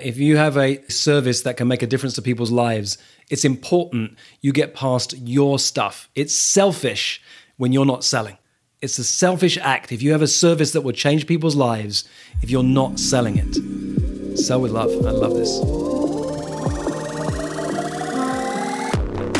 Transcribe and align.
If 0.00 0.16
you 0.16 0.36
have 0.36 0.56
a 0.56 0.80
service 0.88 1.42
that 1.42 1.56
can 1.56 1.66
make 1.66 1.82
a 1.82 1.86
difference 1.88 2.14
to 2.14 2.22
people's 2.22 2.52
lives, 2.52 2.98
it's 3.30 3.44
important 3.44 4.16
you 4.40 4.52
get 4.52 4.72
past 4.72 5.18
your 5.18 5.58
stuff. 5.58 6.08
It's 6.14 6.32
selfish 6.36 7.20
when 7.56 7.72
you're 7.72 7.84
not 7.84 8.04
selling. 8.04 8.38
It's 8.80 8.96
a 9.00 9.04
selfish 9.04 9.58
act 9.58 9.90
if 9.90 10.00
you 10.00 10.12
have 10.12 10.22
a 10.22 10.28
service 10.28 10.70
that 10.70 10.82
will 10.82 10.92
change 10.92 11.26
people's 11.26 11.56
lives 11.56 12.08
if 12.42 12.48
you're 12.48 12.62
not 12.62 13.00
selling 13.00 13.38
it. 13.38 14.38
Sell 14.38 14.60
with 14.60 14.70
love. 14.70 14.88
I 15.04 15.10
love 15.10 15.34
this. 15.34 15.58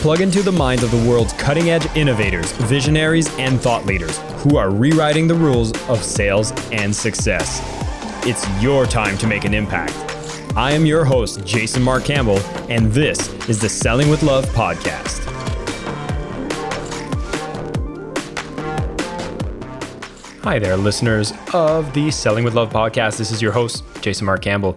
Plug 0.03 0.21
into 0.21 0.43
the 0.43 0.51
minds 0.51 0.83
of 0.83 0.91
the 0.91 1.09
world's 1.09 1.35
cutting 1.35 1.71
edge 1.71 1.87
innovators, 1.97 2.51
visionaries, 2.63 3.33
and 3.39 3.61
thought 3.61 3.87
leaders 3.87 4.19
who 4.39 4.57
are 4.57 4.71
rewriting 4.71 5.29
the 5.29 5.37
rules 5.37 5.71
of 5.89 6.03
sales 6.03 6.51
and 6.73 6.95
success. 6.95 7.63
It's 8.27 8.45
your 8.61 8.87
time 8.87 9.17
to 9.19 9.29
make 9.29 9.45
an 9.45 9.55
impact. 9.55 10.18
I 10.59 10.73
am 10.73 10.85
your 10.85 11.05
host, 11.05 11.45
Jason 11.45 11.85
Mark 11.85 12.05
Campbell, 12.05 12.41
and 12.69 12.91
this 12.91 13.33
is 13.49 13.61
the 13.61 13.69
Selling 13.69 14.09
with 14.09 14.25
Love 14.25 14.45
podcast. 14.47 15.25
Hi 20.43 20.59
there, 20.59 20.77
listeners 20.77 21.33
of 21.55 21.95
the 21.95 22.11
Selling 22.11 22.43
with 22.43 22.55
Love 22.55 22.73
podcast. 22.73 23.19
This 23.19 23.31
is 23.31 23.41
your 23.41 23.53
host, 23.53 23.85
Jason 24.01 24.27
Mark 24.27 24.43
Campbell. 24.43 24.77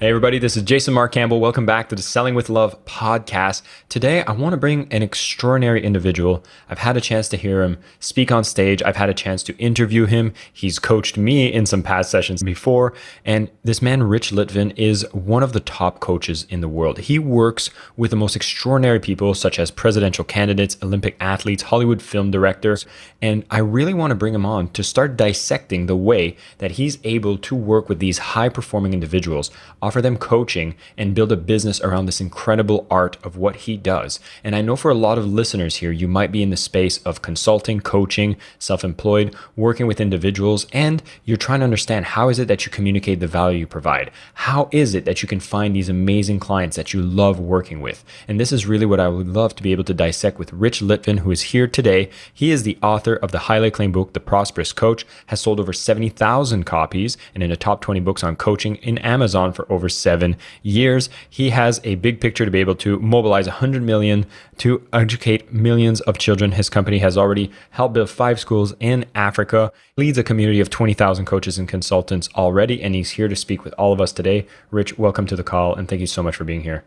Hey, 0.00 0.10
everybody, 0.10 0.38
this 0.38 0.56
is 0.56 0.62
Jason 0.62 0.94
Mark 0.94 1.10
Campbell. 1.10 1.40
Welcome 1.40 1.66
back 1.66 1.88
to 1.88 1.96
the 1.96 2.02
Selling 2.02 2.36
with 2.36 2.48
Love 2.48 2.84
podcast. 2.84 3.62
Today, 3.88 4.22
I 4.22 4.30
want 4.30 4.52
to 4.52 4.56
bring 4.56 4.86
an 4.92 5.02
extraordinary 5.02 5.82
individual. 5.82 6.44
I've 6.70 6.78
had 6.78 6.96
a 6.96 7.00
chance 7.00 7.28
to 7.30 7.36
hear 7.36 7.64
him 7.64 7.78
speak 7.98 8.30
on 8.30 8.44
stage, 8.44 8.80
I've 8.80 8.94
had 8.94 9.08
a 9.08 9.14
chance 9.14 9.42
to 9.42 9.56
interview 9.56 10.06
him. 10.06 10.34
He's 10.52 10.78
coached 10.78 11.16
me 11.16 11.52
in 11.52 11.66
some 11.66 11.82
past 11.82 12.12
sessions 12.12 12.44
before. 12.44 12.94
And 13.24 13.50
this 13.64 13.82
man, 13.82 14.04
Rich 14.04 14.30
Litvin, 14.30 14.72
is 14.78 15.04
one 15.12 15.42
of 15.42 15.52
the 15.52 15.58
top 15.58 15.98
coaches 15.98 16.46
in 16.48 16.60
the 16.60 16.68
world. 16.68 16.98
He 16.98 17.18
works 17.18 17.68
with 17.96 18.12
the 18.12 18.16
most 18.16 18.36
extraordinary 18.36 19.00
people, 19.00 19.34
such 19.34 19.58
as 19.58 19.72
presidential 19.72 20.22
candidates, 20.22 20.76
Olympic 20.80 21.16
athletes, 21.18 21.64
Hollywood 21.64 22.00
film 22.00 22.30
directors. 22.30 22.86
And 23.20 23.44
I 23.50 23.58
really 23.58 23.94
want 23.94 24.12
to 24.12 24.14
bring 24.14 24.36
him 24.36 24.46
on 24.46 24.68
to 24.74 24.84
start 24.84 25.16
dissecting 25.16 25.86
the 25.86 25.96
way 25.96 26.36
that 26.58 26.70
he's 26.72 26.98
able 27.02 27.36
to 27.38 27.56
work 27.56 27.88
with 27.88 27.98
these 27.98 28.18
high 28.18 28.48
performing 28.48 28.94
individuals 28.94 29.50
offer 29.88 30.02
them 30.02 30.18
coaching, 30.18 30.74
and 30.98 31.14
build 31.14 31.32
a 31.32 31.36
business 31.36 31.80
around 31.80 32.04
this 32.04 32.20
incredible 32.20 32.86
art 32.90 33.16
of 33.24 33.38
what 33.38 33.56
he 33.56 33.74
does. 33.74 34.20
And 34.44 34.54
I 34.54 34.60
know 34.60 34.76
for 34.76 34.90
a 34.90 34.94
lot 34.94 35.16
of 35.16 35.24
listeners 35.24 35.76
here, 35.76 35.90
you 35.90 36.06
might 36.06 36.30
be 36.30 36.42
in 36.42 36.50
the 36.50 36.58
space 36.58 36.98
of 37.06 37.22
consulting, 37.22 37.80
coaching, 37.80 38.36
self 38.58 38.84
employed, 38.84 39.34
working 39.56 39.86
with 39.86 39.98
individuals, 39.98 40.66
and 40.74 41.02
you're 41.24 41.38
trying 41.38 41.60
to 41.60 41.64
understand 41.64 42.04
how 42.04 42.28
is 42.28 42.38
it 42.38 42.48
that 42.48 42.66
you 42.66 42.70
communicate 42.70 43.20
the 43.20 43.26
value 43.26 43.60
you 43.60 43.66
provide? 43.66 44.10
How 44.34 44.68
is 44.72 44.94
it 44.94 45.06
that 45.06 45.22
you 45.22 45.28
can 45.28 45.40
find 45.40 45.74
these 45.74 45.88
amazing 45.88 46.38
clients 46.38 46.76
that 46.76 46.92
you 46.92 47.00
love 47.00 47.40
working 47.40 47.80
with? 47.80 48.04
And 48.28 48.38
this 48.38 48.52
is 48.52 48.66
really 48.66 48.84
what 48.84 49.00
I 49.00 49.08
would 49.08 49.28
love 49.28 49.56
to 49.56 49.62
be 49.62 49.72
able 49.72 49.84
to 49.84 49.94
dissect 49.94 50.38
with 50.38 50.52
Rich 50.52 50.80
Litvin, 50.80 51.20
who 51.20 51.30
is 51.30 51.52
here 51.52 51.66
today. 51.66 52.10
He 52.34 52.50
is 52.50 52.62
the 52.62 52.76
author 52.82 53.14
of 53.14 53.32
the 53.32 53.46
highly 53.48 53.68
acclaimed 53.68 53.94
book, 53.94 54.12
The 54.12 54.20
Prosperous 54.20 54.74
Coach, 54.74 55.06
has 55.28 55.40
sold 55.40 55.58
over 55.58 55.72
70,000 55.72 56.64
copies 56.64 57.16
and 57.32 57.42
in 57.42 57.48
the 57.48 57.56
top 57.56 57.80
20 57.80 58.00
books 58.00 58.22
on 58.22 58.36
coaching 58.36 58.76
in 58.76 58.98
Amazon 58.98 59.54
for 59.54 59.70
over 59.72 59.77
over 59.78 59.88
seven 59.88 60.36
years. 60.64 61.08
He 61.30 61.50
has 61.50 61.80
a 61.84 61.94
big 61.94 62.20
picture 62.20 62.44
to 62.44 62.50
be 62.50 62.58
able 62.58 62.74
to 62.76 62.98
mobilize 62.98 63.46
100 63.46 63.80
million 63.80 64.26
to 64.56 64.84
educate 64.92 65.52
millions 65.52 66.00
of 66.00 66.18
children. 66.18 66.50
His 66.50 66.68
company 66.68 66.98
has 66.98 67.16
already 67.16 67.52
helped 67.70 67.94
build 67.94 68.10
five 68.10 68.40
schools 68.40 68.74
in 68.80 69.04
Africa, 69.14 69.70
leads 69.96 70.18
a 70.18 70.24
community 70.24 70.58
of 70.58 70.68
20,000 70.68 71.26
coaches 71.26 71.58
and 71.58 71.68
consultants 71.68 72.28
already, 72.34 72.82
and 72.82 72.96
he's 72.96 73.10
here 73.10 73.28
to 73.28 73.36
speak 73.36 73.62
with 73.62 73.72
all 73.74 73.92
of 73.92 74.00
us 74.00 74.10
today. 74.10 74.48
Rich, 74.72 74.98
welcome 74.98 75.26
to 75.26 75.36
the 75.36 75.44
call, 75.44 75.76
and 75.76 75.88
thank 75.88 76.00
you 76.00 76.08
so 76.08 76.24
much 76.24 76.34
for 76.34 76.42
being 76.42 76.62
here. 76.62 76.82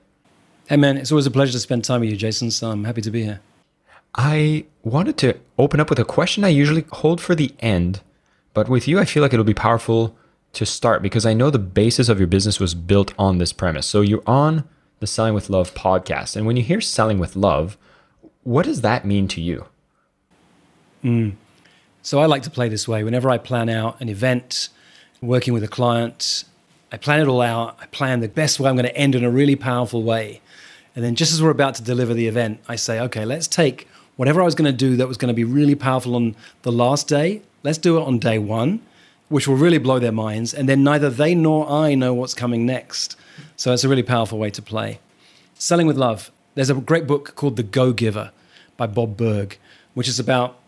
Hey, 0.68 0.76
man, 0.76 0.98
it's 0.98 1.14
always 1.14 1.26
a 1.26 1.32
pleasure 1.32 1.54
to 1.54 1.60
spend 1.60 1.86
time 1.86 2.02
with 2.02 2.10
you, 2.10 2.18
Jason. 2.18 2.52
So 2.52 2.72
I'm 2.72 2.84
happy 2.84 3.02
to 3.02 3.12
be 3.12 3.24
here. 3.24 3.40
I 4.16 4.66
wanted 4.84 5.18
to 5.20 5.38
open 5.58 5.80
up 5.80 5.90
with 5.90 6.00
a 6.00 6.04
question 6.04 6.44
I 6.44 6.50
usually 6.50 6.86
hold 6.92 7.22
for 7.22 7.36
the 7.36 7.54
end, 7.62 8.02
but 8.54 8.68
with 8.68 8.86
you, 8.86 9.00
I 9.00 9.06
feel 9.06 9.24
like 9.24 9.32
it'll 9.32 9.46
be 9.46 9.54
powerful 9.54 10.14
to 10.54 10.66
start 10.66 11.02
because 11.02 11.26
I 11.26 11.34
know 11.34 11.50
the 11.50 11.60
basis 11.60 12.10
of 12.10 12.20
your 12.20 12.28
business 12.28 12.60
was 12.60 12.76
built 12.76 13.14
on 13.18 13.38
this 13.38 13.54
premise. 13.54 13.86
So 13.86 14.02
you're 14.02 14.24
on 14.28 14.68
the 15.00 15.08
Selling 15.08 15.34
with 15.34 15.50
Love 15.50 15.74
podcast. 15.74 16.36
And 16.36 16.46
when 16.46 16.58
you 16.58 16.64
hear 16.64 16.82
selling 16.82 17.20
with 17.20 17.36
love, 17.36 17.78
what 18.44 18.66
does 18.66 18.82
that 18.82 19.06
mean 19.06 19.28
to 19.30 19.42
you? 19.42 19.66
Mm. 21.04 21.36
So 22.02 22.20
I 22.20 22.26
like 22.26 22.44
to 22.44 22.50
play 22.50 22.70
this 22.70 22.88
way. 22.88 23.04
Whenever 23.04 23.30
I 23.30 23.38
plan 23.38 23.70
out 23.70 24.00
an 24.02 24.10
event, 24.10 24.70
working 25.22 25.54
with 25.54 25.64
a 25.64 25.68
client, 25.68 26.44
I 26.92 26.98
plan 26.98 27.22
it 27.22 27.28
all 27.28 27.42
out. 27.42 27.78
I 27.82 27.86
plan 27.86 28.20
the 28.20 28.28
best 28.28 28.60
way 28.60 28.70
I'm 28.70 28.76
going 28.76 28.86
to 28.86 28.98
end 28.98 29.16
in 29.16 29.24
a 29.24 29.30
really 29.30 29.56
powerful 29.56 30.04
way. 30.04 30.42
And 30.96 31.06
then 31.06 31.16
just 31.16 31.32
as 31.32 31.42
we're 31.42 31.52
about 31.52 31.76
to 31.76 31.84
deliver 31.84 32.14
the 32.14 32.28
event, 32.28 32.60
I 32.68 32.76
say, 32.76 33.00
okay, 33.00 33.24
let's 33.24 33.48
take 33.48 33.88
whatever 34.18 34.42
I 34.42 34.46
was 34.46 34.56
going 34.56 34.70
to 34.70 34.78
do 34.78 34.98
that 34.98 35.08
was 35.08 35.18
going 35.18 35.30
to 35.30 35.34
be 35.34 35.46
really 35.46 35.76
powerful 35.76 36.16
on 36.16 36.36
the 36.64 36.72
last 36.72 37.08
day, 37.08 37.42
let's 37.64 37.78
do 37.78 37.98
it 37.98 38.02
on 38.02 38.20
day 38.20 38.38
one 38.38 38.82
which 39.32 39.48
will 39.48 39.56
really 39.56 39.78
blow 39.78 39.98
their 39.98 40.12
minds. 40.12 40.54
And 40.54 40.68
then 40.68 40.84
neither 40.84 41.10
they 41.10 41.34
nor 41.34 41.70
I 41.70 41.96
know 41.96 42.14
what's 42.14 42.34
coming 42.34 42.66
next. 42.66 43.16
So 43.56 43.72
it's 43.72 43.84
a 43.84 43.90
really 43.90 44.04
powerful 44.04 44.38
way 44.38 44.50
to 44.52 44.62
play. 44.62 45.00
Selling 45.56 45.88
with 45.88 45.98
Love. 45.98 46.32
There's 46.54 46.70
a 46.70 46.76
great 46.76 47.08
book 47.08 47.36
called 47.36 47.56
The 47.56 47.64
Go 47.64 47.94
Giver 47.94 48.32
by 48.76 48.88
Bob 48.88 49.16
Burg, 49.16 49.58
which 49.94 50.10
is 50.10 50.20
about 50.20 50.60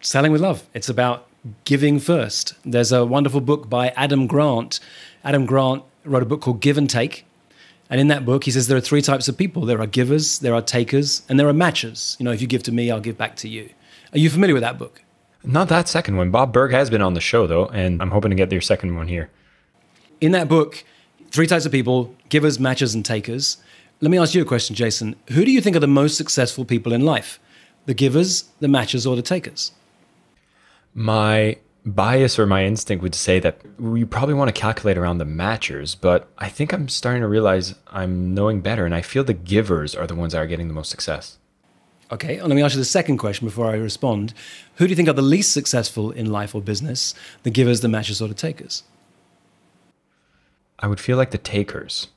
selling 0.00 0.32
with 0.32 0.42
love. 0.42 0.64
It's 0.74 0.90
about 0.90 1.26
giving 1.64 1.98
first. 1.98 2.54
There's 2.62 2.92
a 2.92 3.06
wonderful 3.06 3.40
book 3.40 3.70
by 3.70 3.88
Adam 3.90 4.26
Grant. 4.26 4.80
Adam 5.24 5.46
Grant 5.46 5.82
wrote 6.04 6.22
a 6.22 6.26
book 6.26 6.42
called 6.42 6.60
Give 6.60 6.76
and 6.76 6.90
Take. 6.90 7.24
And 7.88 8.00
in 8.00 8.08
that 8.08 8.26
book, 8.26 8.44
he 8.44 8.50
says 8.50 8.66
there 8.66 8.76
are 8.76 8.82
three 8.82 9.02
types 9.02 9.28
of 9.28 9.38
people 9.38 9.64
there 9.64 9.80
are 9.80 9.86
givers, 9.86 10.40
there 10.40 10.54
are 10.54 10.60
takers, 10.62 11.22
and 11.28 11.40
there 11.40 11.48
are 11.48 11.54
matchers. 11.54 12.18
You 12.18 12.24
know, 12.24 12.32
if 12.32 12.42
you 12.42 12.46
give 12.46 12.62
to 12.64 12.72
me, 12.72 12.90
I'll 12.90 13.00
give 13.00 13.16
back 13.16 13.36
to 13.36 13.48
you. 13.48 13.70
Are 14.12 14.18
you 14.18 14.28
familiar 14.28 14.54
with 14.54 14.62
that 14.62 14.78
book? 14.78 15.02
Not 15.44 15.68
that 15.68 15.88
second 15.88 16.16
one. 16.16 16.30
Bob 16.30 16.52
Burg 16.52 16.72
has 16.72 16.88
been 16.88 17.02
on 17.02 17.14
the 17.14 17.20
show 17.20 17.46
though, 17.46 17.66
and 17.66 18.00
I'm 18.00 18.10
hoping 18.10 18.30
to 18.30 18.36
get 18.36 18.50
your 18.50 18.62
second 18.62 18.96
one 18.96 19.08
here. 19.08 19.30
In 20.20 20.32
that 20.32 20.48
book, 20.48 20.84
three 21.30 21.46
types 21.46 21.66
of 21.66 21.72
people 21.72 22.14
givers, 22.30 22.58
matchers, 22.58 22.94
and 22.94 23.04
takers. 23.04 23.58
Let 24.00 24.10
me 24.10 24.18
ask 24.18 24.34
you 24.34 24.42
a 24.42 24.46
question, 24.46 24.74
Jason. 24.74 25.16
Who 25.30 25.44
do 25.44 25.50
you 25.50 25.60
think 25.60 25.76
are 25.76 25.80
the 25.80 25.86
most 25.86 26.16
successful 26.16 26.64
people 26.64 26.92
in 26.92 27.02
life? 27.02 27.38
The 27.86 27.94
givers, 27.94 28.44
the 28.60 28.66
matchers, 28.66 29.06
or 29.06 29.16
the 29.16 29.22
takers? 29.22 29.72
My 30.94 31.58
bias 31.84 32.38
or 32.38 32.46
my 32.46 32.64
instinct 32.64 33.02
would 33.02 33.14
say 33.14 33.38
that 33.40 33.60
we 33.78 34.04
probably 34.04 34.34
want 34.34 34.48
to 34.48 34.58
calculate 34.58 34.96
around 34.96 35.18
the 35.18 35.26
matchers, 35.26 35.94
but 36.00 36.28
I 36.38 36.48
think 36.48 36.72
I'm 36.72 36.88
starting 36.88 37.20
to 37.20 37.28
realize 37.28 37.74
I'm 37.88 38.32
knowing 38.32 38.62
better, 38.62 38.86
and 38.86 38.94
I 38.94 39.02
feel 39.02 39.22
the 39.22 39.34
givers 39.34 39.94
are 39.94 40.06
the 40.06 40.14
ones 40.14 40.32
that 40.32 40.38
are 40.38 40.46
getting 40.46 40.68
the 40.68 40.74
most 40.74 40.90
success. 40.90 41.38
Okay, 42.12 42.36
and 42.36 42.48
let 42.48 42.54
me 42.54 42.62
ask 42.62 42.74
you 42.74 42.80
the 42.80 42.84
second 42.84 43.18
question 43.18 43.46
before 43.46 43.66
I 43.66 43.74
respond. 43.74 44.34
Who 44.76 44.86
do 44.86 44.90
you 44.90 44.96
think 44.96 45.08
are 45.08 45.14
the 45.14 45.22
least 45.22 45.52
successful 45.52 46.10
in 46.10 46.30
life 46.30 46.54
or 46.54 46.60
business? 46.60 47.14
The 47.42 47.50
givers, 47.50 47.80
the 47.80 47.88
matchers, 47.88 48.20
or 48.20 48.28
the 48.28 48.34
takers? 48.34 48.82
I 50.78 50.86
would 50.86 51.00
feel 51.00 51.16
like 51.16 51.30
the 51.30 51.38
takers. 51.38 52.08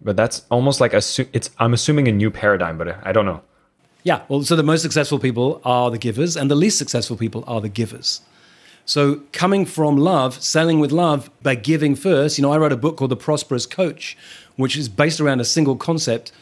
But 0.00 0.16
that's 0.16 0.42
almost 0.50 0.80
like 0.80 0.92
assu- 0.92 1.28
it's 1.32 1.50
I'm 1.58 1.74
assuming 1.74 2.08
a 2.08 2.12
new 2.12 2.30
paradigm, 2.30 2.78
but 2.78 2.98
I 3.06 3.12
don't 3.12 3.26
know. 3.26 3.42
Yeah, 4.02 4.22
well, 4.28 4.42
so 4.42 4.54
the 4.54 4.62
most 4.62 4.82
successful 4.82 5.18
people 5.18 5.62
are 5.64 5.90
the 5.90 5.98
givers, 5.98 6.36
and 6.36 6.50
the 6.50 6.54
least 6.54 6.76
successful 6.78 7.16
people 7.16 7.42
are 7.46 7.60
the 7.60 7.70
givers. 7.70 8.20
So, 8.86 9.22
coming 9.32 9.64
from 9.64 9.96
love, 9.96 10.42
selling 10.42 10.78
with 10.78 10.92
love 10.92 11.30
by 11.42 11.54
giving 11.54 11.94
first, 11.94 12.36
you 12.36 12.42
know, 12.42 12.52
I 12.52 12.58
wrote 12.58 12.72
a 12.72 12.76
book 12.76 12.98
called 12.98 13.10
The 13.10 13.16
Prosperous 13.16 13.64
Coach, 13.64 14.14
which 14.56 14.76
is 14.76 14.90
based 14.90 15.20
around 15.20 15.40
a 15.40 15.44
single 15.44 15.76
concept 15.76 16.32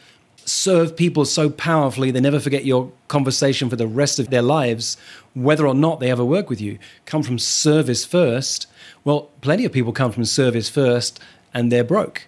serve 0.49 0.97
people 0.97 1.25
so 1.25 1.50
powerfully 1.50 2.11
they 2.11 2.21
never 2.21 2.41
forget 2.41 2.65
your 2.65 2.93
conversation 3.09 3.69
for 3.69 3.77
the 3.77 3.87
rest 3.87 4.19
of 4.19 4.31
their 4.31 4.43
lives, 4.43 4.97
whether 5.35 5.67
or 5.67 5.75
not 5.75 6.00
they 6.00 6.11
ever 6.11 6.25
work 6.25 6.49
with 6.50 6.61
you. 6.61 6.79
Come 7.06 7.23
from 7.23 7.39
service 7.39 8.05
first. 8.05 8.67
Well, 9.05 9.31
plenty 9.41 9.65
of 9.65 9.73
people 9.73 9.93
come 9.93 10.12
from 10.12 10.25
service 10.25 10.69
first 10.69 11.21
and 11.55 11.71
they're 11.71 11.85
broke. 11.85 12.27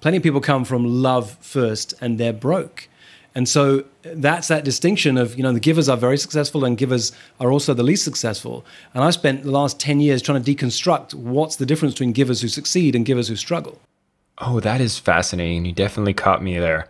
Plenty 0.00 0.16
of 0.16 0.22
people 0.22 0.40
come 0.40 0.64
from 0.64 0.84
love 0.84 1.36
first 1.40 1.94
and 2.00 2.18
they're 2.18 2.32
broke. 2.32 2.88
And 3.34 3.48
so 3.48 3.84
that's 4.02 4.48
that 4.48 4.64
distinction 4.64 5.16
of, 5.16 5.36
you 5.36 5.42
know, 5.42 5.52
the 5.52 5.60
givers 5.60 5.88
are 5.88 5.96
very 5.96 6.18
successful 6.18 6.64
and 6.64 6.76
givers 6.76 7.12
are 7.40 7.50
also 7.50 7.72
the 7.72 7.82
least 7.82 8.04
successful. 8.04 8.64
And 8.92 9.02
I've 9.02 9.14
spent 9.14 9.44
the 9.44 9.50
last 9.50 9.80
10 9.80 10.00
years 10.00 10.20
trying 10.20 10.42
to 10.42 10.54
deconstruct 10.54 11.14
what's 11.14 11.56
the 11.56 11.64
difference 11.64 11.94
between 11.94 12.12
givers 12.12 12.42
who 12.42 12.48
succeed 12.48 12.94
and 12.94 13.06
givers 13.06 13.28
who 13.28 13.36
struggle. 13.36 13.80
Oh, 14.38 14.60
that 14.60 14.80
is 14.80 14.98
fascinating. 14.98 15.64
You 15.64 15.72
definitely 15.72 16.14
caught 16.14 16.42
me 16.42 16.58
there. 16.58 16.88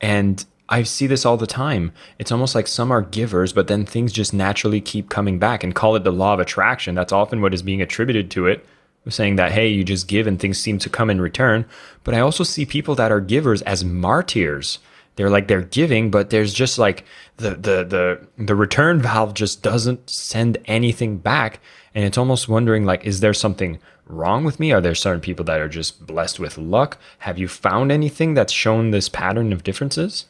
And 0.00 0.44
I 0.68 0.82
see 0.82 1.06
this 1.06 1.24
all 1.24 1.36
the 1.36 1.46
time. 1.46 1.92
It's 2.18 2.30
almost 2.30 2.54
like 2.54 2.66
some 2.66 2.90
are 2.92 3.02
givers, 3.02 3.52
but 3.52 3.68
then 3.68 3.86
things 3.86 4.12
just 4.12 4.34
naturally 4.34 4.80
keep 4.80 5.08
coming 5.08 5.38
back 5.38 5.64
and 5.64 5.74
call 5.74 5.96
it 5.96 6.04
the 6.04 6.12
law 6.12 6.34
of 6.34 6.40
attraction. 6.40 6.94
That's 6.94 7.12
often 7.12 7.40
what 7.40 7.54
is 7.54 7.62
being 7.62 7.80
attributed 7.80 8.30
to 8.32 8.46
it, 8.46 8.66
saying 9.08 9.36
that, 9.36 9.52
hey, 9.52 9.68
you 9.68 9.84
just 9.84 10.08
give 10.08 10.26
and 10.26 10.38
things 10.38 10.58
seem 10.58 10.78
to 10.80 10.90
come 10.90 11.08
in 11.08 11.20
return. 11.20 11.64
But 12.04 12.14
I 12.14 12.20
also 12.20 12.44
see 12.44 12.66
people 12.66 12.94
that 12.96 13.10
are 13.10 13.20
givers 13.20 13.62
as 13.62 13.84
martyrs. 13.84 14.78
They're 15.16 15.30
like 15.30 15.48
they're 15.48 15.62
giving, 15.62 16.10
but 16.10 16.30
there's 16.30 16.52
just 16.52 16.78
like 16.78 17.04
the 17.38 17.50
the 17.50 17.84
the 17.84 18.26
the 18.36 18.54
return 18.54 19.00
valve 19.00 19.34
just 19.34 19.62
doesn't 19.62 20.08
send 20.08 20.58
anything 20.66 21.18
back. 21.18 21.60
And 21.92 22.04
it's 22.04 22.18
almost 22.18 22.48
wondering 22.48 22.84
like, 22.84 23.04
is 23.04 23.18
there 23.18 23.34
something 23.34 23.80
wrong 24.08 24.44
with 24.44 24.58
me? 24.58 24.72
Are 24.72 24.80
there 24.80 24.94
certain 24.94 25.20
people 25.20 25.44
that 25.46 25.60
are 25.60 25.68
just 25.68 26.06
blessed 26.06 26.40
with 26.40 26.58
luck? 26.58 26.98
Have 27.20 27.38
you 27.38 27.48
found 27.48 27.92
anything 27.92 28.34
that's 28.34 28.52
shown 28.52 28.90
this 28.90 29.08
pattern 29.08 29.52
of 29.52 29.64
differences? 29.64 30.26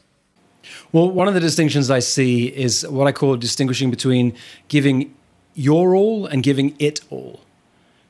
Well, 0.91 1.09
one 1.09 1.27
of 1.27 1.33
the 1.33 1.39
distinctions 1.39 1.89
I 1.89 1.99
see 1.99 2.47
is 2.47 2.85
what 2.87 3.07
I 3.07 3.11
call 3.11 3.35
distinguishing 3.37 3.89
between 3.89 4.35
giving 4.67 5.13
your 5.55 5.95
all 5.95 6.25
and 6.25 6.43
giving 6.43 6.75
it 6.79 7.01
all. 7.09 7.41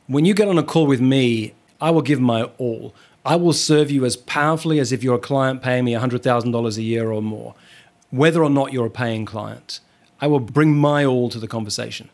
When 0.07 0.25
you 0.25 0.33
get 0.33 0.47
on 0.47 0.57
a 0.57 0.63
call 0.63 0.87
with 0.87 1.01
me, 1.01 1.53
I 1.79 1.91
will 1.91 2.01
give 2.01 2.19
my 2.19 2.43
all. 2.57 2.93
I 3.25 3.35
will 3.35 3.53
serve 3.53 3.91
you 3.91 4.05
as 4.05 4.15
powerfully 4.15 4.79
as 4.79 4.91
if 4.91 5.03
you're 5.03 5.15
a 5.15 5.19
client 5.19 5.61
paying 5.61 5.85
me 5.85 5.93
$100,000 5.93 6.77
a 6.77 6.81
year 6.81 7.11
or 7.11 7.21
more, 7.21 7.53
whether 8.09 8.43
or 8.43 8.49
not 8.49 8.73
you're 8.73 8.87
a 8.87 8.91
paying 8.91 9.25
client. 9.25 9.79
I 10.19 10.27
will 10.27 10.39
bring 10.39 10.75
my 10.75 11.05
all 11.05 11.29
to 11.29 11.39
the 11.39 11.47
conversation 11.47 12.09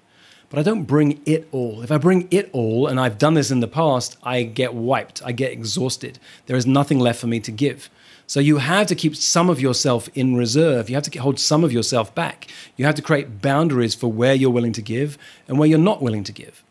but 0.50 0.60
I 0.60 0.64
don't 0.64 0.84
bring 0.84 1.22
it 1.26 1.48
all. 1.52 1.82
If 1.82 1.92
I 1.92 1.98
bring 1.98 2.28
it 2.32 2.50
all, 2.54 2.88
and 2.88 3.00
I've 3.00 3.18
done 3.18 3.34
this 3.34 3.52
in 3.52 3.60
the 3.60 3.68
past, 3.68 4.18
I 4.24 4.44
get 4.44 4.74
wiped, 4.74 5.22
I 5.26 5.32
get 5.32 5.52
exhausted. 5.52 6.20
There 6.46 6.56
is 6.56 6.66
nothing 6.66 7.00
left 7.00 7.20
for 7.20 7.28
me 7.28 7.40
to 7.42 7.52
give. 7.52 7.90
So 8.28 8.40
you 8.40 8.58
have 8.58 8.88
to 8.88 8.96
keep 8.96 9.16
some 9.16 9.50
of 9.50 9.62
yourself 9.62 10.10
in 10.16 10.36
reserve. 10.36 10.90
You 10.90 10.96
have 10.96 11.04
to 11.04 11.20
hold 11.20 11.40
some 11.40 11.64
of 11.64 11.72
yourself 11.72 12.14
back. 12.16 12.48
You 12.76 12.86
have 12.86 12.96
to 12.96 13.02
create 13.02 13.42
boundaries 13.42 13.94
for 13.94 14.12
where 14.12 14.34
you're 14.34 14.50
willing 14.50 14.74
to 14.74 14.82
give 14.82 15.18
and 15.48 15.60
where 15.60 15.70
you're 15.70 15.78
not 15.78 16.02
willing 16.02 16.24
to 16.24 16.32
give. 16.32 16.64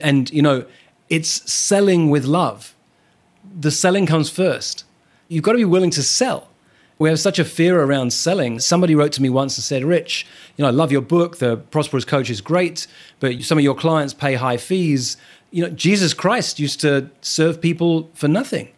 And, 0.00 0.30
you 0.30 0.42
know, 0.42 0.66
it's 1.08 1.50
selling 1.50 2.10
with 2.10 2.24
love. 2.24 2.74
The 3.58 3.70
selling 3.70 4.04
comes 4.04 4.28
first. 4.28 4.84
You've 5.28 5.44
got 5.44 5.52
to 5.52 5.58
be 5.58 5.64
willing 5.64 5.90
to 5.90 6.02
sell. 6.02 6.48
We 6.98 7.08
have 7.08 7.20
such 7.20 7.38
a 7.38 7.44
fear 7.44 7.80
around 7.80 8.12
selling. 8.12 8.58
Somebody 8.58 8.94
wrote 8.94 9.12
to 9.12 9.22
me 9.22 9.30
once 9.30 9.56
and 9.56 9.64
said, 9.64 9.84
Rich, 9.84 10.26
you 10.56 10.62
know, 10.62 10.68
I 10.68 10.72
love 10.72 10.90
your 10.90 11.00
book. 11.00 11.38
The 11.38 11.56
Prosperous 11.56 12.04
Coach 12.04 12.28
is 12.28 12.40
great, 12.40 12.86
but 13.20 13.42
some 13.42 13.58
of 13.58 13.64
your 13.64 13.76
clients 13.76 14.12
pay 14.12 14.34
high 14.34 14.56
fees. 14.56 15.16
You 15.50 15.64
know, 15.64 15.70
Jesus 15.70 16.12
Christ 16.12 16.58
used 16.58 16.80
to 16.80 17.08
serve 17.20 17.60
people 17.60 18.10
for 18.14 18.26
nothing. 18.26 18.68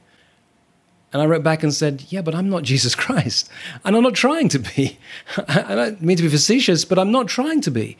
And 1.12 1.20
I 1.20 1.26
wrote 1.26 1.42
back 1.42 1.62
and 1.62 1.74
said, 1.74 2.04
Yeah, 2.08 2.22
but 2.22 2.34
I'm 2.34 2.50
not 2.50 2.62
Jesus 2.72 2.94
Christ. 2.94 3.48
And 3.84 3.96
I'm 3.96 4.02
not 4.02 4.14
trying 4.14 4.48
to 4.50 4.58
be. 4.58 4.98
I 5.48 5.74
don't 5.74 6.02
mean 6.02 6.16
to 6.16 6.22
be 6.22 6.28
facetious, 6.28 6.84
but 6.84 6.98
I'm 6.98 7.12
not 7.12 7.26
trying 7.26 7.60
to 7.62 7.70
be. 7.70 7.96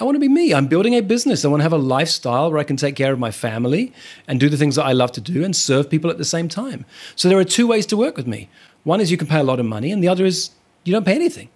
I 0.00 0.04
want 0.04 0.16
to 0.16 0.20
be 0.20 0.28
me. 0.28 0.54
I'm 0.54 0.68
building 0.68 0.94
a 0.94 1.00
business. 1.00 1.44
I 1.44 1.48
want 1.48 1.60
to 1.60 1.64
have 1.64 1.72
a 1.72 1.78
lifestyle 1.78 2.50
where 2.50 2.58
I 2.58 2.64
can 2.64 2.76
take 2.76 2.96
care 2.96 3.12
of 3.12 3.18
my 3.18 3.30
family 3.30 3.92
and 4.26 4.40
do 4.40 4.48
the 4.48 4.56
things 4.56 4.76
that 4.76 4.84
I 4.84 4.92
love 4.92 5.12
to 5.12 5.20
do 5.20 5.44
and 5.44 5.54
serve 5.54 5.90
people 5.90 6.10
at 6.10 6.18
the 6.18 6.24
same 6.24 6.48
time. 6.48 6.86
So 7.14 7.28
there 7.28 7.38
are 7.38 7.44
two 7.44 7.66
ways 7.66 7.84
to 7.86 7.96
work 7.96 8.16
with 8.16 8.26
me. 8.26 8.48
One 8.84 9.00
is 9.00 9.10
you 9.10 9.16
can 9.16 9.28
pay 9.28 9.38
a 9.38 9.44
lot 9.44 9.60
of 9.60 9.66
money, 9.66 9.92
and 9.92 10.02
the 10.02 10.08
other 10.08 10.24
is 10.24 10.50
you 10.84 10.92
don't 10.92 11.04
pay 11.04 11.14
anything. 11.14 11.50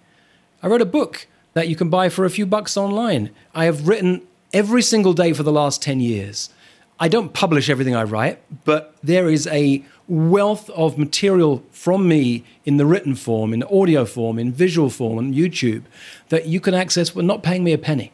I 0.61 0.67
wrote 0.67 0.81
a 0.81 0.85
book 0.85 1.27
that 1.53 1.67
you 1.67 1.75
can 1.75 1.89
buy 1.89 2.09
for 2.09 2.25
a 2.25 2.29
few 2.29 2.45
bucks 2.45 2.77
online. 2.77 3.31
I 3.55 3.65
have 3.65 3.87
written 3.87 4.21
every 4.53 4.81
single 4.81 5.13
day 5.13 5.33
for 5.33 5.43
the 5.43 5.51
last 5.51 5.81
10 5.81 5.99
years. 5.99 6.49
I 6.99 7.07
don't 7.07 7.33
publish 7.33 7.69
everything 7.69 7.95
I 7.95 8.03
write, 8.03 8.39
but 8.63 8.95
there 9.03 9.27
is 9.27 9.45
a 9.47 9.83
wealth 10.07 10.69
of 10.69 10.97
material 10.97 11.63
from 11.71 12.07
me 12.07 12.43
in 12.65 12.77
the 12.77 12.85
written 12.85 13.13
form, 13.13 13.53
in 13.53 13.63
audio 13.63 14.05
form, 14.05 14.39
in 14.39 14.51
visual 14.51 14.89
form 14.89 15.17
on 15.17 15.33
YouTube 15.33 15.83
that 16.29 16.45
you 16.47 16.59
can 16.59 16.73
access 16.73 17.09
for 17.09 17.21
not 17.21 17.43
paying 17.43 17.63
me 17.63 17.73
a 17.73 17.77
penny. 17.77 18.11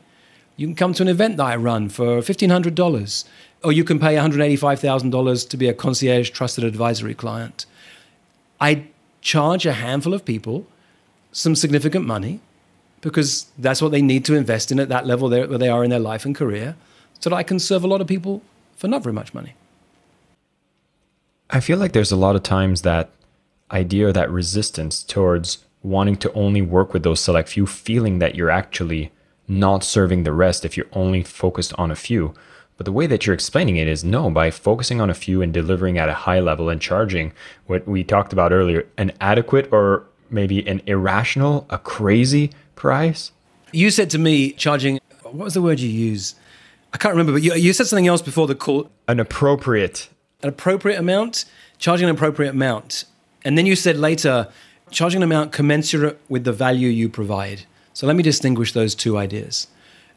You 0.56 0.68
can 0.68 0.76
come 0.76 0.94
to 0.94 1.04
an 1.04 1.10
event 1.10 1.38
that 1.38 1.46
I 1.46 1.56
run 1.56 1.90
for 1.90 2.20
$1,500, 2.20 3.26
or 3.64 3.72
you 3.72 3.84
can 3.84 4.00
pay 4.00 4.16
$185,000 4.16 5.50
to 5.50 5.58
be 5.58 5.68
a 5.68 5.74
concierge 5.74 6.30
trusted 6.30 6.64
advisory 6.64 7.16
client. 7.16 7.66
I 8.62 8.86
charge 9.22 9.66
a 9.66 9.74
handful 9.74 10.14
of 10.14 10.26
people 10.26 10.68
some 11.32 11.56
significant 11.56 12.06
money 12.06 12.40
because 13.02 13.48
that's 13.58 13.82
what 13.82 13.92
they 13.92 14.02
need 14.02 14.24
to 14.26 14.36
invest 14.36 14.72
in 14.72 14.80
at 14.80 14.90
that 14.90 15.08
level 15.08 15.30
where 15.30 15.48
they 15.58 15.70
are 15.70 15.84
in 15.84 15.90
their 15.90 16.00
life 16.00 16.26
and 16.26 16.36
career 16.36 16.76
so 17.20 17.30
that 17.30 17.36
I 17.36 17.44
can 17.44 17.60
serve 17.60 17.84
a 17.84 17.88
lot 17.88 18.02
of 18.02 18.08
people 18.08 18.42
for 18.76 18.88
not 18.88 19.02
very 19.02 19.14
much 19.14 19.34
money. 19.34 19.56
I 21.50 21.60
feel 21.60 21.78
like 21.78 21.94
there's 21.94 22.12
a 22.12 22.18
lot 22.18 22.36
of 22.36 22.44
times 22.44 22.82
that 22.82 23.10
idea 23.72 24.08
or 24.08 24.14
that 24.14 24.30
resistance 24.30 25.04
towards 25.04 25.66
wanting 25.82 26.16
to 26.18 26.32
only 26.34 26.62
work 26.62 26.94
with 26.94 27.04
those 27.04 27.20
select 27.20 27.50
few, 27.50 27.66
feeling 27.66 28.20
that 28.20 28.36
you're 28.36 28.50
actually 28.52 29.12
not 29.48 29.84
serving 29.84 30.24
the 30.24 30.31
rest 30.31 30.66
if 30.66 30.78
you're 30.78 30.88
only 30.94 31.24
focused 31.24 31.74
on 31.78 31.92
a 31.92 31.95
few. 31.95 32.34
But 32.78 32.86
the 32.86 32.92
way 32.92 33.07
that 33.07 33.25
you're 33.25 33.36
explaining 33.36 33.78
it 33.78 33.88
is 33.88 34.04
no, 34.04 34.30
by 34.30 34.50
focusing 34.50 35.00
on 35.00 35.10
a 35.10 35.13
few 35.13 35.42
and 35.42 35.54
delivering 35.54 35.97
at 35.97 36.09
a 36.09 36.14
high 36.14 36.40
level 36.40 36.69
and 36.69 36.81
charging 36.81 37.33
what 37.68 37.88
we 37.88 38.04
talked 38.04 38.33
about 38.33 38.52
earlier, 38.52 38.88
an 38.97 39.12
adequate 39.21 39.71
or 39.71 40.06
maybe 40.30 40.68
an 40.68 40.81
irrational, 40.88 41.66
a 41.69 41.78
crazy 41.78 42.52
price. 42.76 43.31
You 43.71 43.92
said 43.92 44.09
to 44.12 44.19
me, 44.19 44.52
charging, 44.52 45.00
what 45.21 45.35
was 45.35 45.54
the 45.54 45.62
word 45.62 45.80
you 45.80 45.90
use? 45.90 46.35
I 46.94 46.97
can't 46.97 47.14
remember, 47.14 47.33
but 47.33 47.44
you, 47.44 47.54
you 47.54 47.73
said 47.73 47.88
something 47.88 48.07
else 48.07 48.21
before 48.21 48.47
the 48.47 48.56
call. 48.56 48.90
An 49.07 49.19
appropriate. 49.19 50.09
An 50.42 50.50
appropriate 50.50 51.00
amount, 51.00 51.45
charging 51.78 52.09
an 52.09 52.16
appropriate 52.16 52.52
amount. 52.52 53.06
And 53.45 53.57
then 53.57 53.66
you 53.66 53.76
said 53.76 53.97
later, 53.97 54.47
charging 54.92 55.19
an 55.19 55.23
amount 55.23 55.52
commensurate 55.52 56.19
with 56.30 56.44
the 56.44 56.54
value 56.54 56.90
you 56.90 57.09
provide. 57.09 57.64
So 57.94 58.07
let 58.07 58.16
me 58.16 58.23
distinguish 58.23 58.73
those 58.73 58.95
two 58.95 59.18
ideas. 59.18 59.68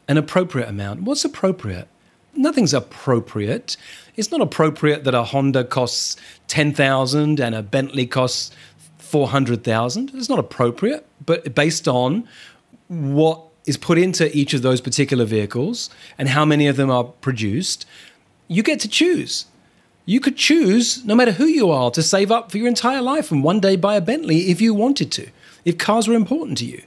An 0.07 0.17
appropriate 0.17 0.67
amount. 0.69 1.03
What's 1.03 1.25
appropriate? 1.25 1.87
nothing's 2.37 2.73
appropriate. 2.73 3.75
It's 4.15 4.31
not 4.31 4.41
appropriate 4.41 5.03
that 5.03 5.13
a 5.13 5.23
Honda 5.23 5.63
costs 5.63 6.15
10,000 6.47 7.39
and 7.39 7.55
a 7.55 7.61
Bentley 7.61 8.05
costs 8.05 8.51
400,000. 8.99 10.11
It's 10.13 10.29
not 10.29 10.39
appropriate, 10.39 11.05
but 11.25 11.53
based 11.55 11.87
on 11.87 12.27
what 12.87 13.41
is 13.65 13.77
put 13.77 13.97
into 13.97 14.35
each 14.35 14.53
of 14.53 14.61
those 14.61 14.79
particular 14.79 15.25
vehicles 15.25 15.89
and 16.17 16.29
how 16.29 16.45
many 16.45 16.67
of 16.67 16.77
them 16.77 16.89
are 16.89 17.03
produced, 17.03 17.85
you 18.47 18.63
get 18.63 18.79
to 18.81 18.87
choose. 18.87 19.45
You 20.05 20.21
could 20.21 20.37
choose, 20.37 21.03
no 21.03 21.15
matter 21.15 21.33
who 21.33 21.45
you 21.45 21.69
are, 21.69 21.91
to 21.91 22.01
save 22.01 22.31
up 22.31 22.49
for 22.49 22.57
your 22.57 22.67
entire 22.67 23.01
life 23.01 23.29
and 23.29 23.43
one 23.43 23.59
day 23.59 23.75
buy 23.75 23.97
a 23.97 24.01
Bentley 24.01 24.49
if 24.49 24.61
you 24.61 24.73
wanted 24.73 25.11
to, 25.13 25.27
if 25.65 25.77
cars 25.77 26.07
were 26.07 26.15
important 26.15 26.57
to 26.59 26.65
you. 26.65 26.81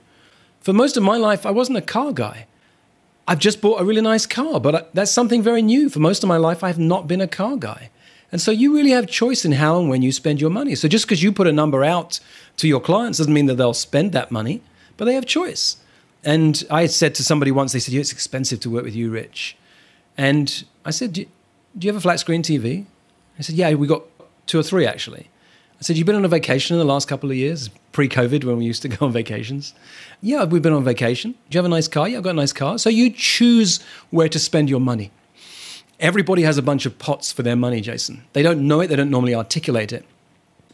For 0.60 0.72
most 0.72 0.96
of 0.96 1.02
my 1.02 1.16
life, 1.16 1.46
I 1.46 1.50
wasn't 1.50 1.78
a 1.78 1.82
car 1.82 2.12
guy. 2.12 2.46
I've 3.26 3.38
just 3.38 3.60
bought 3.60 3.80
a 3.80 3.84
really 3.84 4.00
nice 4.00 4.26
car, 4.26 4.60
but 4.60 4.94
that's 4.94 5.10
something 5.10 5.42
very 5.42 5.62
new. 5.62 5.88
For 5.88 6.00
most 6.00 6.22
of 6.22 6.28
my 6.28 6.36
life, 6.36 6.62
I 6.62 6.68
have 6.68 6.78
not 6.78 7.06
been 7.06 7.20
a 7.20 7.28
car 7.28 7.56
guy. 7.56 7.90
And 8.32 8.40
so 8.40 8.50
you 8.50 8.74
really 8.74 8.90
have 8.90 9.06
choice 9.06 9.44
in 9.44 9.52
how 9.52 9.80
and 9.80 9.88
when 9.88 10.02
you 10.02 10.12
spend 10.12 10.40
your 10.40 10.50
money. 10.50 10.74
So 10.74 10.88
just 10.88 11.06
because 11.06 11.22
you 11.22 11.32
put 11.32 11.46
a 11.46 11.52
number 11.52 11.82
out 11.82 12.20
to 12.58 12.68
your 12.68 12.80
clients 12.80 13.18
doesn't 13.18 13.32
mean 13.32 13.46
that 13.46 13.56
they'll 13.56 13.74
spend 13.74 14.12
that 14.12 14.30
money, 14.30 14.62
but 14.96 15.06
they 15.06 15.14
have 15.14 15.26
choice. 15.26 15.78
And 16.22 16.62
I 16.70 16.86
said 16.86 17.14
to 17.16 17.24
somebody 17.24 17.50
once, 17.50 17.72
they 17.72 17.80
said, 17.80 17.94
yeah, 17.94 18.00
it's 18.00 18.12
expensive 18.12 18.60
to 18.60 18.70
work 18.70 18.84
with 18.84 18.94
you, 18.94 19.10
Rich. 19.10 19.56
And 20.16 20.64
I 20.84 20.90
said, 20.90 21.14
do 21.14 21.22
you, 21.22 21.28
do 21.76 21.86
you 21.86 21.92
have 21.92 21.98
a 21.98 22.02
flat 22.02 22.20
screen 22.20 22.42
TV? 22.42 22.84
I 23.38 23.42
said, 23.42 23.54
yeah, 23.54 23.72
we 23.74 23.86
got 23.86 24.02
two 24.46 24.58
or 24.58 24.62
three 24.62 24.86
actually. 24.86 25.30
I 25.80 25.84
said, 25.84 25.96
You've 25.96 26.06
been 26.06 26.16
on 26.16 26.24
a 26.24 26.28
vacation 26.28 26.74
in 26.74 26.78
the 26.78 26.92
last 26.92 27.08
couple 27.08 27.30
of 27.30 27.36
years, 27.36 27.70
pre 27.92 28.08
COVID, 28.08 28.44
when 28.44 28.58
we 28.58 28.64
used 28.64 28.82
to 28.82 28.88
go 28.88 29.06
on 29.06 29.12
vacations. 29.12 29.72
Yeah, 30.20 30.44
we've 30.44 30.62
been 30.62 30.74
on 30.74 30.84
vacation. 30.84 31.32
Do 31.32 31.56
you 31.56 31.58
have 31.58 31.64
a 31.64 31.70
nice 31.70 31.88
car? 31.88 32.08
Yeah, 32.08 32.18
I've 32.18 32.24
got 32.24 32.30
a 32.30 32.34
nice 32.34 32.52
car. 32.52 32.78
So 32.78 32.90
you 32.90 33.10
choose 33.10 33.80
where 34.10 34.28
to 34.28 34.38
spend 34.38 34.68
your 34.68 34.80
money. 34.80 35.10
Everybody 35.98 36.42
has 36.42 36.58
a 36.58 36.62
bunch 36.62 36.86
of 36.86 36.98
pots 36.98 37.32
for 37.32 37.42
their 37.42 37.56
money, 37.56 37.80
Jason. 37.80 38.24
They 38.32 38.42
don't 38.42 38.66
know 38.66 38.80
it, 38.80 38.88
they 38.88 38.96
don't 38.96 39.10
normally 39.10 39.34
articulate 39.34 39.92
it. 39.92 40.04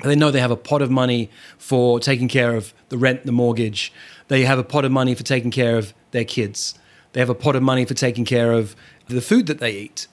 They 0.05 0.15
know 0.15 0.31
they 0.31 0.41
have 0.41 0.51
a 0.51 0.57
pot 0.57 0.83
of 0.83 0.91
money 0.91 1.31
for 1.59 1.99
taking 1.99 2.29
care 2.29 2.55
of 2.55 2.75
the 2.91 2.99
rent, 2.99 3.25
the 3.25 3.33
mortgage. 3.33 3.93
They 4.29 4.45
have 4.45 4.59
a 4.59 4.65
pot 4.65 4.85
of 4.85 4.93
money 4.93 5.15
for 5.15 5.23
taking 5.23 5.51
care 5.51 5.79
of 5.79 5.95
their 6.11 6.25
kids. 6.25 6.75
They 7.13 7.21
have 7.21 7.31
a 7.31 7.35
pot 7.35 7.57
of 7.57 7.63
money 7.63 7.85
for 7.85 7.95
taking 7.95 8.25
care 8.25 8.53
of 8.53 8.77
the 9.09 9.23
food 9.23 9.47
that 9.47 9.59
they 9.59 9.73
eat. 9.73 10.07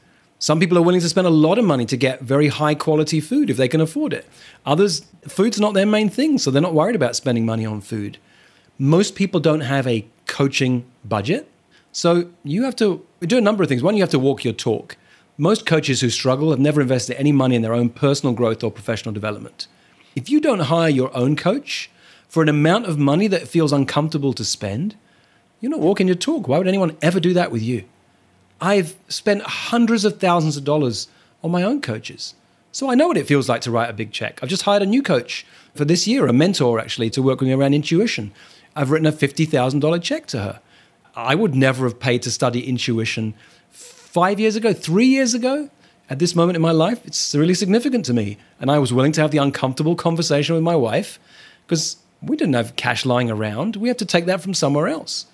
Some 0.43 0.59
people 0.59 0.77
are 0.77 0.81
willing 0.81 1.00
to 1.00 1.07
spend 1.07 1.25
a 1.25 1.29
lot 1.29 1.57
of 1.57 1.63
money 1.63 1.85
to 1.85 1.95
get 1.95 2.19
very 2.19 2.50
high 2.50 2.75
quality 2.75 3.21
food 3.21 3.50
if 3.50 3.55
they 3.55 3.69
can 3.69 3.79
afford 3.79 4.12
it. 4.12 4.27
Others, 4.65 5.05
food's 5.25 5.57
not 5.57 5.73
their 5.73 5.85
main 5.85 6.09
thing, 6.09 6.38
so 6.38 6.51
they're 6.51 6.62
not 6.62 6.73
worried 6.73 6.97
about 6.97 7.15
spending 7.15 7.45
money 7.45 7.65
on 7.65 7.79
food. 7.79 8.17
Most 8.77 9.15
people 9.15 9.39
don't 9.39 9.62
have 9.62 9.88
a 9.88 10.05
coaching 10.25 10.83
budget. 11.05 11.50
So 11.93 12.29
you 12.43 12.63
have 12.63 12.75
to 12.75 13.07
do 13.21 13.38
a 13.38 13.39
number 13.39 13.63
of 13.63 13.69
things. 13.69 13.81
One, 13.81 13.95
you 13.95 14.03
have 14.03 14.09
to 14.09 14.19
walk 14.19 14.43
your 14.43 14.53
talk. 14.53 14.97
Most 15.38 15.65
coaches 15.65 16.01
who 16.01 16.09
struggle 16.09 16.50
have 16.50 16.59
never 16.59 16.81
invested 16.81 17.15
any 17.15 17.31
money 17.31 17.55
in 17.55 17.62
their 17.62 17.73
own 17.73 17.88
personal 17.88 18.35
growth 18.35 18.65
or 18.65 18.69
professional 18.69 19.13
development. 19.13 19.67
If 20.13 20.29
you 20.29 20.41
don't 20.41 20.67
hire 20.67 20.89
your 20.89 21.15
own 21.15 21.38
coach 21.38 21.89
for 22.27 22.43
an 22.43 22.50
amount 22.50 22.88
of 22.88 23.00
money 23.00 23.27
that 23.27 23.47
feels 23.47 23.71
uncomfortable 23.71 24.33
to 24.33 24.43
spend, 24.43 24.97
you're 25.62 25.71
not 25.71 25.79
walking 25.79 26.07
your 26.07 26.17
talk. 26.17 26.50
Why 26.50 26.57
would 26.57 26.67
anyone 26.67 26.97
ever 27.01 27.21
do 27.21 27.33
that 27.33 27.50
with 27.50 27.62
you? 27.62 27.85
I've 28.63 28.96
spent 29.10 29.41
hundreds 29.41 30.05
of 30.05 30.22
thousands 30.22 30.55
of 30.55 30.63
dollars 30.63 31.10
on 31.43 31.51
my 31.51 31.63
own 31.63 31.82
coaches. 31.82 32.34
So 32.72 32.89
I 32.89 32.96
know 32.96 33.10
what 33.10 33.17
it 33.17 33.27
feels 33.27 33.50
like 33.50 33.60
to 33.63 33.72
write 33.72 33.89
a 33.89 33.93
big 33.93 34.13
check. 34.13 34.39
I've 34.41 34.48
just 34.48 34.62
hired 34.62 34.82
a 34.82 34.86
new 34.86 35.03
coach 35.03 35.46
for 35.75 35.84
this 35.84 36.08
year, 36.08 36.27
a 36.27 36.34
mentor 36.34 36.79
actually, 36.79 37.10
to 37.10 37.22
work 37.22 37.41
with 37.41 37.50
me 37.50 37.53
around 37.53 37.74
intuition. 37.74 38.32
I've 38.74 38.89
written 38.89 39.05
a 39.05 39.12
$50,000 39.12 40.01
check 40.01 40.27
to 40.27 40.39
her. 40.39 40.62
I 41.13 41.36
would 41.36 41.53
never 41.53 41.84
have 41.84 42.00
paid 42.00 42.22
to 42.22 42.32
study 42.32 42.65
intuition 42.65 43.34
five 43.72 44.39
years 44.39 44.55
ago, 44.55 44.72
three 44.72 45.08
years 45.08 45.34
ago. 45.34 45.70
At 46.10 46.20
this 46.20 46.34
moment 46.34 46.55
in 46.55 46.62
my 46.62 46.72
life, 46.72 47.05
it's 47.05 47.36
really 47.36 47.55
significant 47.55 48.05
to 48.05 48.13
me. 48.13 48.38
And 48.62 48.72
I 48.72 48.79
was 48.79 48.93
willing 48.93 49.12
to 49.12 49.22
have 49.22 49.32
the 49.32 49.39
uncomfortable 49.39 49.98
conversation 49.98 50.55
with 50.55 50.63
my 50.63 50.75
wife 50.77 51.20
because 51.67 51.98
we 52.22 52.38
didn't 52.38 52.53
have 52.53 52.77
cash 52.77 53.05
lying 53.05 53.29
around. 53.29 53.75
We 53.75 53.89
have 53.89 53.98
to 53.98 54.05
take 54.05 54.25
that 54.27 54.39
from 54.39 54.53
somewhere 54.53 54.88
else. 54.88 55.25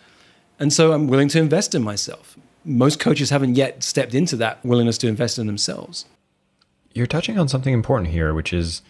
And 0.59 0.73
so 0.73 0.93
I'm 0.93 1.05
willing 1.05 1.27
to 1.29 1.39
invest 1.39 1.75
in 1.75 1.83
myself. 1.83 2.35
Most 2.65 2.99
coaches 2.99 3.29
haven't 3.29 3.55
yet 3.55 3.83
stepped 3.83 4.13
into 4.13 4.35
that 4.37 4.63
willingness 4.65 4.97
to 4.99 5.07
invest 5.07 5.39
in 5.39 5.47
themselves. 5.47 6.05
You're 6.93 7.07
touching 7.07 7.37
on 7.37 7.47
something 7.47 7.73
important 7.73 8.11
here, 8.11 8.33
which 8.33 8.51
is 8.51 8.81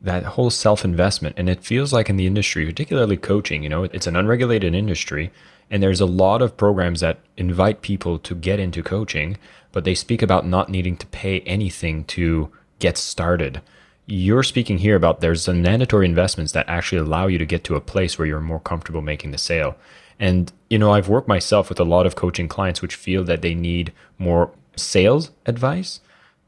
that 0.00 0.24
whole 0.24 0.50
self 0.50 0.84
investment. 0.84 1.36
And 1.38 1.48
it 1.48 1.64
feels 1.64 1.92
like 1.92 2.08
in 2.08 2.16
the 2.16 2.26
industry, 2.26 2.66
particularly 2.66 3.16
coaching, 3.16 3.62
you 3.62 3.68
know, 3.68 3.84
it's 3.84 4.06
an 4.06 4.16
unregulated 4.16 4.74
industry. 4.74 5.30
And 5.70 5.82
there's 5.82 6.00
a 6.00 6.06
lot 6.06 6.42
of 6.42 6.56
programs 6.56 7.00
that 7.00 7.18
invite 7.36 7.82
people 7.82 8.18
to 8.20 8.34
get 8.34 8.60
into 8.60 8.82
coaching, 8.82 9.36
but 9.72 9.84
they 9.84 9.94
speak 9.94 10.22
about 10.22 10.46
not 10.46 10.68
needing 10.68 10.96
to 10.98 11.06
pay 11.08 11.40
anything 11.40 12.04
to 12.04 12.50
get 12.78 12.96
started. 12.96 13.60
You're 14.06 14.44
speaking 14.44 14.78
here 14.78 14.94
about 14.94 15.20
there's 15.20 15.42
some 15.42 15.62
mandatory 15.62 16.06
investments 16.06 16.52
that 16.52 16.68
actually 16.68 16.98
allow 16.98 17.26
you 17.26 17.38
to 17.38 17.46
get 17.46 17.64
to 17.64 17.74
a 17.74 17.80
place 17.80 18.16
where 18.16 18.28
you're 18.28 18.40
more 18.40 18.60
comfortable 18.60 19.02
making 19.02 19.32
the 19.32 19.38
sale. 19.38 19.76
And, 20.18 20.52
you 20.70 20.78
know, 20.78 20.92
I've 20.92 21.08
worked 21.08 21.28
myself 21.28 21.68
with 21.68 21.78
a 21.78 21.84
lot 21.84 22.06
of 22.06 22.16
coaching 22.16 22.48
clients 22.48 22.80
which 22.80 22.94
feel 22.94 23.24
that 23.24 23.42
they 23.42 23.54
need 23.54 23.92
more 24.18 24.50
sales 24.76 25.30
advice. 25.44 26.00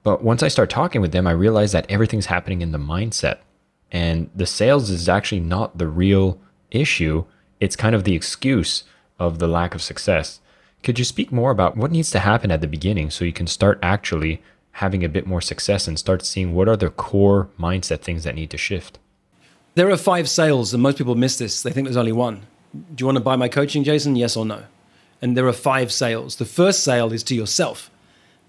But 0.02 0.22
once 0.22 0.42
I 0.42 0.48
start 0.48 0.70
talking 0.70 1.00
with 1.00 1.12
them, 1.12 1.26
I 1.26 1.32
realize 1.32 1.72
that 1.72 1.90
everything's 1.90 2.26
happening 2.26 2.62
in 2.62 2.72
the 2.72 2.78
mindset. 2.78 3.38
And 3.90 4.30
the 4.34 4.46
sales 4.46 4.90
is 4.90 5.08
actually 5.08 5.40
not 5.40 5.78
the 5.78 5.88
real 5.88 6.38
issue. 6.70 7.24
It's 7.60 7.76
kind 7.76 7.94
of 7.94 8.04
the 8.04 8.14
excuse 8.14 8.84
of 9.18 9.38
the 9.38 9.48
lack 9.48 9.74
of 9.74 9.82
success. 9.82 10.40
Could 10.82 10.98
you 10.98 11.04
speak 11.04 11.32
more 11.32 11.50
about 11.50 11.76
what 11.76 11.90
needs 11.90 12.10
to 12.12 12.20
happen 12.20 12.50
at 12.50 12.60
the 12.60 12.66
beginning 12.66 13.10
so 13.10 13.24
you 13.24 13.32
can 13.32 13.46
start 13.46 13.78
actually 13.82 14.42
having 14.72 15.04
a 15.04 15.08
bit 15.08 15.26
more 15.26 15.40
success 15.40 15.88
and 15.88 15.98
start 15.98 16.24
seeing 16.24 16.54
what 16.54 16.68
are 16.68 16.76
the 16.76 16.88
core 16.88 17.48
mindset 17.58 18.00
things 18.00 18.24
that 18.24 18.36
need 18.36 18.50
to 18.50 18.56
shift? 18.56 18.98
There 19.74 19.90
are 19.90 19.96
five 19.96 20.28
sales, 20.28 20.72
and 20.72 20.82
most 20.82 20.98
people 20.98 21.14
miss 21.14 21.36
this. 21.38 21.62
They 21.62 21.72
think 21.72 21.86
there's 21.86 21.96
only 21.96 22.12
one. 22.12 22.42
Do 22.72 23.02
you 23.02 23.06
want 23.06 23.16
to 23.16 23.24
buy 23.24 23.36
my 23.36 23.48
coaching, 23.48 23.84
Jason? 23.84 24.16
Yes 24.16 24.36
or 24.36 24.44
no? 24.44 24.64
And 25.20 25.36
there 25.36 25.46
are 25.46 25.52
five 25.52 25.90
sales. 25.90 26.36
The 26.36 26.44
first 26.44 26.84
sale 26.84 27.12
is 27.12 27.22
to 27.24 27.34
yourself. 27.34 27.90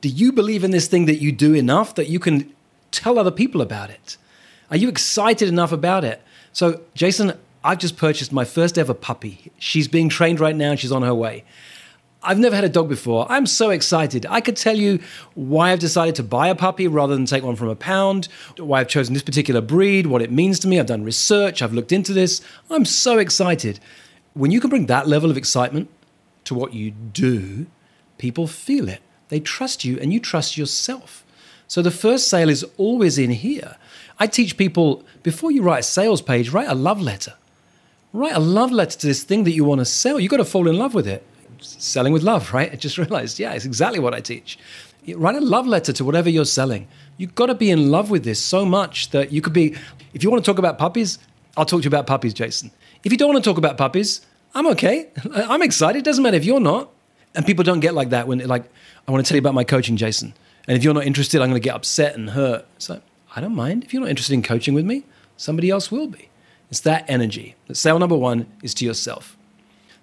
Do 0.02 0.10
you 0.10 0.32
believe 0.32 0.64
in 0.64 0.72
this 0.72 0.88
thing 0.88 1.06
that 1.06 1.16
you 1.16 1.32
do 1.32 1.54
enough 1.54 1.96
that 1.96 2.08
you 2.08 2.20
can 2.20 2.54
tell 2.92 3.18
other 3.18 3.32
people 3.32 3.62
about 3.62 3.90
it? 3.90 4.18
Are 4.72 4.78
you 4.78 4.88
excited 4.88 5.50
enough 5.50 5.72
about 5.72 6.04
it? 6.04 6.22
So, 6.54 6.82
Jason, 6.94 7.34
I've 7.64 7.80
just 7.80 7.98
purchased 7.98 8.32
my 8.32 8.46
first 8.46 8.78
ever 8.78 8.94
puppy. 8.94 9.52
She's 9.58 9.88
being 9.88 10.10
trained 10.10 10.40
right 10.40 10.56
now 10.56 10.72
and 10.72 10.80
she's 10.80 10.92
on 10.92 11.02
her 11.02 11.16
way. 11.16 11.44
I've 12.22 12.40
never 12.40 12.56
had 12.56 12.66
a 12.66 12.70
dog 12.70 12.90
before. 12.90 13.26
I'm 13.30 13.46
so 13.46 13.70
excited. 13.70 14.26
I 14.30 14.42
could 14.42 14.58
tell 14.58 14.76
you 14.76 15.00
why 15.36 15.72
I've 15.72 15.80
decided 15.80 16.16
to 16.16 16.24
buy 16.24 16.50
a 16.50 16.56
puppy 16.56 16.88
rather 16.88 17.16
than 17.16 17.26
take 17.26 17.44
one 17.44 17.56
from 17.56 17.70
a 17.70 17.76
pound, 17.76 18.28
why 18.58 18.82
I've 18.82 18.90
chosen 18.90 19.14
this 19.14 19.24
particular 19.24 19.62
breed, 19.62 20.06
what 20.06 20.22
it 20.22 20.32
means 20.32 20.60
to 20.60 20.68
me. 20.68 20.80
I've 20.80 20.86
done 20.86 21.04
research, 21.04 21.62
I've 21.62 21.74
looked 21.74 21.94
into 21.94 22.12
this. 22.12 22.42
I'm 22.70 22.84
so 22.84 23.20
excited. 23.20 23.80
When 24.40 24.52
you 24.52 24.62
can 24.62 24.70
bring 24.70 24.86
that 24.86 25.06
level 25.06 25.30
of 25.30 25.36
excitement 25.36 25.90
to 26.46 26.56
what 26.56 26.74
you 26.74 26.92
do, 26.92 27.68
people 28.18 28.48
feel 28.48 28.88
it. 28.88 29.02
They 29.28 29.42
trust 29.42 29.84
you 29.84 30.00
and 30.00 30.14
you 30.14 30.22
trust 30.22 30.58
yourself. 30.58 31.26
So 31.68 31.82
the 31.82 31.92
first 31.92 32.30
sale 32.30 32.48
is 32.48 32.66
always 32.78 33.18
in 33.18 33.32
here. 33.32 33.76
I 34.18 34.28
teach 34.28 34.56
people 34.56 35.04
before 35.24 35.52
you 35.52 35.62
write 35.62 35.82
a 35.82 35.84
sales 35.84 36.22
page, 36.22 36.52
write 36.52 36.70
a 36.70 36.74
love 36.74 37.02
letter. 37.02 37.34
Write 38.14 38.34
a 38.34 38.40
love 38.40 38.72
letter 38.72 38.98
to 39.00 39.08
this 39.08 39.24
thing 39.24 39.44
that 39.44 39.52
you 39.52 39.66
want 39.66 39.80
to 39.80 39.86
sell. 39.86 40.22
You've 40.22 40.32
got 40.32 40.38
to 40.38 40.46
fall 40.46 40.70
in 40.70 40.78
love 40.78 40.94
with 40.94 41.06
it. 41.06 41.28
Selling 41.60 42.14
with 42.14 42.24
love, 42.24 42.54
right? 42.54 42.72
I 42.72 42.78
just 42.78 42.98
realized, 42.98 43.40
yeah, 43.40 43.52
it's 43.52 43.66
exactly 43.66 44.00
what 44.00 44.14
I 44.14 44.22
teach. 44.22 44.58
Write 45.16 45.36
a 45.36 45.42
love 45.42 45.68
letter 45.68 45.92
to 45.92 46.06
whatever 46.06 46.30
you're 46.30 46.46
selling. 46.46 46.88
You've 47.18 47.36
got 47.36 47.48
to 47.48 47.56
be 47.56 47.72
in 47.72 47.92
love 47.92 48.10
with 48.10 48.24
this 48.24 48.42
so 48.42 48.64
much 48.64 49.10
that 49.10 49.34
you 49.34 49.42
could 49.42 49.52
be, 49.52 49.76
if 50.14 50.24
you 50.24 50.32
want 50.32 50.46
to 50.46 50.50
talk 50.50 50.60
about 50.60 50.78
puppies, 50.78 51.20
I'll 51.58 51.66
talk 51.66 51.82
to 51.82 51.84
you 51.84 51.90
about 51.90 52.08
puppies, 52.08 52.34
Jason. 52.34 52.72
If 53.04 53.12
you 53.12 53.18
don't 53.18 53.34
want 53.34 53.44
to 53.44 53.50
talk 53.50 53.58
about 53.58 53.78
puppies, 53.78 54.26
I'm 54.54 54.68
okay. 54.68 55.10
I'm 55.34 55.62
excited. 55.62 56.00
It 56.00 56.06
doesn't 56.06 56.24
matter 56.24 56.38
if 56.38 56.46
you're 56.46 56.60
not. 56.60 56.90
And 57.36 57.46
people 57.46 57.64
don't 57.64 57.80
get 57.80 57.94
like 57.94 58.10
that 58.10 58.28
when, 58.28 58.40
like, 58.48 58.66
I 59.08 59.12
want 59.12 59.26
to 59.26 59.30
tell 59.30 59.36
you 59.36 59.40
about 59.40 59.54
my 59.54 59.64
coaching, 59.64 59.98
Jason. 59.98 60.34
And 60.68 60.76
if 60.78 60.84
you're 60.84 60.94
not 60.94 61.06
interested, 61.06 61.42
I'm 61.42 61.50
going 61.50 61.62
to 61.62 61.64
get 61.66 61.76
upset 61.76 62.16
and 62.16 62.32
hurt. 62.32 62.66
So 62.80 63.02
I 63.36 63.42
don't 63.42 63.56
mind. 63.56 63.84
If 63.84 63.94
you're 63.94 64.02
not 64.02 64.10
interested 64.10 64.34
in 64.34 64.42
coaching 64.42 64.74
with 64.74 64.86
me, 64.86 65.04
somebody 65.38 65.70
else 65.70 65.92
will 65.92 66.08
be. 66.08 66.30
It's 66.70 66.80
that 66.82 67.06
energy. 67.08 67.56
Sale 67.72 68.00
number 68.00 68.18
one 68.18 68.46
is 68.62 68.74
to 68.76 68.86
yourself. 68.86 69.38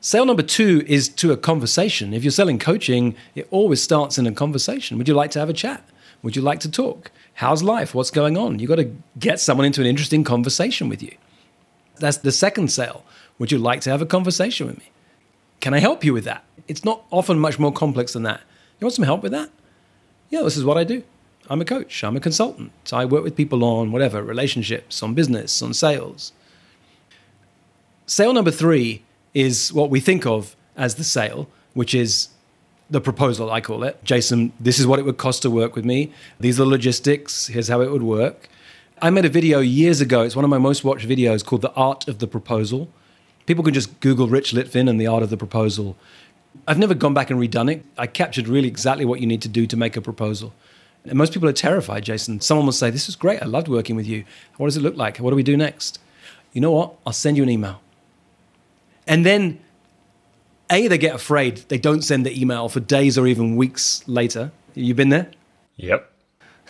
Sale 0.00 0.26
number 0.26 0.42
two 0.42 0.84
is 0.86 1.08
to 1.08 1.32
a 1.32 1.36
conversation. 1.36 2.14
If 2.14 2.22
you're 2.22 2.30
selling 2.30 2.58
coaching, 2.58 3.14
it 3.34 3.48
always 3.50 3.82
starts 3.82 4.18
in 4.18 4.26
a 4.26 4.32
conversation. 4.32 4.98
Would 4.98 5.08
you 5.08 5.14
like 5.14 5.30
to 5.32 5.40
have 5.40 5.48
a 5.48 5.52
chat? 5.52 5.82
Would 6.22 6.36
you 6.36 6.42
like 6.42 6.60
to 6.60 6.70
talk? 6.70 7.10
How's 7.34 7.62
life? 7.62 7.94
What's 7.94 8.10
going 8.10 8.36
on? 8.36 8.58
You've 8.58 8.68
got 8.68 8.76
to 8.76 8.90
get 9.18 9.40
someone 9.40 9.66
into 9.66 9.80
an 9.80 9.86
interesting 9.86 10.24
conversation 10.24 10.88
with 10.88 11.02
you. 11.02 11.16
That's 11.98 12.18
the 12.18 12.32
second 12.32 12.70
sale. 12.70 13.04
Would 13.38 13.52
you 13.52 13.58
like 13.58 13.80
to 13.82 13.90
have 13.90 14.02
a 14.02 14.06
conversation 14.06 14.66
with 14.66 14.78
me? 14.78 14.90
Can 15.60 15.74
I 15.74 15.78
help 15.78 16.04
you 16.04 16.12
with 16.12 16.24
that? 16.24 16.44
It's 16.68 16.84
not 16.84 17.04
often 17.10 17.38
much 17.38 17.58
more 17.58 17.72
complex 17.72 18.12
than 18.12 18.22
that. 18.24 18.40
You 18.78 18.84
want 18.84 18.94
some 18.94 19.04
help 19.04 19.22
with 19.22 19.32
that? 19.32 19.50
Yeah, 20.30 20.42
this 20.42 20.56
is 20.56 20.64
what 20.64 20.76
I 20.76 20.84
do. 20.84 21.02
I'm 21.48 21.60
a 21.60 21.64
coach, 21.64 22.02
I'm 22.02 22.16
a 22.16 22.20
consultant. 22.20 22.72
I 22.92 23.04
work 23.04 23.22
with 23.22 23.36
people 23.36 23.62
on 23.62 23.92
whatever, 23.92 24.22
relationships, 24.22 25.02
on 25.02 25.14
business, 25.14 25.62
on 25.62 25.74
sales. 25.74 26.32
Sale 28.06 28.32
number 28.32 28.50
three 28.50 29.02
is 29.32 29.72
what 29.72 29.90
we 29.90 30.00
think 30.00 30.26
of 30.26 30.56
as 30.76 30.96
the 30.96 31.04
sale, 31.04 31.48
which 31.74 31.94
is 31.94 32.28
the 32.90 33.00
proposal, 33.00 33.50
I 33.50 33.60
call 33.60 33.84
it. 33.84 34.02
Jason, 34.04 34.52
this 34.58 34.78
is 34.78 34.86
what 34.86 34.98
it 34.98 35.04
would 35.04 35.18
cost 35.18 35.42
to 35.42 35.50
work 35.50 35.76
with 35.76 35.84
me. 35.84 36.12
These 36.40 36.58
are 36.58 36.64
the 36.64 36.70
logistics. 36.70 37.48
Here's 37.48 37.68
how 37.68 37.80
it 37.80 37.90
would 37.90 38.02
work. 38.02 38.48
I 39.02 39.10
made 39.10 39.24
a 39.24 39.28
video 39.28 39.60
years 39.60 40.00
ago. 40.00 40.22
It's 40.22 40.36
one 40.36 40.44
of 40.44 40.50
my 40.50 40.58
most 40.58 40.84
watched 40.84 41.06
videos 41.06 41.44
called 41.44 41.62
The 41.62 41.72
Art 41.72 42.08
of 42.08 42.18
the 42.18 42.26
Proposal. 42.26 42.88
People 43.46 43.64
can 43.64 43.74
just 43.74 44.00
Google 44.00 44.26
Rich 44.26 44.52
Litvin 44.52 44.88
and 44.88 45.00
The 45.00 45.06
Art 45.06 45.22
of 45.22 45.30
the 45.30 45.36
Proposal. 45.36 45.96
I've 46.66 46.78
never 46.78 46.94
gone 46.94 47.14
back 47.14 47.30
and 47.30 47.40
redone 47.40 47.72
it. 47.72 47.84
I 47.96 48.06
captured 48.06 48.48
really 48.48 48.68
exactly 48.68 49.04
what 49.04 49.20
you 49.20 49.26
need 49.26 49.42
to 49.42 49.48
do 49.48 49.66
to 49.66 49.76
make 49.76 49.96
a 49.96 50.00
proposal. 50.00 50.52
And 51.04 51.16
most 51.16 51.32
people 51.32 51.48
are 51.48 51.52
terrified, 51.52 52.04
Jason. 52.04 52.40
Someone 52.40 52.66
will 52.66 52.72
say, 52.72 52.90
This 52.90 53.08
is 53.08 53.16
great. 53.16 53.42
I 53.42 53.46
loved 53.46 53.68
working 53.68 53.94
with 53.94 54.06
you. 54.06 54.24
What 54.56 54.66
does 54.66 54.76
it 54.76 54.82
look 54.82 54.96
like? 54.96 55.18
What 55.18 55.30
do 55.30 55.36
we 55.36 55.42
do 55.42 55.56
next? 55.56 56.00
You 56.52 56.60
know 56.60 56.72
what? 56.72 56.94
I'll 57.06 57.12
send 57.12 57.36
you 57.36 57.42
an 57.42 57.50
email. 57.50 57.80
And 59.06 59.24
then, 59.24 59.60
A, 60.70 60.88
they 60.88 60.98
get 60.98 61.14
afraid. 61.14 61.58
They 61.68 61.78
don't 61.78 62.02
send 62.02 62.26
the 62.26 62.40
email 62.40 62.68
for 62.68 62.80
days 62.80 63.16
or 63.16 63.26
even 63.26 63.56
weeks 63.56 64.02
later. 64.08 64.50
You've 64.74 64.96
been 64.96 65.10
there? 65.10 65.30
Yep. 65.76 66.10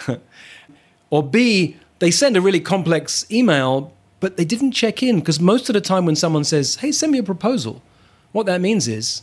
or 1.10 1.22
B, 1.22 1.76
they 1.98 2.10
send 2.10 2.36
a 2.36 2.40
really 2.40 2.60
complex 2.60 3.24
email, 3.30 3.92
but 4.20 4.36
they 4.36 4.44
didn't 4.44 4.72
check 4.72 5.02
in 5.02 5.20
because 5.20 5.40
most 5.40 5.68
of 5.68 5.74
the 5.74 5.80
time 5.80 6.06
when 6.06 6.16
someone 6.16 6.44
says, 6.44 6.76
hey, 6.76 6.92
send 6.92 7.12
me 7.12 7.18
a 7.18 7.22
proposal, 7.22 7.82
what 8.32 8.46
that 8.46 8.60
means 8.60 8.88
is, 8.88 9.22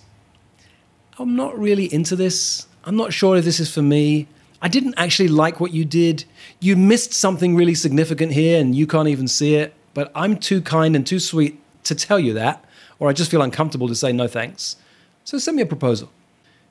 I'm 1.19 1.35
not 1.35 1.57
really 1.57 1.93
into 1.93 2.15
this. 2.15 2.67
I'm 2.85 2.95
not 2.95 3.13
sure 3.13 3.37
if 3.37 3.45
this 3.45 3.59
is 3.59 3.73
for 3.73 3.81
me. 3.81 4.27
I 4.61 4.67
didn't 4.67 4.95
actually 4.97 5.27
like 5.27 5.59
what 5.59 5.73
you 5.73 5.85
did. 5.85 6.25
You 6.59 6.75
missed 6.75 7.13
something 7.13 7.55
really 7.55 7.75
significant 7.75 8.31
here 8.31 8.59
and 8.59 8.73
you 8.73 8.87
can't 8.87 9.07
even 9.07 9.27
see 9.27 9.55
it, 9.55 9.73
but 9.93 10.11
I'm 10.15 10.37
too 10.37 10.61
kind 10.61 10.95
and 10.95 11.05
too 11.05 11.19
sweet 11.19 11.59
to 11.83 11.95
tell 11.95 12.19
you 12.19 12.33
that, 12.33 12.63
or 12.99 13.09
I 13.09 13.13
just 13.13 13.29
feel 13.29 13.41
uncomfortable 13.41 13.87
to 13.87 13.95
say 13.95 14.11
no 14.11 14.27
thanks. 14.27 14.77
So 15.23 15.37
send 15.37 15.57
me 15.57 15.63
a 15.63 15.67
proposal. 15.67 16.09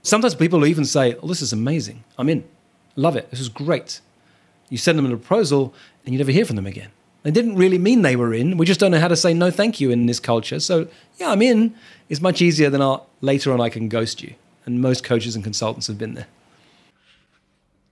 Sometimes 0.03 0.35
people 0.35 0.59
will 0.59 0.67
even 0.67 0.85
say, 0.85 1.15
Oh, 1.23 1.29
this 1.29 1.43
is 1.43 1.53
amazing. 1.53 2.03
I'm 2.19 2.29
in. 2.29 2.45
Love 2.97 3.17
it. 3.17 3.31
This 3.31 3.41
is 3.41 3.49
great. 3.49 4.01
You 4.69 4.79
send 4.79 4.99
them 4.99 5.07
a 5.07 5.11
proposal 5.11 5.75
and 6.05 6.13
you 6.13 6.19
never 6.19 6.33
hear 6.33 6.45
from 6.45 6.57
them 6.57 6.67
again. 6.67 6.91
They 7.23 7.31
didn't 7.31 7.57
really 7.57 7.79
mean 7.79 8.03
they 8.03 8.17
were 8.17 8.35
in. 8.35 8.57
We 8.57 8.67
just 8.67 8.81
don't 8.81 8.91
know 8.91 9.01
how 9.01 9.09
to 9.09 9.17
say 9.17 9.33
no 9.33 9.51
thank 9.51 9.81
you 9.81 9.91
in 9.91 10.07
this 10.07 10.19
culture. 10.19 10.59
So, 10.59 10.89
yeah, 11.19 11.31
I'm 11.31 11.43
in. 11.43 11.75
It's 12.09 12.21
much 12.21 12.43
easier 12.43 12.69
than 12.69 12.83
I'll, 12.83 13.07
later 13.21 13.53
on 13.53 13.61
I 13.61 13.69
can 13.69 13.89
ghost 13.89 14.23
you. 14.23 14.35
And 14.67 14.81
most 14.81 15.05
coaches 15.05 15.35
and 15.35 15.45
consultants 15.45 15.87
have 15.87 15.99
been 15.99 16.15
there. 16.15 16.27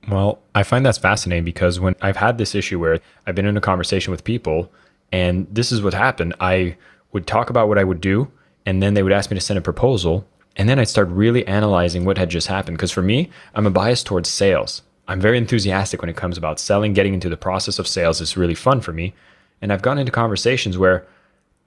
Well, 0.09 0.41
I 0.55 0.63
find 0.63 0.85
that's 0.85 0.99
fascinating 0.99 1.45
because 1.45 1.79
when 1.79 1.95
I've 2.01 2.17
had 2.17 2.39
this 2.39 2.55
issue 2.55 2.81
where 2.81 3.01
I've 3.27 3.35
been 3.35 3.47
in 3.47 3.57
a 3.57 3.61
conversation 3.61 4.11
with 4.11 4.25
people 4.25 4.71
and 5.13 5.47
this 5.51 5.71
is 5.71 5.83
what 5.83 5.95
happened, 5.95 6.35
I 6.41 6.77
would 7.13 7.27
talk 7.27 7.51
about 7.51 7.69
what 7.69 7.79
I 7.79 7.85
would 7.85 8.01
do 8.01 8.31
and 8.67 8.83
then 8.83 8.95
they 8.95 9.03
would 9.03 9.13
ask 9.13 9.31
me 9.31 9.37
to 9.37 9.41
send 9.41 9.59
a 9.59 9.63
proposal 9.63 10.27
and 10.57 10.69
then 10.69 10.79
I'd 10.79 10.89
start 10.89 11.09
really 11.09 11.47
analyzing 11.47 12.05
what 12.05 12.19
had 12.19 12.31
just 12.31 12.47
happened 12.47 12.77
because 12.77 12.91
for 12.91 13.03
me, 13.03 13.31
I'm 13.55 13.67
a 13.67 13.71
bias 13.71 14.03
towards 14.03 14.29
sales. 14.29 14.83
I'm 15.09 15.21
very 15.21 15.39
enthusiastic 15.39 16.01
when 16.01 16.09
it 16.09 16.17
comes 16.17 16.39
about 16.39 16.61
selling, 16.61 16.93
getting 16.93 17.15
into 17.15 17.29
the 17.29 17.37
process 17.37 17.79
of 17.79 17.89
sales 17.89 18.21
is 18.21 18.37
really 18.37 18.55
fun 18.55 18.81
for 18.81 18.93
me. 18.93 19.15
And 19.61 19.73
I've 19.73 19.83
gotten 19.83 19.99
into 19.99 20.13
conversations 20.13 20.79
where 20.79 21.07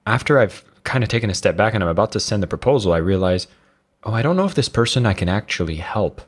after 0.06 0.38
I've 0.38 0.64
kind 0.84 1.04
of 1.04 1.10
taken 1.10 1.30
a 1.30 1.34
step 1.34 1.56
back 1.56 1.74
and 1.74 1.82
I'm 1.82 1.90
about 1.90 2.12
to 2.12 2.20
send 2.20 2.42
the 2.42 2.46
proposal, 2.46 2.92
I 2.92 2.98
realize, 2.98 3.46
oh, 4.04 4.12
I 4.12 4.22
don't 4.22 4.36
know 4.36 4.46
if 4.46 4.54
this 4.54 4.68
person 4.68 5.06
I 5.06 5.14
can 5.14 5.28
actually 5.28 5.76
help. 5.76 6.22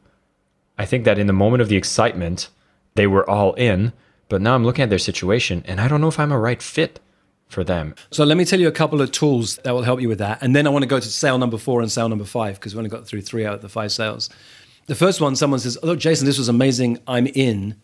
I 0.79 0.85
think 0.85 1.05
that 1.05 1.19
in 1.19 1.27
the 1.27 1.33
moment 1.33 1.63
of 1.63 1.69
the 1.69 1.77
excitement, 1.77 2.49
they 2.95 3.07
were 3.07 3.29
all 3.29 3.55
in, 3.55 3.93
but 4.29 4.43
now 4.43 4.55
I'm 4.55 4.65
looking 4.65 4.83
at 4.83 4.91
their 4.91 4.99
situation 4.99 5.63
and 5.67 5.81
I 5.81 5.89
don't 5.89 6.01
know 6.01 6.09
if 6.09 6.19
I'm 6.19 6.33
a 6.33 6.39
right 6.39 6.63
fit 6.63 7.01
for 7.49 7.63
them. 7.63 7.95
So 8.11 8.25
let 8.25 8.37
me 8.37 8.45
tell 8.45 8.61
you 8.61 8.69
a 8.69 8.73
couple 8.73 9.01
of 9.01 9.13
tools 9.13 9.57
that 9.59 9.73
will 9.73 9.85
help 9.85 10.01
you 10.01 10.09
with 10.09 10.19
that. 10.19 10.43
And 10.43 10.55
then 10.55 10.67
I 10.67 10.71
want 10.71 10.83
to 10.83 10.89
go 10.89 10.99
to 10.99 11.09
sale 11.09 11.39
number 11.39 11.59
four 11.59 11.81
and 11.81 11.91
sale 11.91 12.09
number 12.09 12.25
five 12.25 12.57
because 12.57 12.75
we 12.75 12.79
only 12.79 12.91
got 12.91 13.07
through 13.07 13.23
three 13.23 13.47
out 13.47 13.55
of 13.55 13.63
the 13.63 13.69
five 13.69 13.93
sales. 13.93 14.29
The 14.87 14.95
first 14.95 15.21
one, 15.21 15.37
someone 15.37 15.61
says, 15.61 15.78
Look, 15.83 15.99
Jason, 15.99 16.26
this 16.26 16.38
was 16.38 16.49
amazing. 16.49 16.99
I'm 17.07 17.26
in. 17.26 17.81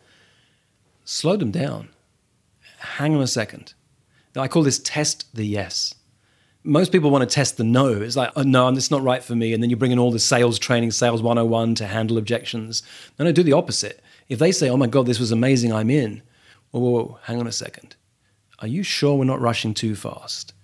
Slow 1.04 1.36
them 1.36 1.50
down. 1.50 1.88
Hang 2.78 3.14
on 3.14 3.22
a 3.22 3.26
second. 3.26 3.74
Now, 4.34 4.42
I 4.42 4.48
call 4.48 4.62
this 4.62 4.78
test 4.78 5.34
the 5.34 5.44
yes. 5.44 5.94
Most 6.64 6.92
people 6.92 7.10
want 7.10 7.28
to 7.28 7.34
test 7.34 7.56
the 7.56 7.64
no. 7.64 7.88
It's 7.88 8.16
like, 8.16 8.30
oh, 8.36 8.42
no, 8.42 8.68
it's 8.68 8.90
not 8.90 9.02
right 9.02 9.22
for 9.22 9.34
me. 9.34 9.52
And 9.52 9.62
then 9.62 9.68
you 9.68 9.76
bring 9.76 9.90
in 9.90 9.98
all 9.98 10.12
the 10.12 10.20
sales 10.20 10.58
training, 10.58 10.92
sales 10.92 11.20
101 11.20 11.74
to 11.76 11.86
handle 11.86 12.18
objections. 12.18 12.84
No, 13.18 13.24
no, 13.24 13.32
do 13.32 13.42
the 13.42 13.52
opposite. 13.52 14.00
If 14.28 14.38
they 14.38 14.52
say, 14.52 14.70
oh 14.70 14.76
my 14.76 14.86
God, 14.86 15.06
this 15.06 15.18
was 15.18 15.32
amazing, 15.32 15.72
I'm 15.72 15.90
in. 15.90 16.22
Whoa, 16.70 16.80
whoa, 16.80 16.90
whoa, 16.90 17.18
hang 17.24 17.40
on 17.40 17.48
a 17.48 17.52
second. 17.52 17.96
Are 18.60 18.68
you 18.68 18.84
sure 18.84 19.16
we're 19.16 19.24
not 19.24 19.40
rushing 19.40 19.74
too 19.74 19.96
fast? 19.96 20.54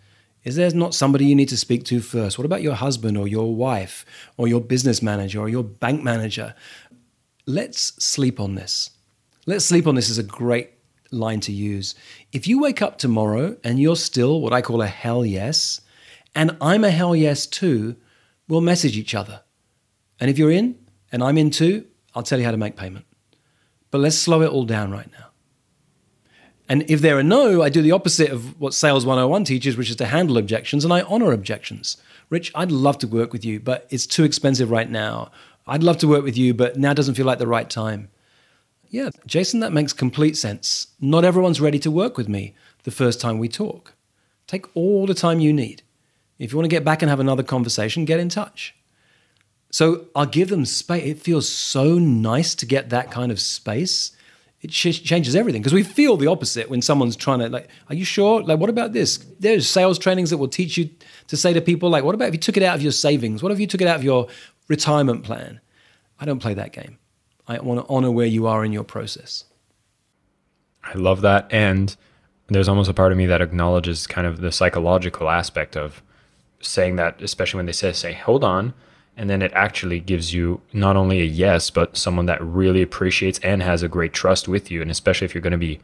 Is 0.48 0.56
there 0.56 0.70
not 0.70 0.94
somebody 0.94 1.26
you 1.26 1.34
need 1.34 1.50
to 1.50 1.58
speak 1.58 1.84
to 1.84 2.00
first? 2.00 2.38
What 2.38 2.46
about 2.46 2.62
your 2.62 2.74
husband 2.74 3.18
or 3.18 3.28
your 3.28 3.54
wife 3.54 4.06
or 4.38 4.48
your 4.48 4.62
business 4.62 5.02
manager 5.02 5.40
or 5.40 5.50
your 5.50 5.62
bank 5.62 6.02
manager? 6.02 6.54
Let's 7.44 8.02
sleep 8.02 8.40
on 8.40 8.54
this. 8.54 8.88
Let's 9.44 9.66
sleep 9.66 9.86
on 9.86 9.94
this 9.94 10.08
is 10.08 10.16
a 10.16 10.22
great 10.22 10.70
line 11.10 11.40
to 11.40 11.52
use. 11.52 11.94
If 12.32 12.48
you 12.48 12.62
wake 12.62 12.80
up 12.80 12.96
tomorrow 12.96 13.58
and 13.62 13.78
you're 13.78 13.94
still 13.94 14.40
what 14.40 14.54
I 14.54 14.62
call 14.62 14.80
a 14.80 14.86
hell 14.86 15.22
yes, 15.22 15.82
and 16.34 16.56
I'm 16.62 16.82
a 16.82 16.90
hell 16.90 17.14
yes 17.14 17.46
too, 17.46 17.96
we'll 18.48 18.62
message 18.62 18.96
each 18.96 19.14
other. 19.14 19.42
And 20.18 20.30
if 20.30 20.38
you're 20.38 20.50
in 20.50 20.78
and 21.12 21.22
I'm 21.22 21.36
in 21.36 21.50
too, 21.50 21.84
I'll 22.14 22.22
tell 22.22 22.38
you 22.38 22.46
how 22.46 22.52
to 22.52 22.56
make 22.56 22.74
payment. 22.74 23.04
But 23.90 23.98
let's 23.98 24.16
slow 24.16 24.40
it 24.40 24.48
all 24.48 24.64
down 24.64 24.92
right 24.92 25.12
now. 25.12 25.27
And 26.68 26.88
if 26.90 27.00
there 27.00 27.18
are 27.18 27.22
no, 27.22 27.62
I 27.62 27.70
do 27.70 27.80
the 27.80 27.92
opposite 27.92 28.30
of 28.30 28.60
what 28.60 28.74
Sales 28.74 29.06
101 29.06 29.44
teaches, 29.44 29.76
which 29.76 29.88
is 29.88 29.96
to 29.96 30.06
handle 30.06 30.36
objections, 30.36 30.84
and 30.84 30.92
I 30.92 31.00
honor 31.02 31.32
objections. 31.32 31.96
Rich, 32.28 32.52
I'd 32.54 32.70
love 32.70 32.98
to 32.98 33.08
work 33.08 33.32
with 33.32 33.44
you, 33.44 33.58
but 33.58 33.86
it's 33.90 34.06
too 34.06 34.24
expensive 34.24 34.70
right 34.70 34.90
now. 34.90 35.30
I'd 35.66 35.82
love 35.82 35.98
to 35.98 36.08
work 36.08 36.24
with 36.24 36.36
you, 36.36 36.52
but 36.52 36.76
now 36.76 36.92
doesn't 36.92 37.14
feel 37.14 37.26
like 37.26 37.38
the 37.38 37.46
right 37.46 37.68
time. 37.68 38.10
Yeah, 38.90 39.10
Jason, 39.26 39.60
that 39.60 39.72
makes 39.72 39.92
complete 39.92 40.36
sense. 40.36 40.88
Not 41.00 41.24
everyone's 41.24 41.60
ready 41.60 41.78
to 41.80 41.90
work 41.90 42.16
with 42.16 42.28
me 42.28 42.54
the 42.84 42.90
first 42.90 43.20
time 43.20 43.38
we 43.38 43.48
talk. 43.48 43.94
Take 44.46 44.74
all 44.74 45.06
the 45.06 45.14
time 45.14 45.40
you 45.40 45.52
need. 45.52 45.82
If 46.38 46.52
you 46.52 46.58
want 46.58 46.64
to 46.64 46.74
get 46.74 46.84
back 46.84 47.02
and 47.02 47.10
have 47.10 47.20
another 47.20 47.42
conversation, 47.42 48.04
get 48.04 48.20
in 48.20 48.28
touch. 48.28 48.74
So 49.70 50.06
I'll 50.14 50.26
give 50.26 50.48
them 50.48 50.64
space. 50.64 51.04
It 51.04 51.20
feels 51.20 51.48
so 51.48 51.98
nice 51.98 52.54
to 52.54 52.66
get 52.66 52.90
that 52.90 53.10
kind 53.10 53.30
of 53.30 53.40
space 53.40 54.12
it 54.60 54.70
ch- 54.70 55.02
changes 55.02 55.36
everything. 55.36 55.62
Because 55.62 55.72
we 55.72 55.82
feel 55.82 56.16
the 56.16 56.26
opposite 56.26 56.68
when 56.68 56.82
someone's 56.82 57.16
trying 57.16 57.38
to 57.40 57.48
like 57.48 57.68
are 57.88 57.94
you 57.94 58.04
sure? 58.04 58.42
Like 58.42 58.58
what 58.58 58.70
about 58.70 58.92
this? 58.92 59.18
There's 59.38 59.68
sales 59.68 59.98
trainings 59.98 60.30
that 60.30 60.38
will 60.38 60.48
teach 60.48 60.76
you 60.76 60.90
to 61.28 61.36
say 61.36 61.52
to 61.52 61.60
people 61.60 61.90
like 61.90 62.04
what 62.04 62.14
about 62.14 62.28
if 62.28 62.34
you 62.34 62.40
took 62.40 62.56
it 62.56 62.62
out 62.62 62.76
of 62.76 62.82
your 62.82 62.92
savings? 62.92 63.42
What 63.42 63.52
if 63.52 63.60
you 63.60 63.66
took 63.66 63.80
it 63.80 63.86
out 63.86 63.96
of 63.96 64.04
your 64.04 64.28
retirement 64.68 65.24
plan? 65.24 65.60
I 66.20 66.24
don't 66.24 66.40
play 66.40 66.54
that 66.54 66.72
game. 66.72 66.98
I 67.46 67.58
want 67.60 67.80
to 67.80 67.92
honor 67.92 68.10
where 68.10 68.26
you 68.26 68.46
are 68.46 68.64
in 68.64 68.72
your 68.72 68.84
process. 68.84 69.44
I 70.82 70.94
love 70.94 71.20
that 71.22 71.46
and 71.50 71.96
there's 72.48 72.68
almost 72.68 72.90
a 72.90 72.94
part 72.94 73.12
of 73.12 73.18
me 73.18 73.26
that 73.26 73.42
acknowledges 73.42 74.06
kind 74.06 74.26
of 74.26 74.40
the 74.40 74.50
psychological 74.50 75.28
aspect 75.28 75.76
of 75.76 76.02
saying 76.60 76.96
that 76.96 77.22
especially 77.22 77.58
when 77.58 77.66
they 77.66 77.72
say 77.72 77.92
say 77.92 78.12
hold 78.12 78.42
on 78.42 78.74
and 79.18 79.28
then 79.28 79.42
it 79.42 79.52
actually 79.52 79.98
gives 79.98 80.32
you 80.32 80.60
not 80.72 80.96
only 80.96 81.20
a 81.20 81.24
yes, 81.24 81.70
but 81.70 81.96
someone 81.96 82.26
that 82.26 82.40
really 82.40 82.82
appreciates 82.82 83.40
and 83.40 83.60
has 83.64 83.82
a 83.82 83.88
great 83.88 84.12
trust 84.12 84.46
with 84.46 84.70
you. 84.70 84.80
And 84.80 84.92
especially 84.92 85.24
if 85.24 85.34
you're 85.34 85.42
going 85.42 85.50
to 85.50 85.58
be 85.58 85.80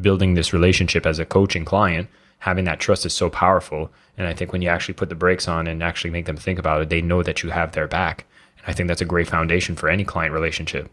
building 0.00 0.32
this 0.32 0.54
relationship 0.54 1.04
as 1.04 1.18
a 1.18 1.26
coaching 1.26 1.66
client, 1.66 2.08
having 2.38 2.64
that 2.64 2.80
trust 2.80 3.04
is 3.04 3.12
so 3.12 3.28
powerful. 3.28 3.90
And 4.16 4.26
I 4.26 4.32
think 4.32 4.52
when 4.52 4.62
you 4.62 4.70
actually 4.70 4.94
put 4.94 5.10
the 5.10 5.14
brakes 5.14 5.46
on 5.46 5.66
and 5.66 5.82
actually 5.82 6.10
make 6.10 6.24
them 6.24 6.38
think 6.38 6.58
about 6.58 6.80
it, 6.80 6.88
they 6.88 7.02
know 7.02 7.22
that 7.22 7.42
you 7.42 7.50
have 7.50 7.72
their 7.72 7.86
back. 7.86 8.24
And 8.56 8.66
I 8.66 8.72
think 8.72 8.88
that's 8.88 9.02
a 9.02 9.04
great 9.04 9.28
foundation 9.28 9.76
for 9.76 9.90
any 9.90 10.02
client 10.02 10.32
relationship. 10.32 10.90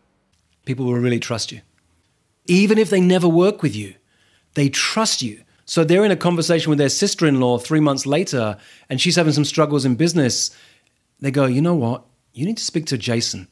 People 0.66 0.86
will 0.86 0.96
really 0.96 1.20
trust 1.20 1.54
you. 1.54 1.62
Even 2.46 2.78
if 2.78 2.90
they 2.90 3.00
never 3.00 3.30
work 3.30 3.62
with 3.62 3.74
you, 3.74 3.96
they 4.56 4.68
trust 4.68 5.22
you. 5.22 5.44
So 5.64 5.86
they're 5.86 6.06
in 6.06 6.12
a 6.12 6.18
conversation 6.18 6.70
with 6.72 6.78
their 6.78 6.90
sister 6.90 7.26
in 7.26 7.40
law 7.40 7.58
three 7.58 7.80
months 7.80 8.06
later, 8.06 8.58
and 8.90 9.00
she's 9.00 9.16
having 9.16 9.34
some 9.34 9.46
struggles 9.46 9.86
in 9.86 9.96
business 9.96 10.56
they 11.26 11.32
go, 11.32 11.46
you 11.46 11.62
know 11.62 11.76
what? 11.76 12.06
You 12.34 12.46
need 12.46 12.58
to 12.58 12.64
speak 12.64 12.86
to 12.88 12.98
Jason. 12.98 13.48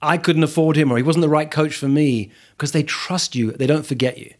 I 0.00 0.18
couldn't 0.18 0.44
afford 0.44 0.76
him 0.76 0.92
or 0.92 0.96
he 0.96 1.02
wasn't 1.02 1.22
the 1.22 1.28
right 1.28 1.50
coach 1.50 1.74
for 1.74 1.88
me 1.88 2.30
because 2.52 2.72
they 2.72 2.82
trust 2.82 3.34
you, 3.34 3.52
they 3.52 3.66
don't 3.66 3.86
forget 3.86 4.18
you. 4.18 4.34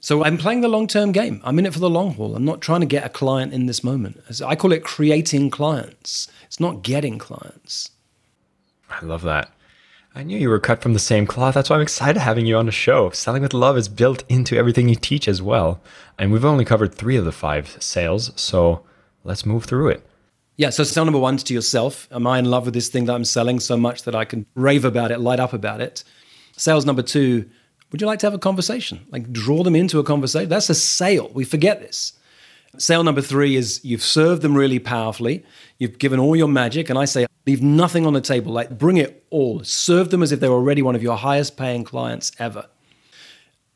So 0.00 0.22
I'm 0.22 0.36
playing 0.36 0.60
the 0.60 0.68
long 0.68 0.86
term 0.86 1.12
game. 1.12 1.40
I'm 1.44 1.58
in 1.58 1.64
it 1.64 1.72
for 1.72 1.78
the 1.78 1.88
long 1.88 2.14
haul. 2.14 2.36
I'm 2.36 2.44
not 2.44 2.60
trying 2.60 2.80
to 2.80 2.86
get 2.86 3.06
a 3.06 3.08
client 3.08 3.54
in 3.54 3.66
this 3.66 3.82
moment. 3.82 4.20
I 4.44 4.54
call 4.54 4.72
it 4.72 4.84
creating 4.84 5.50
clients, 5.50 6.28
it's 6.44 6.60
not 6.60 6.82
getting 6.82 7.18
clients. 7.18 7.90
I 8.90 9.04
love 9.04 9.22
that. 9.22 9.50
I 10.16 10.22
knew 10.22 10.38
you 10.38 10.48
were 10.48 10.60
cut 10.60 10.80
from 10.80 10.92
the 10.92 11.00
same 11.00 11.26
cloth. 11.26 11.54
That's 11.54 11.70
why 11.70 11.76
I'm 11.76 11.82
excited 11.82 12.20
having 12.20 12.46
you 12.46 12.56
on 12.56 12.66
the 12.66 12.72
show. 12.72 13.10
Selling 13.10 13.42
with 13.42 13.52
love 13.52 13.76
is 13.76 13.88
built 13.88 14.22
into 14.28 14.56
everything 14.56 14.88
you 14.88 14.94
teach 14.94 15.26
as 15.26 15.42
well. 15.42 15.80
And 16.18 16.30
we've 16.30 16.44
only 16.44 16.64
covered 16.64 16.94
three 16.94 17.16
of 17.16 17.24
the 17.24 17.32
five 17.32 17.76
sales. 17.80 18.30
So 18.36 18.84
let's 19.24 19.44
move 19.44 19.64
through 19.64 19.88
it. 19.88 20.06
Yeah, 20.56 20.70
so 20.70 20.84
sell 20.84 21.04
number 21.04 21.18
one 21.18 21.36
to 21.36 21.54
yourself. 21.54 22.06
Am 22.12 22.26
I 22.26 22.38
in 22.38 22.44
love 22.44 22.66
with 22.66 22.74
this 22.74 22.88
thing 22.88 23.06
that 23.06 23.14
I'm 23.14 23.24
selling 23.24 23.58
so 23.58 23.76
much 23.76 24.04
that 24.04 24.14
I 24.14 24.24
can 24.24 24.46
rave 24.54 24.84
about 24.84 25.10
it, 25.10 25.18
light 25.18 25.40
up 25.40 25.52
about 25.52 25.80
it? 25.80 26.04
Sales 26.56 26.86
number 26.86 27.02
two, 27.02 27.50
would 27.90 28.00
you 28.00 28.06
like 28.06 28.20
to 28.20 28.26
have 28.26 28.34
a 28.34 28.38
conversation? 28.38 29.04
Like 29.10 29.32
draw 29.32 29.64
them 29.64 29.74
into 29.74 29.98
a 29.98 30.04
conversation. 30.04 30.48
That's 30.48 30.70
a 30.70 30.74
sale. 30.74 31.28
We 31.34 31.44
forget 31.44 31.80
this. 31.80 32.12
Sale 32.78 33.02
number 33.02 33.20
three 33.20 33.56
is 33.56 33.84
you've 33.84 34.02
served 34.02 34.42
them 34.42 34.56
really 34.56 34.78
powerfully. 34.78 35.44
You've 35.78 35.98
given 35.98 36.20
all 36.20 36.36
your 36.36 36.48
magic. 36.48 36.88
And 36.88 36.98
I 36.98 37.04
say, 37.04 37.26
leave 37.46 37.62
nothing 37.62 38.06
on 38.06 38.12
the 38.12 38.20
table. 38.20 38.52
Like 38.52 38.78
bring 38.78 38.96
it 38.96 39.24
all. 39.30 39.64
Serve 39.64 40.10
them 40.10 40.22
as 40.22 40.30
if 40.30 40.38
they're 40.38 40.50
already 40.50 40.82
one 40.82 40.94
of 40.94 41.02
your 41.02 41.16
highest 41.16 41.56
paying 41.56 41.82
clients 41.82 42.30
ever. 42.38 42.66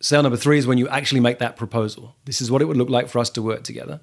Sale 0.00 0.22
number 0.22 0.36
three 0.36 0.58
is 0.58 0.66
when 0.66 0.78
you 0.78 0.88
actually 0.88 1.20
make 1.20 1.40
that 1.40 1.56
proposal. 1.56 2.14
This 2.24 2.40
is 2.40 2.52
what 2.52 2.62
it 2.62 2.66
would 2.66 2.76
look 2.76 2.90
like 2.90 3.08
for 3.08 3.18
us 3.18 3.30
to 3.30 3.42
work 3.42 3.64
together 3.64 4.00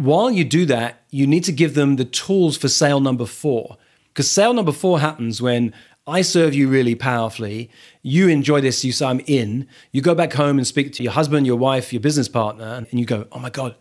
while 0.00 0.30
you 0.30 0.44
do 0.44 0.64
that, 0.66 1.02
you 1.10 1.26
need 1.26 1.44
to 1.44 1.52
give 1.52 1.74
them 1.74 1.96
the 1.96 2.04
tools 2.04 2.56
for 2.56 2.68
sale 2.68 3.00
number 3.00 3.26
four. 3.26 3.76
Because 4.08 4.30
sale 4.30 4.54
number 4.54 4.72
four 4.72 4.98
happens 4.98 5.42
when 5.42 5.74
I 6.06 6.22
serve 6.22 6.54
you 6.54 6.68
really 6.68 6.94
powerfully. 6.94 7.70
You 8.02 8.28
enjoy 8.28 8.62
this, 8.62 8.84
you 8.84 8.92
say, 8.92 9.06
I'm 9.06 9.20
in. 9.26 9.68
You 9.92 10.00
go 10.00 10.14
back 10.14 10.32
home 10.32 10.58
and 10.58 10.66
speak 10.66 10.92
to 10.94 11.02
your 11.02 11.12
husband, 11.12 11.46
your 11.46 11.56
wife, 11.56 11.92
your 11.92 12.00
business 12.00 12.28
partner, 12.28 12.86
and 12.90 12.98
you 12.98 13.04
go, 13.04 13.26
Oh 13.32 13.38
my 13.38 13.50
God, 13.50 13.74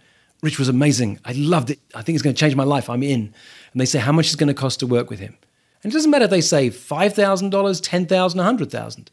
Rich 0.44 0.60
was 0.60 0.68
amazing. 0.68 1.22
I 1.24 1.32
loved 1.32 1.72
it. 1.72 1.80
I 1.96 2.02
think 2.02 2.16
it's 2.16 2.24
going 2.24 2.36
to 2.36 2.40
change 2.40 2.56
my 2.56 2.66
life. 2.66 2.90
I'm 2.90 3.04
in. 3.04 3.34
And 3.72 3.82
they 3.82 3.86
say, 3.86 4.00
How 4.00 4.12
much 4.12 4.28
is 4.28 4.34
it 4.34 4.40
going 4.40 4.48
to 4.48 4.54
cost 4.54 4.82
to 4.82 4.88
work 4.88 5.10
with 5.10 5.20
him? 5.20 5.38
And 5.84 5.94
it 5.94 5.96
doesn't 5.96 6.12
matter 6.12 6.26
if 6.26 6.32
they 6.32 6.42
say 6.42 6.70
$5,000, 6.70 7.50
$10,000, 7.50 8.08
$100,000. 8.08 9.08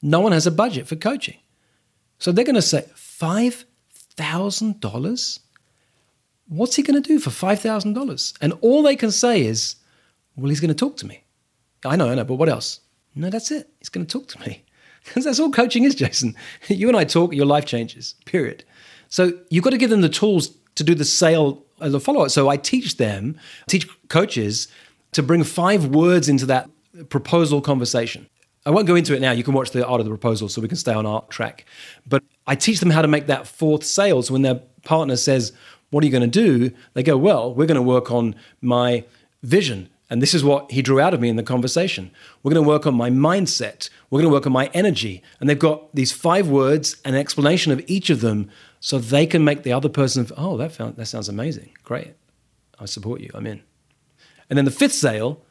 No 0.00 0.20
one 0.20 0.30
has 0.32 0.46
a 0.46 0.52
budget 0.52 0.86
for 0.86 0.94
coaching. 0.94 1.38
So 2.18 2.30
they're 2.30 2.44
going 2.44 2.54
to 2.54 2.62
say, 2.62 2.86
$5,000? 2.94 5.38
What's 6.52 6.76
he 6.76 6.82
going 6.82 7.00
to 7.00 7.06
do 7.06 7.18
for 7.18 7.30
$5,000? 7.30 8.34
And 8.40 8.52
all 8.60 8.82
they 8.82 8.96
can 8.96 9.10
say 9.10 9.42
is, 9.42 9.76
well, 10.36 10.48
he's 10.48 10.60
going 10.60 10.68
to 10.68 10.74
talk 10.74 10.96
to 10.98 11.06
me. 11.06 11.24
I 11.84 11.96
know, 11.96 12.10
I 12.10 12.14
know, 12.14 12.24
but 12.24 12.34
what 12.34 12.48
else? 12.48 12.80
No, 13.14 13.30
that's 13.30 13.50
it. 13.50 13.68
He's 13.78 13.88
going 13.88 14.06
to 14.06 14.18
talk 14.18 14.28
to 14.28 14.40
me. 14.48 14.64
Because 15.04 15.24
that's 15.24 15.40
all 15.40 15.50
coaching 15.50 15.84
is, 15.84 15.94
Jason. 15.94 16.36
You 16.68 16.88
and 16.88 16.96
I 16.96 17.04
talk, 17.04 17.32
your 17.32 17.46
life 17.46 17.64
changes, 17.64 18.14
period. 18.26 18.64
So 19.08 19.32
you've 19.50 19.64
got 19.64 19.70
to 19.70 19.78
give 19.78 19.90
them 19.90 20.02
the 20.02 20.08
tools 20.08 20.56
to 20.76 20.84
do 20.84 20.94
the 20.94 21.04
sale 21.04 21.64
as 21.80 21.94
a 21.94 22.00
follow 22.00 22.24
up. 22.24 22.30
So 22.30 22.48
I 22.48 22.56
teach 22.56 22.96
them, 22.96 23.38
teach 23.66 23.88
coaches 24.08 24.68
to 25.12 25.22
bring 25.22 25.44
five 25.44 25.86
words 25.86 26.28
into 26.28 26.46
that 26.46 26.70
proposal 27.08 27.60
conversation. 27.60 28.28
I 28.64 28.70
won't 28.70 28.86
go 28.86 28.94
into 28.94 29.14
it 29.14 29.20
now. 29.20 29.32
You 29.32 29.42
can 29.42 29.54
watch 29.54 29.72
the 29.72 29.84
art 29.86 30.00
of 30.00 30.06
the 30.06 30.10
proposal 30.10 30.48
so 30.48 30.60
we 30.60 30.68
can 30.68 30.76
stay 30.76 30.94
on 30.94 31.04
our 31.04 31.22
track. 31.26 31.64
But 32.06 32.22
I 32.46 32.54
teach 32.54 32.80
them 32.80 32.90
how 32.90 33.02
to 33.02 33.08
make 33.08 33.26
that 33.26 33.46
fourth 33.46 33.82
sale. 33.84 34.22
So 34.22 34.32
when 34.32 34.42
their 34.42 34.60
partner 34.84 35.16
says, 35.16 35.52
What 35.92 36.02
are 36.02 36.06
you 36.06 36.10
going 36.10 36.28
to 36.28 36.48
do? 36.48 36.74
They 36.94 37.02
go, 37.02 37.18
Well, 37.18 37.54
we're 37.54 37.66
going 37.66 37.76
to 37.76 37.82
work 37.82 38.10
on 38.10 38.34
my 38.62 39.04
vision. 39.42 39.90
And 40.08 40.20
this 40.20 40.32
is 40.34 40.42
what 40.42 40.70
he 40.70 40.80
drew 40.80 41.00
out 41.00 41.14
of 41.14 41.20
me 41.20 41.28
in 41.28 41.36
the 41.36 41.42
conversation. 41.42 42.10
We're 42.42 42.52
going 42.52 42.64
to 42.64 42.68
work 42.68 42.86
on 42.86 42.94
my 42.94 43.10
mindset. 43.10 43.90
We're 44.08 44.20
going 44.20 44.30
to 44.30 44.34
work 44.34 44.46
on 44.46 44.52
my 44.52 44.70
energy. 44.74 45.22
And 45.38 45.48
they've 45.48 45.58
got 45.58 45.94
these 45.94 46.12
five 46.12 46.48
words 46.48 46.96
and 47.04 47.14
an 47.14 47.20
explanation 47.20 47.72
of 47.72 47.82
each 47.86 48.10
of 48.10 48.20
them 48.22 48.50
so 48.80 48.98
they 48.98 49.26
can 49.26 49.44
make 49.44 49.62
the 49.62 49.72
other 49.72 49.88
person, 49.88 50.26
oh, 50.36 50.56
that, 50.56 50.72
found, 50.72 50.96
that 50.96 51.06
sounds 51.06 51.28
amazing. 51.28 51.70
Great. 51.84 52.14
I 52.78 52.86
support 52.86 53.20
you. 53.20 53.30
I'm 53.34 53.46
in. 53.46 53.62
And 54.50 54.56
then 54.56 54.64
the 54.64 54.70
fifth 54.70 54.94
sale 54.94 55.42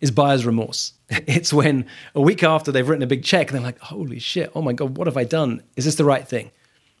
is 0.00 0.10
buyer's 0.10 0.46
remorse. 0.46 0.94
It's 1.26 1.52
when 1.52 1.86
a 2.14 2.20
week 2.20 2.42
after 2.42 2.72
they've 2.72 2.88
written 2.88 3.02
a 3.02 3.06
big 3.06 3.24
check 3.24 3.48
and 3.48 3.56
they're 3.56 3.64
like, 3.64 3.78
holy 3.78 4.18
shit, 4.18 4.50
oh 4.54 4.62
my 4.62 4.72
God, 4.72 4.96
what 4.96 5.06
have 5.06 5.16
I 5.16 5.24
done? 5.24 5.62
Is 5.76 5.84
this 5.84 5.96
the 5.96 6.04
right 6.04 6.26
thing? 6.26 6.50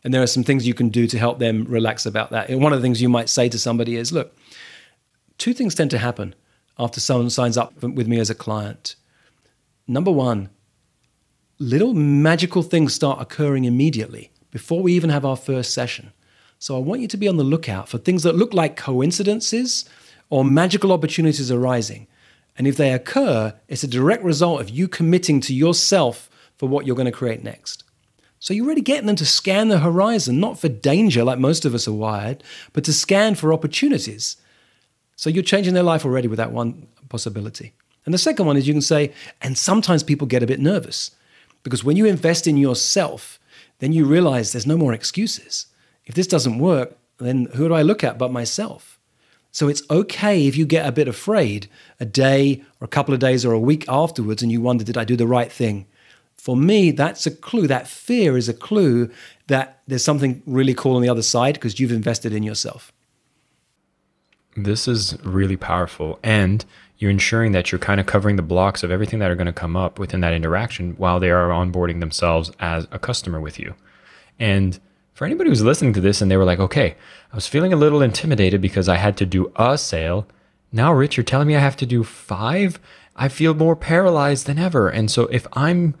And 0.04 0.12
there 0.12 0.22
are 0.22 0.26
some 0.26 0.42
things 0.42 0.66
you 0.66 0.74
can 0.74 0.88
do 0.88 1.06
to 1.06 1.18
help 1.18 1.38
them 1.38 1.64
relax 1.68 2.06
about 2.06 2.30
that. 2.30 2.48
And 2.48 2.62
one 2.62 2.72
of 2.72 2.80
the 2.80 2.82
things 2.82 3.00
you 3.00 3.08
might 3.08 3.28
say 3.28 3.48
to 3.48 3.58
somebody 3.58 3.96
is, 3.96 4.12
look, 4.12 4.36
two 5.38 5.52
things 5.54 5.74
tend 5.74 5.90
to 5.92 5.98
happen 5.98 6.34
after 6.78 7.00
someone 7.00 7.30
signs 7.30 7.56
up 7.56 7.80
with 7.82 8.08
me 8.08 8.18
as 8.18 8.30
a 8.30 8.34
client. 8.34 8.96
Number 9.86 10.10
one, 10.10 10.50
little 11.58 11.94
magical 11.94 12.62
things 12.62 12.94
start 12.94 13.20
occurring 13.20 13.64
immediately 13.64 14.32
before 14.50 14.82
we 14.82 14.92
even 14.94 15.10
have 15.10 15.24
our 15.24 15.36
first 15.36 15.72
session. 15.72 16.12
So 16.58 16.76
I 16.76 16.80
want 16.80 17.00
you 17.00 17.08
to 17.08 17.16
be 17.16 17.28
on 17.28 17.36
the 17.36 17.44
lookout 17.44 17.88
for 17.88 17.98
things 17.98 18.22
that 18.22 18.36
look 18.36 18.54
like 18.54 18.76
coincidences 18.76 19.88
or 20.30 20.44
magical 20.44 20.92
opportunities 20.92 21.50
arising. 21.50 22.06
And 22.56 22.66
if 22.66 22.76
they 22.76 22.92
occur, 22.92 23.54
it's 23.68 23.82
a 23.82 23.88
direct 23.88 24.22
result 24.22 24.60
of 24.60 24.70
you 24.70 24.88
committing 24.88 25.40
to 25.42 25.54
yourself 25.54 26.30
for 26.56 26.68
what 26.68 26.86
you're 26.86 26.96
going 26.96 27.06
to 27.06 27.12
create 27.12 27.42
next. 27.42 27.84
So 28.42 28.52
you're 28.52 28.66
really 28.66 28.80
getting 28.80 29.06
them 29.06 29.14
to 29.16 29.24
scan 29.24 29.68
the 29.68 29.78
horizon, 29.78 30.40
not 30.40 30.58
for 30.58 30.68
danger 30.68 31.22
like 31.22 31.38
most 31.38 31.64
of 31.64 31.76
us 31.76 31.86
are 31.86 31.92
wired, 31.92 32.42
but 32.72 32.82
to 32.82 32.92
scan 32.92 33.36
for 33.36 33.52
opportunities. 33.52 34.36
So 35.14 35.30
you're 35.30 35.44
changing 35.44 35.74
their 35.74 35.84
life 35.84 36.04
already 36.04 36.26
with 36.26 36.38
that 36.38 36.50
one 36.50 36.88
possibility. 37.08 37.72
And 38.04 38.12
the 38.12 38.18
second 38.18 38.46
one 38.46 38.56
is 38.56 38.66
you 38.66 38.74
can 38.74 38.82
say, 38.82 39.12
and 39.42 39.56
sometimes 39.56 40.02
people 40.02 40.26
get 40.26 40.42
a 40.42 40.48
bit 40.48 40.58
nervous 40.58 41.12
because 41.62 41.84
when 41.84 41.96
you 41.96 42.04
invest 42.04 42.48
in 42.48 42.56
yourself, 42.56 43.38
then 43.78 43.92
you 43.92 44.06
realize 44.06 44.50
there's 44.50 44.66
no 44.66 44.76
more 44.76 44.92
excuses. 44.92 45.66
If 46.04 46.16
this 46.16 46.26
doesn't 46.26 46.58
work, 46.58 46.96
then 47.18 47.46
who 47.54 47.68
do 47.68 47.74
I 47.74 47.82
look 47.82 48.02
at 48.02 48.18
but 48.18 48.32
myself? 48.32 48.98
So 49.52 49.68
it's 49.68 49.88
okay 49.88 50.48
if 50.48 50.56
you 50.56 50.66
get 50.66 50.84
a 50.84 50.90
bit 50.90 51.06
afraid 51.06 51.68
a 52.00 52.04
day 52.04 52.64
or 52.80 52.86
a 52.86 52.88
couple 52.88 53.14
of 53.14 53.20
days 53.20 53.44
or 53.44 53.52
a 53.52 53.60
week 53.60 53.84
afterwards 53.88 54.42
and 54.42 54.50
you 54.50 54.60
wonder, 54.60 54.82
did 54.82 54.98
I 54.98 55.04
do 55.04 55.14
the 55.14 55.28
right 55.28 55.52
thing? 55.52 55.86
For 56.42 56.56
me, 56.56 56.90
that's 56.90 57.24
a 57.24 57.30
clue. 57.30 57.68
That 57.68 57.86
fear 57.86 58.36
is 58.36 58.48
a 58.48 58.52
clue 58.52 59.08
that 59.46 59.80
there's 59.86 60.02
something 60.02 60.42
really 60.44 60.74
cool 60.74 60.96
on 60.96 61.02
the 61.02 61.08
other 61.08 61.22
side 61.22 61.54
because 61.54 61.78
you've 61.78 61.92
invested 61.92 62.32
in 62.32 62.42
yourself. 62.42 62.92
This 64.56 64.88
is 64.88 65.16
really 65.22 65.56
powerful. 65.56 66.18
And 66.20 66.64
you're 66.98 67.12
ensuring 67.12 67.52
that 67.52 67.70
you're 67.70 67.78
kind 67.78 68.00
of 68.00 68.06
covering 68.06 68.34
the 68.34 68.42
blocks 68.42 68.82
of 68.82 68.90
everything 68.90 69.20
that 69.20 69.30
are 69.30 69.36
going 69.36 69.46
to 69.46 69.52
come 69.52 69.76
up 69.76 70.00
within 70.00 70.18
that 70.22 70.32
interaction 70.32 70.94
while 70.94 71.20
they 71.20 71.30
are 71.30 71.50
onboarding 71.50 72.00
themselves 72.00 72.50
as 72.58 72.88
a 72.90 72.98
customer 72.98 73.40
with 73.40 73.60
you. 73.60 73.76
And 74.40 74.80
for 75.14 75.26
anybody 75.26 75.48
who's 75.48 75.62
listening 75.62 75.92
to 75.92 76.00
this 76.00 76.20
and 76.20 76.28
they 76.28 76.36
were 76.36 76.44
like, 76.44 76.58
okay, 76.58 76.96
I 77.32 77.36
was 77.36 77.46
feeling 77.46 77.72
a 77.72 77.76
little 77.76 78.02
intimidated 78.02 78.60
because 78.60 78.88
I 78.88 78.96
had 78.96 79.16
to 79.18 79.26
do 79.26 79.52
a 79.54 79.78
sale. 79.78 80.26
Now, 80.72 80.92
Rich, 80.92 81.16
you're 81.16 81.22
telling 81.22 81.46
me 81.46 81.54
I 81.54 81.60
have 81.60 81.76
to 81.76 81.86
do 81.86 82.02
five? 82.02 82.80
I 83.14 83.28
feel 83.28 83.54
more 83.54 83.76
paralyzed 83.76 84.46
than 84.46 84.58
ever. 84.58 84.88
And 84.88 85.08
so 85.08 85.28
if 85.28 85.46
I'm 85.52 85.94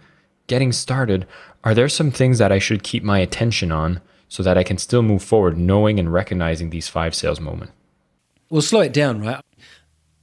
getting 0.46 0.72
started, 0.72 1.26
are 1.64 1.74
there 1.74 1.88
some 1.88 2.10
things 2.10 2.38
that 2.38 2.52
I 2.52 2.58
should 2.58 2.82
keep 2.82 3.02
my 3.02 3.18
attention 3.18 3.70
on 3.72 4.00
so 4.28 4.42
that 4.42 4.58
I 4.58 4.62
can 4.62 4.78
still 4.78 5.02
move 5.02 5.22
forward 5.22 5.56
knowing 5.56 5.98
and 5.98 6.12
recognizing 6.12 6.70
these 6.70 6.88
five 6.88 7.14
sales 7.14 7.40
moments? 7.40 7.72
We'll 8.50 8.62
slow 8.62 8.80
it 8.80 8.92
down, 8.92 9.20
right? 9.20 9.40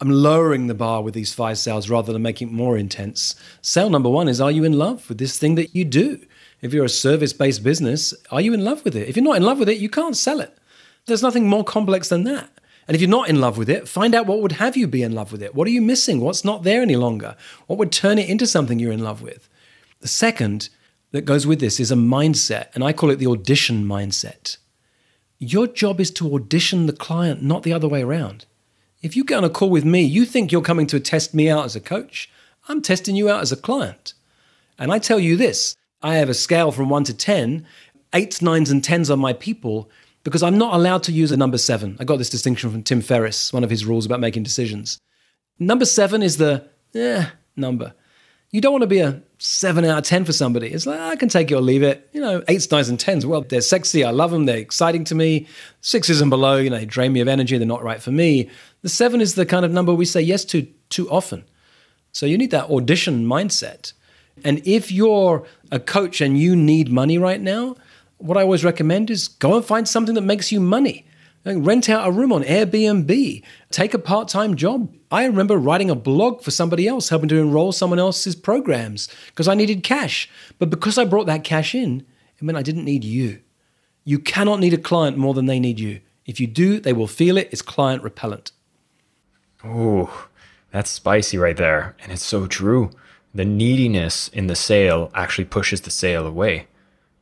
I'm 0.01 0.11
lowering 0.11 0.67
the 0.67 0.73
bar 0.73 1.01
with 1.01 1.13
these 1.13 1.33
five 1.33 1.57
sales 1.57 1.89
rather 1.89 2.13
than 2.13 2.21
making 2.21 2.49
it 2.49 2.53
more 2.53 2.77
intense. 2.77 3.35
Sale 3.61 3.89
number 3.89 4.09
one 4.09 4.29
is 4.29 4.39
Are 4.39 4.51
you 4.51 4.63
in 4.63 4.73
love 4.73 5.09
with 5.09 5.17
this 5.17 5.37
thing 5.37 5.55
that 5.55 5.75
you 5.75 5.83
do? 5.83 6.25
If 6.61 6.73
you're 6.73 6.85
a 6.85 6.89
service 6.89 7.33
based 7.33 7.63
business, 7.63 8.13
are 8.31 8.39
you 8.39 8.53
in 8.53 8.63
love 8.63 8.85
with 8.85 8.95
it? 8.95 9.09
If 9.09 9.17
you're 9.17 9.25
not 9.25 9.37
in 9.37 9.43
love 9.43 9.59
with 9.59 9.67
it, 9.67 9.79
you 9.79 9.89
can't 9.89 10.15
sell 10.15 10.39
it. 10.39 10.57
There's 11.05 11.23
nothing 11.23 11.47
more 11.47 11.63
complex 11.63 12.09
than 12.09 12.23
that. 12.25 12.49
And 12.87 12.95
if 12.95 13.01
you're 13.01 13.09
not 13.09 13.29
in 13.29 13.41
love 13.41 13.57
with 13.57 13.69
it, 13.69 13.87
find 13.87 14.15
out 14.15 14.25
what 14.25 14.41
would 14.41 14.53
have 14.53 14.77
you 14.77 14.87
be 14.87 15.03
in 15.03 15.13
love 15.13 15.31
with 15.31 15.43
it. 15.43 15.53
What 15.53 15.67
are 15.67 15.71
you 15.71 15.81
missing? 15.81 16.21
What's 16.21 16.45
not 16.45 16.63
there 16.63 16.81
any 16.81 16.95
longer? 16.95 17.35
What 17.67 17.77
would 17.79 17.91
turn 17.91 18.17
it 18.17 18.29
into 18.29 18.47
something 18.47 18.79
you're 18.79 18.91
in 18.91 19.03
love 19.03 19.21
with? 19.21 19.48
The 20.01 20.07
second 20.07 20.69
that 21.11 21.25
goes 21.25 21.45
with 21.45 21.59
this 21.59 21.79
is 21.79 21.91
a 21.91 21.95
mindset, 21.95 22.67
and 22.73 22.83
I 22.83 22.93
call 22.93 23.09
it 23.09 23.17
the 23.17 23.27
audition 23.27 23.85
mindset. 23.85 24.57
Your 25.39 25.67
job 25.67 25.99
is 25.99 26.11
to 26.11 26.35
audition 26.35 26.85
the 26.85 26.93
client, 26.93 27.41
not 27.41 27.63
the 27.63 27.73
other 27.73 27.87
way 27.87 28.01
around. 28.01 28.45
If 29.01 29.15
you 29.15 29.23
get 29.23 29.37
on 29.37 29.43
a 29.43 29.49
call 29.49 29.69
with 29.69 29.85
me, 29.85 30.01
you 30.01 30.25
think 30.25 30.51
you're 30.51 30.61
coming 30.61 30.87
to 30.87 30.99
test 30.99 31.33
me 31.33 31.49
out 31.49 31.65
as 31.65 31.75
a 31.75 31.81
coach. 31.81 32.29
I'm 32.67 32.81
testing 32.81 33.15
you 33.15 33.29
out 33.29 33.41
as 33.41 33.51
a 33.51 33.57
client. 33.57 34.13
And 34.77 34.91
I 34.91 34.99
tell 34.99 35.19
you 35.19 35.35
this 35.35 35.75
I 36.01 36.15
have 36.15 36.29
a 36.29 36.33
scale 36.33 36.71
from 36.71 36.89
one 36.89 37.03
to 37.05 37.13
10, 37.13 37.65
eights, 38.13 38.41
nines, 38.41 38.69
and 38.69 38.83
tens 38.83 39.09
are 39.09 39.17
my 39.17 39.33
people 39.33 39.89
because 40.23 40.43
I'm 40.43 40.57
not 40.57 40.73
allowed 40.73 41.03
to 41.03 41.11
use 41.11 41.31
a 41.31 41.37
number 41.37 41.57
seven. 41.57 41.95
I 41.99 42.03
got 42.03 42.17
this 42.17 42.29
distinction 42.29 42.69
from 42.69 42.83
Tim 42.83 43.01
Ferriss, 43.01 43.53
one 43.53 43.63
of 43.63 43.69
his 43.69 43.85
rules 43.85 44.05
about 44.05 44.19
making 44.19 44.43
decisions. 44.43 44.99
Number 45.57 45.85
seven 45.85 46.21
is 46.21 46.37
the 46.37 46.67
eh 46.93 47.25
number. 47.55 47.93
You 48.51 48.61
don't 48.61 48.73
want 48.73 48.83
to 48.83 48.87
be 48.87 48.99
a 48.99 49.21
seven 49.39 49.85
out 49.85 49.97
of 49.97 50.03
10 50.03 50.25
for 50.25 50.33
somebody. 50.33 50.67
It's 50.67 50.85
like, 50.85 50.99
I 50.99 51.15
can 51.15 51.29
take 51.29 51.49
it 51.49 51.55
or 51.55 51.61
leave 51.61 51.81
it. 51.81 52.09
You 52.11 52.21
know, 52.21 52.43
eights, 52.49 52.69
nines, 52.69 52.89
and 52.89 52.99
tens, 52.99 53.25
well, 53.25 53.41
they're 53.41 53.61
sexy. 53.61 54.03
I 54.03 54.11
love 54.11 54.31
them. 54.31 54.45
They're 54.45 54.57
exciting 54.57 55.05
to 55.05 55.15
me. 55.15 55.47
Sixes 55.81 56.21
and 56.21 56.29
below, 56.29 56.57
you 56.57 56.69
know, 56.69 56.77
they 56.77 56.85
drain 56.85 57.13
me 57.13 57.21
of 57.21 57.27
energy. 57.27 57.57
They're 57.57 57.65
not 57.65 57.83
right 57.83 58.01
for 58.01 58.11
me. 58.11 58.49
The 58.81 58.89
seven 58.89 59.21
is 59.21 59.35
the 59.35 59.45
kind 59.45 59.65
of 59.65 59.71
number 59.71 59.93
we 59.93 60.05
say 60.05 60.21
yes 60.21 60.43
to 60.45 60.67
too 60.89 61.09
often. 61.09 61.45
So 62.11 62.25
you 62.25 62.37
need 62.37 62.51
that 62.51 62.69
audition 62.69 63.25
mindset. 63.25 63.93
And 64.43 64.65
if 64.67 64.91
you're 64.91 65.45
a 65.71 65.79
coach 65.79 66.21
and 66.21 66.37
you 66.37 66.55
need 66.55 66.91
money 66.91 67.17
right 67.17 67.41
now, 67.41 67.75
what 68.17 68.37
I 68.37 68.41
always 68.41 68.65
recommend 68.65 69.09
is 69.09 69.29
go 69.29 69.55
and 69.55 69.65
find 69.65 69.87
something 69.87 70.15
that 70.15 70.21
makes 70.21 70.51
you 70.51 70.59
money. 70.59 71.05
Uh, 71.45 71.57
rent 71.57 71.87
out 71.87 72.07
a 72.07 72.11
room 72.11 72.33
on 72.33 72.43
Airbnb. 72.43 73.43
Take 73.71 73.93
a 73.93 73.99
part 73.99 74.27
time 74.27 74.55
job. 74.55 74.93
I 75.09 75.25
remember 75.25 75.57
writing 75.57 75.89
a 75.89 75.95
blog 75.95 76.41
for 76.41 76.51
somebody 76.51 76.87
else, 76.87 77.09
helping 77.09 77.29
to 77.29 77.39
enroll 77.39 77.71
someone 77.71 77.99
else's 77.99 78.35
programs 78.35 79.07
because 79.27 79.47
I 79.47 79.55
needed 79.55 79.83
cash. 79.83 80.29
But 80.57 80.69
because 80.69 80.97
I 80.97 81.05
brought 81.05 81.27
that 81.27 81.43
cash 81.43 81.73
in, 81.73 82.05
it 82.37 82.43
meant 82.43 82.57
I 82.57 82.61
didn't 82.61 82.85
need 82.85 83.03
you. 83.03 83.39
You 84.03 84.19
cannot 84.19 84.59
need 84.59 84.73
a 84.73 84.77
client 84.77 85.17
more 85.17 85.33
than 85.33 85.45
they 85.45 85.59
need 85.59 85.79
you. 85.79 86.01
If 86.25 86.39
you 86.39 86.47
do, 86.47 86.79
they 86.79 86.93
will 86.93 87.07
feel 87.07 87.37
it. 87.37 87.49
It's 87.51 87.61
client 87.61 88.03
repellent. 88.03 88.51
Oh, 89.63 90.27
that's 90.71 90.89
spicy 90.89 91.37
right 91.37 91.57
there. 91.57 91.95
And 92.03 92.11
it's 92.11 92.25
so 92.25 92.47
true. 92.47 92.91
The 93.33 93.45
neediness 93.45 94.27
in 94.29 94.47
the 94.47 94.55
sale 94.55 95.11
actually 95.13 95.45
pushes 95.45 95.81
the 95.81 95.91
sale 95.91 96.25
away. 96.25 96.67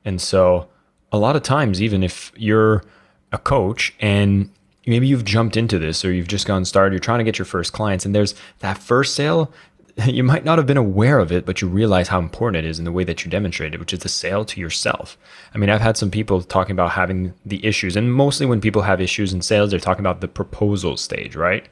And 0.04 0.22
so, 0.22 0.70
a 1.12 1.18
lot 1.18 1.36
of 1.36 1.44
times, 1.44 1.82
even 1.82 2.04
if 2.04 2.32
you're 2.36 2.84
a 3.32 3.38
coach 3.38 3.94
and 4.00 4.50
maybe 4.86 5.08
you've 5.08 5.26
jumped 5.26 5.58
into 5.58 5.78
this 5.78 6.04
or 6.06 6.12
you've 6.12 6.28
just 6.28 6.48
gone 6.48 6.66
started, 6.66 6.94
you're 6.94 7.00
trying 7.00 7.20
to 7.20 7.24
get 7.24 7.38
your 7.38 7.46
first 7.46 7.74
clients, 7.74 8.06
and 8.06 8.16
there's 8.16 8.34
that 8.60 8.78
first 8.78 9.16
sale, 9.16 9.52
you 10.06 10.24
might 10.24 10.46
not 10.46 10.58
have 10.58 10.68
been 10.68 10.78
aware 10.78 11.20
of 11.20 11.32
it, 11.32 11.46
but 11.46 11.62
you 11.62 11.68
realize 11.68 12.08
how 12.08 12.20
important 12.20 12.64
it 12.64 12.70
is 12.70 12.80
in 12.80 12.86
the 12.86 12.92
way 12.92 13.04
that 13.04 13.26
you 13.26 13.32
demonstrate 13.32 13.74
it, 13.74 13.80
which 13.80 13.94
is 13.94 14.00
the 14.00 14.10
sale 14.10 14.46
to 14.46 14.60
yourself. 14.60 15.18
I 15.54 15.58
mean, 15.58 15.70
I've 15.70 15.82
had 15.82 15.98
some 15.98 16.12
people 16.12 16.42
talking 16.42 16.72
about 16.74 16.92
having 16.92 17.34
the 17.46 17.66
issues, 17.66 17.96
and 17.96 18.14
mostly 18.14 18.46
when 18.46 18.62
people 18.62 18.84
have 18.84 19.02
issues 19.02 19.34
in 19.34 19.42
sales, 19.42 19.72
they're 19.72 19.80
talking 19.80 20.04
about 20.04 20.22
the 20.22 20.28
proposal 20.28 20.98
stage, 20.98 21.36
right? 21.36 21.68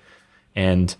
And 0.55 0.95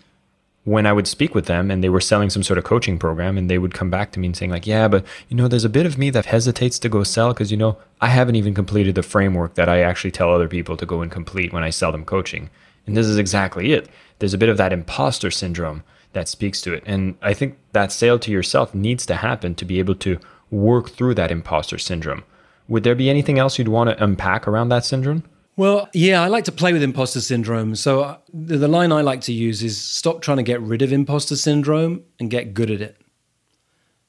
when 0.66 0.88
I 0.88 0.94
would 0.94 1.08
speak 1.08 1.36
with 1.36 1.46
them 1.46 1.70
and 1.70 1.84
they 1.84 1.90
were 1.90 2.02
selling 2.02 2.32
some 2.32 2.44
sort 2.44 2.58
of 2.58 2.64
coaching 2.64 2.98
program 2.98 3.38
and 3.38 3.50
they 3.50 3.60
would 3.60 3.76
come 3.76 3.92
back 3.92 4.12
to 4.12 4.20
me 4.20 4.28
and 4.28 4.36
saying 4.36 4.52
like, 4.52 4.66
yeah, 4.66 4.88
but 4.88 5.06
you 5.30 5.38
know, 5.38 5.48
there's 5.48 5.64
a 5.64 5.70
bit 5.70 5.86
of 5.86 5.98
me 5.98 6.10
that 6.10 6.26
hesitates 6.26 6.80
to 6.80 6.90
go 6.90 7.04
sell 7.04 7.34
because 7.34 7.52
you 7.52 7.58
know, 7.58 7.78
I 8.02 8.08
haven't 8.08 8.36
even 8.36 8.56
completed 8.56 8.96
the 8.96 9.04
framework 9.04 9.54
that 9.54 9.70
I 9.70 9.82
actually 9.82 10.12
tell 10.12 10.34
other 10.34 10.48
people 10.48 10.76
to 10.78 10.86
go 10.86 11.02
and 11.02 11.12
complete 11.12 11.54
when 11.54 11.64
I 11.64 11.70
sell 11.70 11.92
them 11.92 12.04
coaching. 12.04 12.50
And 12.88 12.98
this 12.98 13.06
is 13.06 13.18
exactly 13.18 13.74
it. 13.74 13.90
There's 14.20 14.34
a 14.34 14.40
bit 14.40 14.50
of 14.50 14.58
that 14.58 14.74
imposter 14.74 15.30
syndrome 15.30 15.84
that 16.14 16.28
speaks 16.28 16.62
to 16.62 16.74
it. 16.74 16.84
And 16.88 17.16
I 17.22 17.34
think 17.34 17.58
that 17.74 17.92
sale 17.92 18.18
to 18.20 18.32
yourself 18.32 18.74
needs 18.74 19.06
to 19.06 19.18
happen 19.18 19.54
to 19.56 19.66
be 19.66 19.78
able 19.78 19.96
to 19.96 20.20
work 20.50 20.90
through 20.90 21.14
that 21.16 21.32
imposter 21.32 21.78
syndrome. 21.78 22.24
Would 22.68 22.84
there 22.84 22.96
be 22.96 23.10
anything 23.10 23.38
else 23.38 23.60
you'd 23.60 23.68
want 23.68 23.92
to 23.92 24.04
unpack 24.04 24.48
around 24.48 24.70
that 24.70 24.86
syndrome? 24.86 25.24
Well, 25.58 25.90
yeah, 25.94 26.22
I 26.22 26.28
like 26.28 26.44
to 26.46 26.52
play 26.52 26.74
with 26.74 26.84
imposter 26.84 27.22
syndrome. 27.22 27.76
So 27.76 28.02
uh, 28.02 28.18
the, 28.34 28.58
the, 28.58 28.68
line 28.68 28.92
I 28.92 29.02
like 29.02 29.22
to 29.22 29.34
use 29.34 29.64
is 29.64 29.80
stop 29.82 30.22
trying 30.22 30.38
to 30.38 30.44
get 30.44 30.62
rid 30.62 30.82
of 30.82 30.92
imposter 30.92 31.38
syndrome 31.38 32.04
and 32.20 32.30
get 32.30 32.54
good 32.54 32.70
at 32.70 32.82
it. 32.82 32.98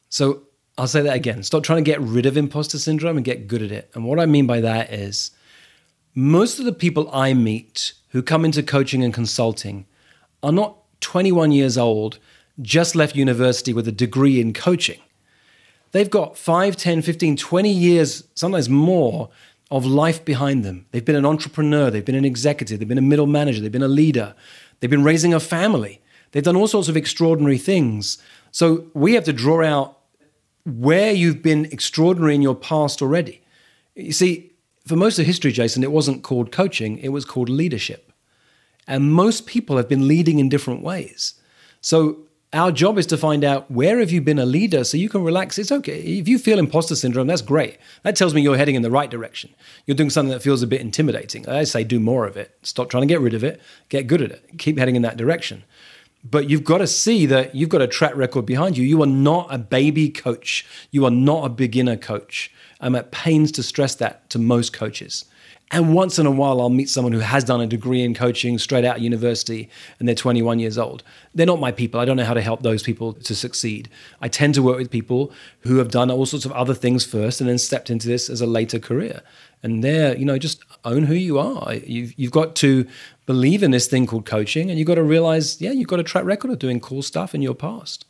So 0.08 0.42
I'll 0.76 0.88
say 0.88 1.02
that 1.02 1.14
again. 1.14 1.44
Stop 1.44 1.62
trying 1.62 1.84
to 1.84 1.88
get 1.88 2.00
rid 2.00 2.26
of 2.26 2.36
imposter 2.36 2.78
syndrome 2.78 3.16
and 3.16 3.24
get 3.24 3.46
good 3.46 3.62
at 3.62 3.70
it. 3.70 3.90
And 3.94 4.04
what 4.04 4.18
I 4.18 4.26
mean 4.26 4.48
by 4.48 4.60
that 4.60 4.92
is 4.92 5.30
most 6.14 6.58
of 6.58 6.64
the 6.64 6.72
people 6.72 7.08
I 7.12 7.32
meet 7.32 7.92
who 8.08 8.22
come 8.22 8.44
into 8.44 8.62
coaching 8.62 9.04
and 9.04 9.14
consulting 9.14 9.86
are 10.42 10.52
not 10.52 10.78
21 11.00 11.52
years 11.52 11.78
old, 11.78 12.18
just 12.60 12.96
left 12.96 13.14
university 13.14 13.72
with 13.72 13.86
a 13.86 13.92
degree 13.92 14.40
in 14.40 14.52
coaching. 14.52 15.00
They've 15.92 16.10
got 16.10 16.36
5, 16.36 16.76
10, 16.76 17.02
15, 17.02 17.36
20 17.36 17.70
years, 17.70 18.24
sometimes 18.34 18.68
more, 18.68 19.30
of 19.70 19.84
life 19.84 20.24
behind 20.24 20.64
them. 20.64 20.86
They've 20.92 21.04
been 21.04 21.16
an 21.16 21.26
entrepreneur, 21.26 21.90
they've 21.90 22.04
been 22.04 22.14
an 22.14 22.24
executive, 22.24 22.78
they've 22.78 22.88
been 22.88 22.98
a 22.98 23.02
middle 23.02 23.26
manager, 23.26 23.60
they've 23.60 23.72
been 23.72 23.82
a 23.82 23.88
leader, 23.88 24.34
they've 24.80 24.90
been 24.90 25.04
raising 25.04 25.34
a 25.34 25.40
family, 25.40 26.00
they've 26.30 26.42
done 26.42 26.56
all 26.56 26.68
sorts 26.68 26.88
of 26.88 26.96
extraordinary 26.96 27.58
things. 27.58 28.18
So 28.52 28.86
we 28.94 29.14
have 29.14 29.24
to 29.24 29.32
draw 29.32 29.64
out 29.64 29.98
where 30.64 31.12
you've 31.12 31.42
been 31.42 31.66
extraordinary 31.66 32.34
in 32.34 32.42
your 32.42 32.54
past 32.54 33.02
already. 33.02 33.42
You 33.94 34.12
see, 34.12 34.52
for 34.86 34.96
most 34.96 35.18
of 35.18 35.26
history, 35.26 35.52
Jason, 35.52 35.82
it 35.82 35.92
wasn't 35.92 36.22
called 36.22 36.52
coaching, 36.52 36.98
it 36.98 37.08
was 37.08 37.24
called 37.24 37.48
leadership. 37.48 38.12
And 38.86 39.12
most 39.12 39.46
people 39.46 39.76
have 39.76 39.88
been 39.88 40.06
leading 40.06 40.38
in 40.38 40.48
different 40.48 40.82
ways. 40.82 41.34
So 41.80 42.18
our 42.52 42.70
job 42.70 42.96
is 42.96 43.06
to 43.06 43.16
find 43.16 43.44
out 43.44 43.70
where 43.70 43.98
have 43.98 44.10
you 44.10 44.20
been 44.20 44.38
a 44.38 44.46
leader 44.46 44.84
so 44.84 44.96
you 44.96 45.08
can 45.08 45.24
relax. 45.24 45.58
It's 45.58 45.72
okay. 45.72 46.00
If 46.00 46.28
you 46.28 46.38
feel 46.38 46.58
imposter 46.58 46.94
syndrome, 46.94 47.26
that's 47.26 47.42
great. 47.42 47.78
That 48.02 48.16
tells 48.16 48.34
me 48.34 48.40
you're 48.40 48.56
heading 48.56 48.76
in 48.76 48.82
the 48.82 48.90
right 48.90 49.10
direction. 49.10 49.54
You're 49.84 49.96
doing 49.96 50.10
something 50.10 50.32
that 50.32 50.42
feels 50.42 50.62
a 50.62 50.66
bit 50.66 50.80
intimidating. 50.80 51.48
I 51.48 51.64
say 51.64 51.82
do 51.84 51.98
more 51.98 52.26
of 52.26 52.36
it. 52.36 52.56
Stop 52.62 52.88
trying 52.88 53.02
to 53.02 53.08
get 53.08 53.20
rid 53.20 53.34
of 53.34 53.42
it. 53.42 53.60
Get 53.88 54.06
good 54.06 54.22
at 54.22 54.30
it. 54.30 54.58
Keep 54.58 54.78
heading 54.78 54.96
in 54.96 55.02
that 55.02 55.16
direction. 55.16 55.64
But 56.28 56.48
you've 56.48 56.64
got 56.64 56.78
to 56.78 56.86
see 56.86 57.26
that 57.26 57.54
you've 57.54 57.68
got 57.68 57.82
a 57.82 57.86
track 57.86 58.16
record 58.16 58.46
behind 58.46 58.76
you. 58.76 58.84
You 58.84 59.02
are 59.02 59.06
not 59.06 59.52
a 59.52 59.58
baby 59.58 60.08
coach. 60.08 60.66
You 60.90 61.04
are 61.04 61.10
not 61.10 61.44
a 61.44 61.48
beginner 61.48 61.96
coach. 61.96 62.52
I'm 62.80 62.94
at 62.94 63.10
pains 63.10 63.52
to 63.52 63.62
stress 63.62 63.94
that 63.96 64.28
to 64.30 64.38
most 64.38 64.72
coaches. 64.72 65.24
And 65.72 65.94
once 65.94 66.18
in 66.20 66.26
a 66.26 66.30
while, 66.30 66.60
I'll 66.60 66.70
meet 66.70 66.88
someone 66.88 67.12
who 67.12 67.18
has 67.18 67.42
done 67.42 67.60
a 67.60 67.66
degree 67.66 68.04
in 68.04 68.14
coaching 68.14 68.56
straight 68.56 68.84
out 68.84 68.98
of 68.98 69.02
university 69.02 69.68
and 69.98 70.06
they're 70.06 70.14
21 70.14 70.60
years 70.60 70.78
old. 70.78 71.02
They're 71.34 71.44
not 71.44 71.58
my 71.58 71.72
people. 71.72 71.98
I 71.98 72.04
don't 72.04 72.16
know 72.16 72.24
how 72.24 72.34
to 72.34 72.40
help 72.40 72.62
those 72.62 72.84
people 72.84 73.14
to 73.14 73.34
succeed. 73.34 73.88
I 74.20 74.28
tend 74.28 74.54
to 74.54 74.62
work 74.62 74.78
with 74.78 74.92
people 74.92 75.32
who 75.60 75.78
have 75.78 75.90
done 75.90 76.08
all 76.08 76.24
sorts 76.24 76.46
of 76.46 76.52
other 76.52 76.74
things 76.74 77.04
first 77.04 77.40
and 77.40 77.50
then 77.50 77.58
stepped 77.58 77.90
into 77.90 78.06
this 78.06 78.30
as 78.30 78.40
a 78.40 78.46
later 78.46 78.78
career. 78.78 79.22
And 79.64 79.82
they're, 79.82 80.16
you 80.16 80.24
know, 80.24 80.38
just 80.38 80.62
own 80.84 81.02
who 81.02 81.14
you 81.14 81.40
are. 81.40 81.74
You've, 81.74 82.16
you've 82.16 82.30
got 82.30 82.54
to 82.56 82.86
believe 83.26 83.64
in 83.64 83.72
this 83.72 83.88
thing 83.88 84.06
called 84.06 84.24
coaching 84.24 84.70
and 84.70 84.78
you've 84.78 84.86
got 84.86 84.94
to 84.94 85.02
realize, 85.02 85.60
yeah, 85.60 85.72
you've 85.72 85.88
got 85.88 85.98
a 85.98 86.04
track 86.04 86.24
record 86.24 86.52
of 86.52 86.60
doing 86.60 86.78
cool 86.78 87.02
stuff 87.02 87.34
in 87.34 87.42
your 87.42 87.54
past. 87.54 88.04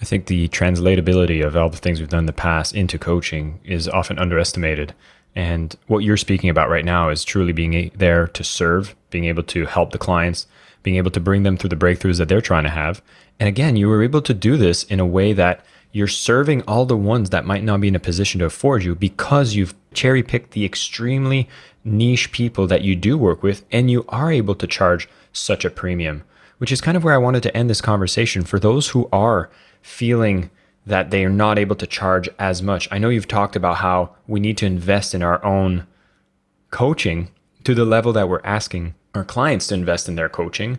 I 0.00 0.04
think 0.04 0.26
the 0.26 0.48
translatability 0.48 1.46
of 1.46 1.56
all 1.56 1.68
the 1.68 1.76
things 1.76 2.00
we've 2.00 2.08
done 2.08 2.20
in 2.20 2.26
the 2.26 2.32
past 2.32 2.74
into 2.74 2.98
coaching 2.98 3.60
is 3.62 3.88
often 3.88 4.18
underestimated. 4.18 4.94
And 5.34 5.74
what 5.86 6.00
you're 6.00 6.16
speaking 6.16 6.50
about 6.50 6.70
right 6.70 6.84
now 6.84 7.08
is 7.08 7.24
truly 7.24 7.52
being 7.52 7.90
there 7.94 8.26
to 8.28 8.44
serve, 8.44 8.94
being 9.10 9.26
able 9.26 9.42
to 9.44 9.66
help 9.66 9.92
the 9.92 9.98
clients, 9.98 10.46
being 10.82 10.96
able 10.96 11.10
to 11.12 11.20
bring 11.20 11.42
them 11.42 11.56
through 11.56 11.70
the 11.70 11.76
breakthroughs 11.76 12.18
that 12.18 12.28
they're 12.28 12.40
trying 12.40 12.64
to 12.64 12.70
have. 12.70 13.02
And 13.38 13.48
again, 13.48 13.76
you 13.76 13.88
were 13.88 14.02
able 14.02 14.22
to 14.22 14.34
do 14.34 14.56
this 14.56 14.82
in 14.84 15.00
a 15.00 15.06
way 15.06 15.32
that 15.32 15.64
you're 15.92 16.08
serving 16.08 16.62
all 16.62 16.86
the 16.86 16.96
ones 16.96 17.30
that 17.30 17.46
might 17.46 17.64
not 17.64 17.80
be 17.80 17.88
in 17.88 17.96
a 17.96 18.00
position 18.00 18.38
to 18.38 18.44
afford 18.46 18.84
you 18.84 18.94
because 18.94 19.54
you've 19.54 19.74
cherry 19.92 20.22
picked 20.22 20.52
the 20.52 20.64
extremely 20.64 21.48
niche 21.84 22.30
people 22.32 22.66
that 22.66 22.82
you 22.82 22.94
do 22.94 23.18
work 23.18 23.42
with 23.42 23.64
and 23.72 23.90
you 23.90 24.04
are 24.08 24.30
able 24.30 24.54
to 24.54 24.66
charge 24.66 25.08
such 25.32 25.64
a 25.64 25.70
premium, 25.70 26.22
which 26.58 26.70
is 26.70 26.80
kind 26.80 26.96
of 26.96 27.04
where 27.04 27.14
I 27.14 27.18
wanted 27.18 27.42
to 27.44 27.56
end 27.56 27.70
this 27.70 27.80
conversation 27.80 28.44
for 28.44 28.58
those 28.58 28.88
who 28.88 29.08
are 29.12 29.50
feeling 29.82 30.50
that 30.90 31.10
they 31.10 31.24
are 31.24 31.30
not 31.30 31.56
able 31.56 31.76
to 31.76 31.86
charge 31.86 32.28
as 32.38 32.62
much. 32.62 32.88
I 32.90 32.98
know 32.98 33.08
you've 33.08 33.28
talked 33.28 33.54
about 33.54 33.76
how 33.76 34.16
we 34.26 34.40
need 34.40 34.58
to 34.58 34.66
invest 34.66 35.14
in 35.14 35.22
our 35.22 35.42
own 35.44 35.86
coaching 36.70 37.30
to 37.62 37.74
the 37.74 37.84
level 37.84 38.12
that 38.12 38.28
we're 38.28 38.40
asking 38.42 38.94
our 39.14 39.24
clients 39.24 39.68
to 39.68 39.74
invest 39.74 40.08
in 40.08 40.16
their 40.16 40.28
coaching. 40.28 40.78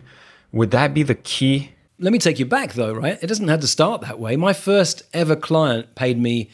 Would 0.52 0.70
that 0.70 0.92
be 0.92 1.02
the 1.02 1.14
key? 1.14 1.72
Let 1.98 2.12
me 2.12 2.18
take 2.18 2.38
you 2.38 2.44
back 2.44 2.74
though, 2.74 2.92
right? 2.92 3.18
It 3.22 3.26
doesn't 3.26 3.48
have 3.48 3.60
to 3.60 3.66
start 3.66 4.02
that 4.02 4.18
way. 4.18 4.36
My 4.36 4.52
first 4.52 5.02
ever 5.14 5.34
client 5.34 5.94
paid 5.94 6.20
me 6.20 6.50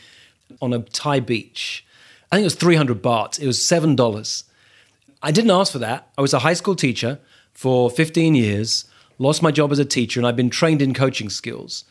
on 0.62 0.72
a 0.72 0.78
Thai 0.78 1.18
beach. 1.18 1.84
I 2.30 2.36
think 2.36 2.44
it 2.44 2.46
was 2.46 2.54
300 2.54 3.02
baht. 3.02 3.40
It 3.40 3.46
was 3.46 3.58
$7. 3.58 4.44
I 5.20 5.32
didn't 5.32 5.50
ask 5.50 5.72
for 5.72 5.80
that. 5.80 6.08
I 6.16 6.20
was 6.20 6.32
a 6.32 6.40
high 6.40 6.54
school 6.54 6.76
teacher 6.76 7.18
for 7.54 7.90
15 7.90 8.36
years, 8.36 8.84
lost 9.18 9.42
my 9.42 9.50
job 9.50 9.72
as 9.72 9.80
a 9.80 9.84
teacher, 9.84 10.20
and 10.20 10.28
I've 10.28 10.36
been 10.36 10.50
trained 10.50 10.80
in 10.80 10.94
coaching 10.94 11.28
skills. 11.28 11.84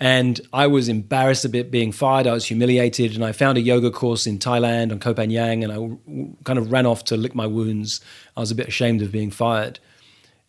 And 0.00 0.40
I 0.54 0.66
was 0.66 0.88
embarrassed 0.88 1.44
a 1.44 1.48
bit 1.50 1.70
being 1.70 1.92
fired. 1.92 2.26
I 2.26 2.32
was 2.32 2.46
humiliated. 2.46 3.14
And 3.14 3.22
I 3.22 3.32
found 3.32 3.58
a 3.58 3.60
yoga 3.60 3.90
course 3.90 4.26
in 4.26 4.38
Thailand 4.38 4.92
on 4.92 4.98
Koh 4.98 5.12
Phangan 5.12 5.62
and 5.62 5.72
I 5.72 6.42
kind 6.44 6.58
of 6.58 6.72
ran 6.72 6.86
off 6.86 7.04
to 7.04 7.18
lick 7.18 7.34
my 7.34 7.46
wounds. 7.46 8.00
I 8.34 8.40
was 8.40 8.50
a 8.50 8.54
bit 8.54 8.66
ashamed 8.66 9.02
of 9.02 9.12
being 9.12 9.30
fired. 9.30 9.78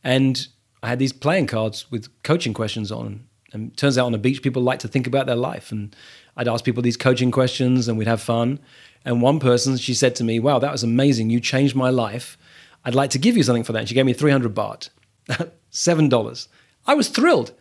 And 0.06 0.48
I 0.82 0.88
had 0.88 1.00
these 1.00 1.12
playing 1.12 1.48
cards 1.48 1.92
with 1.92 2.08
coaching 2.24 2.54
questions 2.54 2.92
on. 2.92 3.28
And 3.52 3.76
turns 3.76 3.98
out 3.98 4.06
on 4.06 4.14
the 4.14 4.18
beach, 4.18 4.42
people 4.42 4.62
like 4.62 4.80
to 4.80 4.88
think 4.88 5.06
about 5.06 5.26
their 5.26 5.36
life. 5.36 5.74
And 5.74 5.94
I'd 6.38 6.48
ask 6.48 6.64
people 6.64 6.82
these 6.82 6.96
coaching 6.96 7.30
questions 7.30 7.90
and 7.90 7.98
we'd 7.98 8.08
have 8.08 8.22
fun. 8.22 8.58
And 9.04 9.22
one 9.22 9.42
person, 9.42 9.76
she 9.76 9.94
said 9.94 10.16
to 10.16 10.24
me, 10.24 10.40
Wow, 10.40 10.60
that 10.60 10.72
was 10.72 10.84
amazing. 10.84 11.30
You 11.30 11.42
changed 11.42 11.76
my 11.76 11.90
life. 11.90 12.38
I'd 12.86 12.96
like 12.96 13.10
to 13.12 13.20
give 13.20 13.36
you 13.36 13.44
something 13.44 13.66
for 13.66 13.74
that. 13.74 13.80
And 13.80 13.90
she 13.90 13.96
gave 13.96 14.06
me 14.06 14.14
300 14.14 14.56
baht, 14.56 14.90
$7. 15.72 16.48
I 16.88 16.94
was 16.94 17.10
thrilled. 17.10 17.52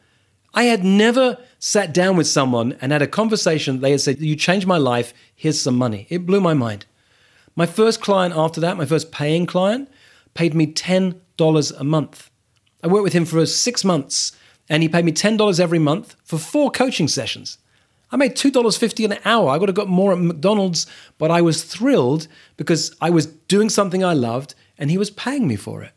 I 0.55 0.64
had 0.64 0.85
never 0.85 1.38
sat 1.61 1.92
down 1.92 2.16
with 2.16 2.27
someone 2.27 2.77
and 2.81 2.90
had 2.90 3.03
a 3.03 3.07
conversation. 3.07 3.81
They 3.81 3.92
had 3.92 4.01
said, 4.01 4.18
You 4.18 4.35
changed 4.35 4.66
my 4.66 4.79
life. 4.79 5.14
Here's 5.37 5.61
some 5.61 5.77
money. 5.77 6.07
It 6.09 6.27
blew 6.27 6.40
my 6.40 6.55
mind. 6.55 6.87
My 7.55 7.66
first 7.66 8.01
client 8.01 8.35
after 8.35 8.61
that, 8.61 8.77
my 8.77 8.87
first 8.87 9.12
paying 9.12 9.46
client, 9.46 9.88
paid 10.35 10.55
me 10.55 10.66
$10 10.66 11.81
a 11.81 11.85
month. 11.85 12.31
I 12.83 12.88
worked 12.88 13.05
with 13.05 13.12
him 13.12 13.27
for 13.27 13.44
six 13.46 13.85
months 13.85 14.33
and 14.68 14.83
he 14.83 14.88
paid 14.88 15.05
me 15.05 15.12
$10 15.12 15.61
every 15.61 15.79
month 15.79 16.16
for 16.25 16.38
four 16.38 16.70
coaching 16.70 17.09
sessions. 17.09 17.59
I 18.12 18.16
made 18.16 18.35
$2.50 18.35 19.05
an 19.05 19.18
hour. 19.25 19.51
I 19.51 19.57
would 19.57 19.68
have 19.68 19.77
got 19.77 19.88
more 19.88 20.12
at 20.12 20.18
McDonald's, 20.18 20.87
but 21.18 21.31
I 21.31 21.42
was 21.42 21.62
thrilled 21.62 22.27
because 22.57 22.96
I 23.01 23.11
was 23.11 23.27
doing 23.27 23.68
something 23.68 24.03
I 24.03 24.14
loved 24.14 24.55
and 24.79 24.90
he 24.90 24.99
was 24.99 25.11
paying 25.11 25.46
me 25.46 25.57
for 25.57 25.83
it. 25.83 25.92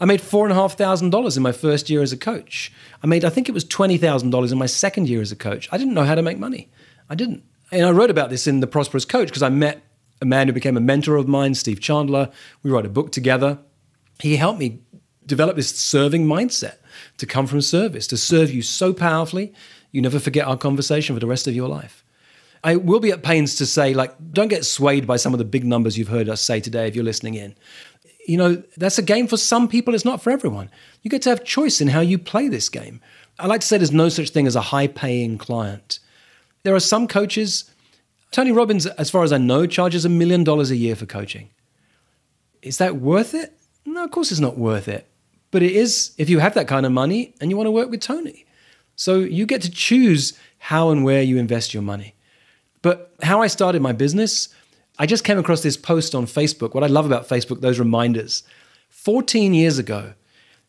I 0.00 0.04
made 0.04 0.20
$4,500 0.20 1.36
in 1.36 1.42
my 1.42 1.52
first 1.52 1.90
year 1.90 2.02
as 2.02 2.12
a 2.12 2.16
coach. 2.16 2.72
I 3.02 3.06
made, 3.06 3.24
I 3.24 3.30
think 3.30 3.48
it 3.48 3.52
was 3.52 3.64
$20,000 3.64 4.52
in 4.52 4.58
my 4.58 4.66
second 4.66 5.08
year 5.08 5.20
as 5.20 5.32
a 5.32 5.36
coach. 5.36 5.68
I 5.72 5.78
didn't 5.78 5.94
know 5.94 6.04
how 6.04 6.14
to 6.14 6.22
make 6.22 6.38
money. 6.38 6.68
I 7.10 7.14
didn't. 7.14 7.42
And 7.72 7.84
I 7.84 7.90
wrote 7.90 8.10
about 8.10 8.30
this 8.30 8.46
in 8.46 8.60
The 8.60 8.66
Prosperous 8.66 9.04
Coach 9.04 9.28
because 9.28 9.42
I 9.42 9.48
met 9.48 9.82
a 10.20 10.24
man 10.24 10.46
who 10.46 10.52
became 10.52 10.76
a 10.76 10.80
mentor 10.80 11.16
of 11.16 11.28
mine, 11.28 11.54
Steve 11.54 11.80
Chandler. 11.80 12.30
We 12.62 12.70
wrote 12.70 12.86
a 12.86 12.90
book 12.90 13.12
together. 13.12 13.58
He 14.20 14.36
helped 14.36 14.58
me 14.58 14.80
develop 15.26 15.56
this 15.56 15.76
serving 15.76 16.26
mindset 16.26 16.76
to 17.18 17.26
come 17.26 17.46
from 17.46 17.60
service, 17.60 18.06
to 18.08 18.16
serve 18.16 18.50
you 18.50 18.62
so 18.62 18.92
powerfully, 18.92 19.52
you 19.92 20.02
never 20.02 20.18
forget 20.18 20.46
our 20.46 20.56
conversation 20.56 21.14
for 21.14 21.20
the 21.20 21.26
rest 21.26 21.46
of 21.46 21.54
your 21.54 21.68
life. 21.68 22.04
I 22.64 22.76
will 22.76 22.98
be 22.98 23.12
at 23.12 23.22
pains 23.22 23.54
to 23.56 23.66
say, 23.66 23.94
like, 23.94 24.14
don't 24.32 24.48
get 24.48 24.64
swayed 24.64 25.06
by 25.06 25.16
some 25.16 25.32
of 25.32 25.38
the 25.38 25.44
big 25.44 25.64
numbers 25.64 25.96
you've 25.96 26.08
heard 26.08 26.28
us 26.28 26.40
say 26.40 26.60
today 26.60 26.88
if 26.88 26.96
you're 26.96 27.04
listening 27.04 27.34
in 27.34 27.54
you 28.28 28.36
know, 28.36 28.62
that's 28.76 28.98
a 28.98 29.02
game 29.02 29.26
for 29.26 29.38
some 29.38 29.68
people, 29.68 29.94
it's 29.94 30.04
not 30.04 30.20
for 30.20 30.30
everyone. 30.30 30.70
You 31.02 31.10
get 31.10 31.22
to 31.22 31.30
have 31.30 31.44
choice 31.44 31.80
in 31.80 31.88
how 31.88 32.00
you 32.00 32.18
play 32.18 32.48
this 32.48 32.68
game. 32.68 33.00
I 33.38 33.46
like 33.46 33.62
to 33.62 33.66
say 33.66 33.78
there's 33.78 33.90
no 33.90 34.10
such 34.10 34.30
thing 34.30 34.46
as 34.46 34.54
a 34.54 34.60
high 34.60 34.86
paying 34.86 35.38
client. 35.38 35.98
There 36.62 36.74
are 36.74 36.80
some 36.80 37.08
coaches, 37.08 37.70
Tony 38.30 38.52
Robbins, 38.52 38.84
as 38.84 39.08
far 39.08 39.24
as 39.24 39.32
I 39.32 39.38
know, 39.38 39.66
charges 39.66 40.04
a 40.04 40.10
million 40.10 40.44
dollars 40.44 40.70
a 40.70 40.76
year 40.76 40.94
for 40.94 41.06
coaching. 41.06 41.48
Is 42.60 42.76
that 42.76 42.96
worth 42.96 43.32
it? 43.32 43.54
No, 43.86 44.04
of 44.04 44.10
course 44.10 44.30
it's 44.30 44.40
not 44.40 44.58
worth 44.58 44.88
it. 44.88 45.08
But 45.50 45.62
it 45.62 45.72
is 45.72 46.12
if 46.18 46.28
you 46.28 46.38
have 46.40 46.52
that 46.52 46.68
kind 46.68 46.84
of 46.84 46.92
money 46.92 47.34
and 47.40 47.50
you 47.50 47.56
want 47.56 47.68
to 47.68 47.72
work 47.72 47.88
with 47.88 48.00
Tony. 48.00 48.44
So 48.94 49.20
you 49.20 49.46
get 49.46 49.62
to 49.62 49.70
choose 49.70 50.38
how 50.58 50.90
and 50.90 51.02
where 51.02 51.22
you 51.22 51.38
invest 51.38 51.72
your 51.72 51.82
money. 51.82 52.14
But 52.82 53.14
how 53.22 53.40
I 53.40 53.46
started 53.46 53.80
my 53.80 53.92
business, 53.92 54.48
I 54.98 55.06
just 55.06 55.24
came 55.24 55.38
across 55.38 55.62
this 55.62 55.76
post 55.76 56.14
on 56.14 56.26
Facebook. 56.26 56.74
What 56.74 56.82
I 56.82 56.88
love 56.88 57.06
about 57.06 57.28
Facebook, 57.28 57.60
those 57.60 57.78
reminders. 57.78 58.42
14 58.90 59.54
years 59.54 59.78
ago, 59.78 60.14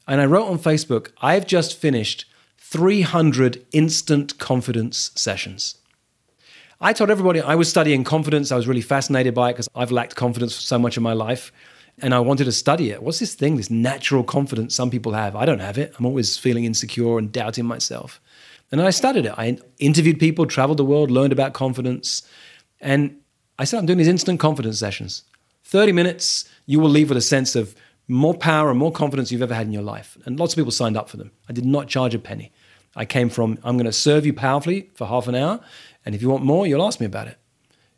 and 0.07 0.21
I 0.21 0.25
wrote 0.25 0.47
on 0.47 0.59
Facebook, 0.59 1.09
I've 1.21 1.47
just 1.47 1.75
finished 1.75 2.25
300 2.57 3.65
instant 3.71 4.37
confidence 4.37 5.11
sessions. 5.15 5.75
I 6.81 6.93
told 6.93 7.09
everybody 7.09 7.41
I 7.41 7.55
was 7.55 7.69
studying 7.69 8.03
confidence. 8.03 8.51
I 8.51 8.55
was 8.55 8.67
really 8.67 8.81
fascinated 8.81 9.33
by 9.33 9.49
it 9.49 9.53
because 9.53 9.67
I've 9.75 9.91
lacked 9.91 10.15
confidence 10.15 10.55
for 10.55 10.61
so 10.61 10.79
much 10.79 10.95
of 10.95 11.03
my 11.03 11.13
life. 11.13 11.51
And 12.01 12.13
I 12.13 12.19
wanted 12.19 12.45
to 12.45 12.53
study 12.53 12.91
it. 12.91 13.03
What's 13.03 13.19
this 13.19 13.33
thing, 13.33 13.57
this 13.57 13.69
natural 13.69 14.23
confidence 14.23 14.73
some 14.75 14.89
people 14.89 15.11
have? 15.11 15.35
I 15.35 15.45
don't 15.45 15.59
have 15.59 15.77
it. 15.77 15.93
I'm 15.97 16.05
always 16.05 16.37
feeling 16.37 16.63
insecure 16.63 17.17
and 17.17 17.31
doubting 17.31 17.65
myself. 17.65 18.21
And 18.71 18.81
I 18.81 18.91
studied 18.91 19.25
it. 19.25 19.33
I 19.37 19.57
interviewed 19.79 20.19
people, 20.19 20.45
traveled 20.45 20.77
the 20.77 20.85
world, 20.85 21.11
learned 21.11 21.33
about 21.33 21.53
confidence. 21.53 22.21
And 22.79 23.17
I 23.59 23.65
said, 23.65 23.77
I'm 23.77 23.85
doing 23.85 23.97
these 23.97 24.07
instant 24.07 24.39
confidence 24.39 24.79
sessions. 24.79 25.23
30 25.65 25.91
minutes, 25.91 26.49
you 26.65 26.79
will 26.79 26.89
leave 26.89 27.09
with 27.09 27.17
a 27.17 27.21
sense 27.21 27.55
of 27.55 27.75
more 28.07 28.33
power 28.33 28.69
and 28.69 28.79
more 28.79 28.91
confidence 28.91 29.31
you've 29.31 29.41
ever 29.41 29.53
had 29.53 29.67
in 29.67 29.73
your 29.73 29.83
life. 29.83 30.17
And 30.25 30.39
lots 30.39 30.53
of 30.53 30.57
people 30.57 30.71
signed 30.71 30.97
up 30.97 31.09
for 31.09 31.17
them. 31.17 31.31
I 31.47 31.53
did 31.53 31.65
not 31.65 31.87
charge 31.87 32.15
a 32.15 32.19
penny. 32.19 32.51
I 32.95 33.05
came 33.05 33.29
from, 33.29 33.59
I'm 33.63 33.75
going 33.75 33.85
to 33.85 33.91
serve 33.91 34.25
you 34.25 34.33
powerfully 34.33 34.89
for 34.95 35.05
half 35.05 35.27
an 35.27 35.35
hour. 35.35 35.59
And 36.05 36.15
if 36.15 36.21
you 36.21 36.29
want 36.29 36.43
more, 36.43 36.65
you'll 36.65 36.85
ask 36.85 36.99
me 36.99 37.05
about 37.05 37.27
it. 37.27 37.37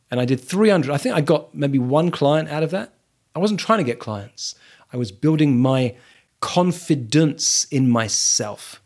And 0.09 0.19
I 0.19 0.25
did 0.25 0.41
300. 0.41 0.91
I 0.91 0.97
think 0.97 1.15
I 1.15 1.21
got 1.21 1.55
maybe 1.55 1.79
one 1.79 2.11
client 2.11 2.49
out 2.49 2.63
of 2.63 2.71
that. 2.71 2.93
I 3.35 3.39
wasn't 3.39 3.61
trying 3.61 3.77
to 3.77 3.85
get 3.85 3.99
clients, 3.99 4.55
I 4.91 4.97
was 4.97 5.11
building 5.13 5.61
my 5.61 5.95
confidence 6.41 7.65
in 7.71 7.89
myself. 7.89 8.81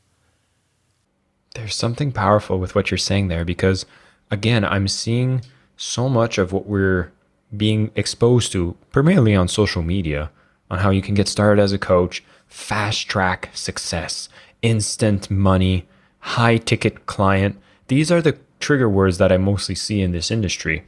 There's 1.56 1.74
something 1.74 2.12
powerful 2.12 2.60
with 2.60 2.76
what 2.76 2.92
you're 2.92 2.98
saying 2.98 3.30
there 3.30 3.46
because, 3.46 3.86
again, 4.30 4.64
I'm 4.64 4.88
seeing 4.88 5.42
so 5.78 6.10
much 6.10 6.38
of 6.38 6.52
what 6.52 6.66
we're 6.66 7.12
being 7.56 7.92
exposed 7.96 8.52
to, 8.52 8.76
primarily 8.92 9.36
on 9.36 9.48
social 9.48 9.82
media, 9.82 10.32
on 10.70 10.80
how 10.80 10.90
you 10.90 11.02
can 11.02 11.16
get 11.16 11.28
started 11.28 11.62
as 11.62 11.72
a 11.72 11.78
coach, 11.78 12.24
fast 12.48 13.08
track 13.08 13.50
success, 13.54 14.30
instant 14.62 15.30
money, 15.30 15.86
high 16.20 16.58
ticket 16.58 17.06
client. 17.06 17.60
These 17.88 18.12
are 18.12 18.22
the 18.22 18.38
trigger 18.60 18.90
words 18.90 19.18
that 19.18 19.32
I 19.32 19.38
mostly 19.38 19.76
see 19.76 20.02
in 20.02 20.12
this 20.12 20.32
industry. 20.32 20.84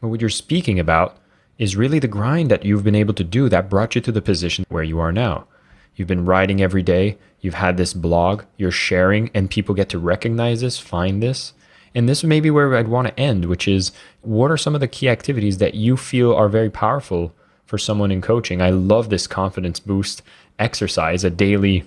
But 0.00 0.08
what 0.08 0.20
you're 0.20 0.30
speaking 0.30 0.78
about 0.78 1.16
is 1.58 1.76
really 1.76 1.98
the 1.98 2.08
grind 2.08 2.50
that 2.50 2.64
you've 2.64 2.84
been 2.84 2.94
able 2.94 3.14
to 3.14 3.24
do 3.24 3.48
that 3.48 3.70
brought 3.70 3.94
you 3.94 4.00
to 4.00 4.12
the 4.12 4.22
position 4.22 4.66
where 4.68 4.82
you 4.82 4.98
are 4.98 5.12
now. 5.12 5.46
You've 5.94 6.08
been 6.08 6.24
writing 6.24 6.60
every 6.60 6.82
day, 6.82 7.18
you've 7.40 7.54
had 7.54 7.76
this 7.76 7.94
blog, 7.94 8.42
you're 8.56 8.70
sharing, 8.70 9.30
and 9.34 9.50
people 9.50 9.74
get 9.74 9.88
to 9.90 9.98
recognize 9.98 10.60
this, 10.60 10.78
find 10.78 11.22
this. 11.22 11.52
And 11.94 12.08
this 12.08 12.24
may 12.24 12.40
be 12.40 12.50
where 12.50 12.74
I'd 12.74 12.88
want 12.88 13.08
to 13.08 13.20
end, 13.20 13.46
which 13.46 13.68
is 13.68 13.92
what 14.22 14.50
are 14.50 14.56
some 14.56 14.74
of 14.74 14.80
the 14.80 14.88
key 14.88 15.08
activities 15.08 15.58
that 15.58 15.74
you 15.74 15.96
feel 15.96 16.34
are 16.34 16.48
very 16.48 16.70
powerful 16.70 17.34
for 17.66 17.78
someone 17.78 18.10
in 18.10 18.20
coaching? 18.20 18.62
I 18.62 18.70
love 18.70 19.10
this 19.10 19.26
confidence 19.26 19.78
boost 19.78 20.22
exercise, 20.58 21.24
a 21.24 21.30
daily 21.30 21.84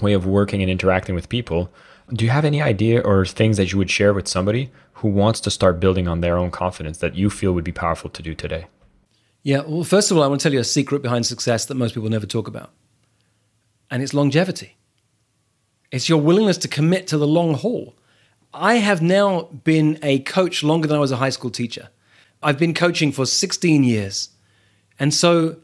way 0.00 0.12
of 0.12 0.26
working 0.26 0.62
and 0.62 0.70
interacting 0.70 1.14
with 1.14 1.28
people. 1.28 1.70
Do 2.12 2.24
you 2.24 2.30
have 2.30 2.44
any 2.44 2.62
idea 2.62 3.00
or 3.00 3.26
things 3.26 3.56
that 3.56 3.72
you 3.72 3.78
would 3.78 3.90
share 3.90 4.14
with 4.14 4.28
somebody 4.28 4.70
who 4.94 5.08
wants 5.08 5.40
to 5.40 5.50
start 5.50 5.80
building 5.80 6.08
on 6.08 6.20
their 6.20 6.38
own 6.38 6.50
confidence 6.50 6.98
that 6.98 7.14
you 7.14 7.28
feel 7.28 7.52
would 7.52 7.64
be 7.64 7.72
powerful 7.72 8.08
to 8.10 8.22
do 8.22 8.34
today? 8.34 8.66
Yeah, 9.42 9.62
well, 9.66 9.84
first 9.84 10.10
of 10.10 10.16
all, 10.16 10.22
I 10.22 10.26
want 10.26 10.40
to 10.40 10.42
tell 10.44 10.52
you 10.52 10.60
a 10.60 10.64
secret 10.64 11.02
behind 11.02 11.26
success 11.26 11.66
that 11.66 11.74
most 11.74 11.94
people 11.94 12.08
never 12.08 12.26
talk 12.26 12.48
about, 12.48 12.70
and 13.90 14.02
it's 14.02 14.14
longevity. 14.14 14.76
It's 15.92 16.08
your 16.08 16.20
willingness 16.20 16.58
to 16.58 16.68
commit 16.68 17.06
to 17.08 17.18
the 17.18 17.26
long 17.26 17.54
haul. 17.54 17.94
I 18.56 18.76
have 18.76 19.02
now 19.02 19.42
been 19.42 19.98
a 20.02 20.20
coach 20.20 20.62
longer 20.62 20.88
than 20.88 20.96
I 20.96 21.00
was 21.00 21.12
a 21.12 21.16
high 21.16 21.30
school 21.30 21.50
teacher. 21.50 21.90
I've 22.42 22.58
been 22.58 22.72
coaching 22.74 23.12
for 23.12 23.26
16 23.26 23.84
years. 23.84 24.30
And 24.98 25.12
so 25.12 25.58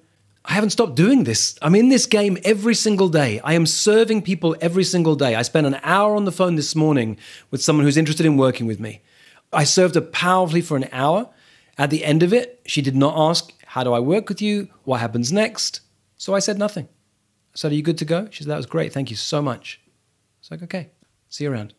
I 0.44 0.52
haven't 0.52 0.70
stopped 0.70 0.94
doing 0.94 1.24
this. 1.24 1.58
I'm 1.62 1.74
in 1.74 1.88
this 1.88 2.04
game 2.04 2.36
every 2.44 2.74
single 2.74 3.08
day. 3.08 3.40
I 3.40 3.54
am 3.54 3.64
serving 3.64 4.22
people 4.22 4.56
every 4.60 4.84
single 4.84 5.16
day. 5.16 5.34
I 5.34 5.42
spent 5.42 5.66
an 5.66 5.80
hour 5.82 6.14
on 6.16 6.26
the 6.26 6.32
phone 6.32 6.56
this 6.56 6.76
morning 6.76 7.16
with 7.50 7.62
someone 7.62 7.86
who's 7.86 7.96
interested 7.96 8.26
in 8.26 8.36
working 8.36 8.66
with 8.66 8.78
me. 8.78 9.00
I 9.52 9.64
served 9.64 9.94
her 9.94 10.00
powerfully 10.02 10.60
for 10.60 10.76
an 10.76 10.88
hour. 10.92 11.30
At 11.78 11.90
the 11.90 12.04
end 12.04 12.22
of 12.22 12.34
it, 12.34 12.60
she 12.66 12.82
did 12.82 12.96
not 12.96 13.14
ask, 13.16 13.52
How 13.66 13.84
do 13.84 13.94
I 13.94 14.00
work 14.00 14.28
with 14.28 14.42
you? 14.42 14.68
What 14.84 15.00
happens 15.00 15.32
next? 15.32 15.80
So 16.18 16.34
I 16.34 16.40
said 16.40 16.58
nothing. 16.58 16.84
I 16.84 17.56
said, 17.56 17.72
Are 17.72 17.74
you 17.74 17.82
good 17.82 17.98
to 17.98 18.04
go? 18.04 18.28
She 18.30 18.44
said, 18.44 18.50
That 18.50 18.56
was 18.56 18.66
great. 18.66 18.92
Thank 18.92 19.10
you 19.10 19.16
so 19.16 19.40
much. 19.40 19.80
It's 20.40 20.50
like, 20.50 20.62
Okay, 20.62 20.90
see 21.30 21.44
you 21.44 21.52
around. 21.52 21.72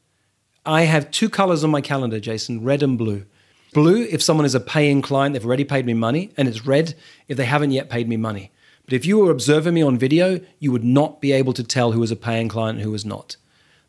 I 0.65 0.83
have 0.83 1.11
two 1.11 1.29
colors 1.29 1.63
on 1.63 1.71
my 1.71 1.81
calendar, 1.81 2.21
Jason 2.21 2.63
red 2.63 2.81
and 2.83 2.97
blue. 2.97 3.25
Blue, 3.73 4.03
if 4.03 4.21
someone 4.21 4.45
is 4.45 4.55
a 4.55 4.61
paying 4.61 5.01
client, 5.01 5.33
they've 5.33 5.45
already 5.45 5.65
paid 5.65 5.85
me 5.85 5.93
money, 5.93 6.31
and 6.37 6.47
it's 6.47 6.65
red 6.65 6.95
if 7.27 7.35
they 7.35 7.45
haven't 7.45 7.71
yet 7.71 7.89
paid 7.89 8.07
me 8.07 8.15
money. 8.15 8.51
But 8.85 8.93
if 8.93 9.05
you 9.05 9.17
were 9.17 9.31
observing 9.31 9.73
me 9.73 9.81
on 9.81 9.97
video, 9.97 10.39
you 10.59 10.71
would 10.71 10.83
not 10.83 11.19
be 11.19 11.33
able 11.33 11.51
to 11.53 11.63
tell 11.63 11.91
who 11.91 11.99
was 11.99 12.11
a 12.11 12.15
paying 12.15 12.47
client 12.47 12.77
and 12.77 12.85
who 12.85 12.91
was 12.91 13.03
not. 13.03 13.35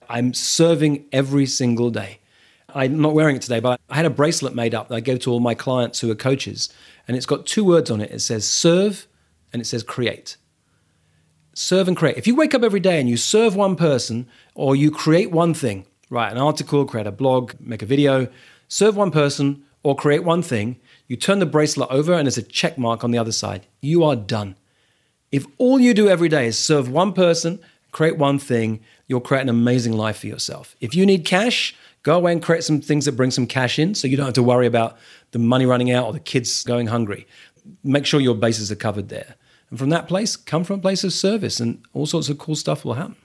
I'm 0.08 0.34
serving 0.34 1.04
every 1.12 1.46
single 1.46 1.90
day. 1.90 2.18
I'm 2.74 3.00
not 3.00 3.14
wearing 3.14 3.36
it 3.36 3.42
today, 3.42 3.60
but 3.60 3.80
I 3.88 3.94
had 3.94 4.06
a 4.06 4.10
bracelet 4.10 4.54
made 4.54 4.74
up 4.74 4.88
that 4.88 4.96
I 4.96 5.00
gave 5.00 5.20
to 5.20 5.30
all 5.30 5.40
my 5.40 5.54
clients 5.54 6.00
who 6.00 6.10
are 6.10 6.16
coaches, 6.16 6.70
and 7.06 7.16
it's 7.16 7.26
got 7.26 7.46
two 7.46 7.62
words 7.64 7.90
on 7.90 8.00
it. 8.00 8.10
It 8.10 8.20
says 8.20 8.48
serve 8.48 9.06
and 9.52 9.62
it 9.62 9.66
says 9.66 9.84
create. 9.84 10.36
Serve 11.54 11.86
and 11.86 11.96
create. 11.96 12.16
If 12.16 12.26
you 12.26 12.34
wake 12.34 12.52
up 12.52 12.64
every 12.64 12.80
day 12.80 12.98
and 12.98 13.08
you 13.08 13.16
serve 13.16 13.54
one 13.54 13.76
person 13.76 14.26
or 14.56 14.74
you 14.74 14.90
create 14.90 15.30
one 15.30 15.54
thing, 15.54 15.86
write 16.14 16.32
an 16.32 16.38
article, 16.38 16.84
create 16.86 17.06
a 17.06 17.12
blog, 17.12 17.54
make 17.60 17.82
a 17.82 17.86
video, 17.86 18.28
serve 18.68 18.96
one 18.96 19.10
person 19.10 19.64
or 19.82 19.94
create 19.94 20.24
one 20.24 20.42
thing, 20.42 20.80
you 21.08 21.16
turn 21.16 21.40
the 21.40 21.46
bracelet 21.46 21.90
over 21.90 22.14
and 22.14 22.26
there's 22.26 22.38
a 22.38 22.42
check 22.42 22.78
mark 22.78 23.04
on 23.04 23.10
the 23.10 23.18
other 23.18 23.32
side. 23.32 23.66
You 23.82 24.02
are 24.04 24.16
done. 24.16 24.56
If 25.30 25.44
all 25.58 25.78
you 25.78 25.92
do 25.92 26.08
every 26.08 26.28
day 26.28 26.46
is 26.46 26.58
serve 26.58 26.88
one 26.88 27.12
person, 27.12 27.58
create 27.92 28.16
one 28.16 28.38
thing, 28.38 28.80
you'll 29.06 29.20
create 29.20 29.42
an 29.42 29.48
amazing 29.48 29.92
life 29.92 30.18
for 30.18 30.26
yourself. 30.26 30.74
If 30.80 30.94
you 30.94 31.04
need 31.04 31.26
cash, 31.26 31.74
go 32.02 32.16
away 32.16 32.32
and 32.32 32.42
create 32.42 32.64
some 32.64 32.80
things 32.80 33.04
that 33.04 33.12
bring 33.12 33.30
some 33.30 33.46
cash 33.46 33.78
in 33.78 33.94
so 33.94 34.08
you 34.08 34.16
don't 34.16 34.26
have 34.26 34.34
to 34.34 34.42
worry 34.42 34.66
about 34.66 34.96
the 35.32 35.38
money 35.38 35.66
running 35.66 35.90
out 35.90 36.06
or 36.06 36.12
the 36.12 36.20
kids 36.20 36.62
going 36.62 36.86
hungry. 36.86 37.26
Make 37.82 38.06
sure 38.06 38.20
your 38.20 38.34
bases 38.34 38.72
are 38.72 38.76
covered 38.76 39.10
there. 39.10 39.34
And 39.68 39.78
from 39.78 39.90
that 39.90 40.08
place, 40.08 40.36
come 40.36 40.64
from 40.64 40.78
a 40.78 40.82
place 40.82 41.04
of 41.04 41.12
service 41.12 41.60
and 41.60 41.82
all 41.92 42.06
sorts 42.06 42.28
of 42.28 42.38
cool 42.38 42.56
stuff 42.56 42.84
will 42.84 42.94
happen. 42.94 43.16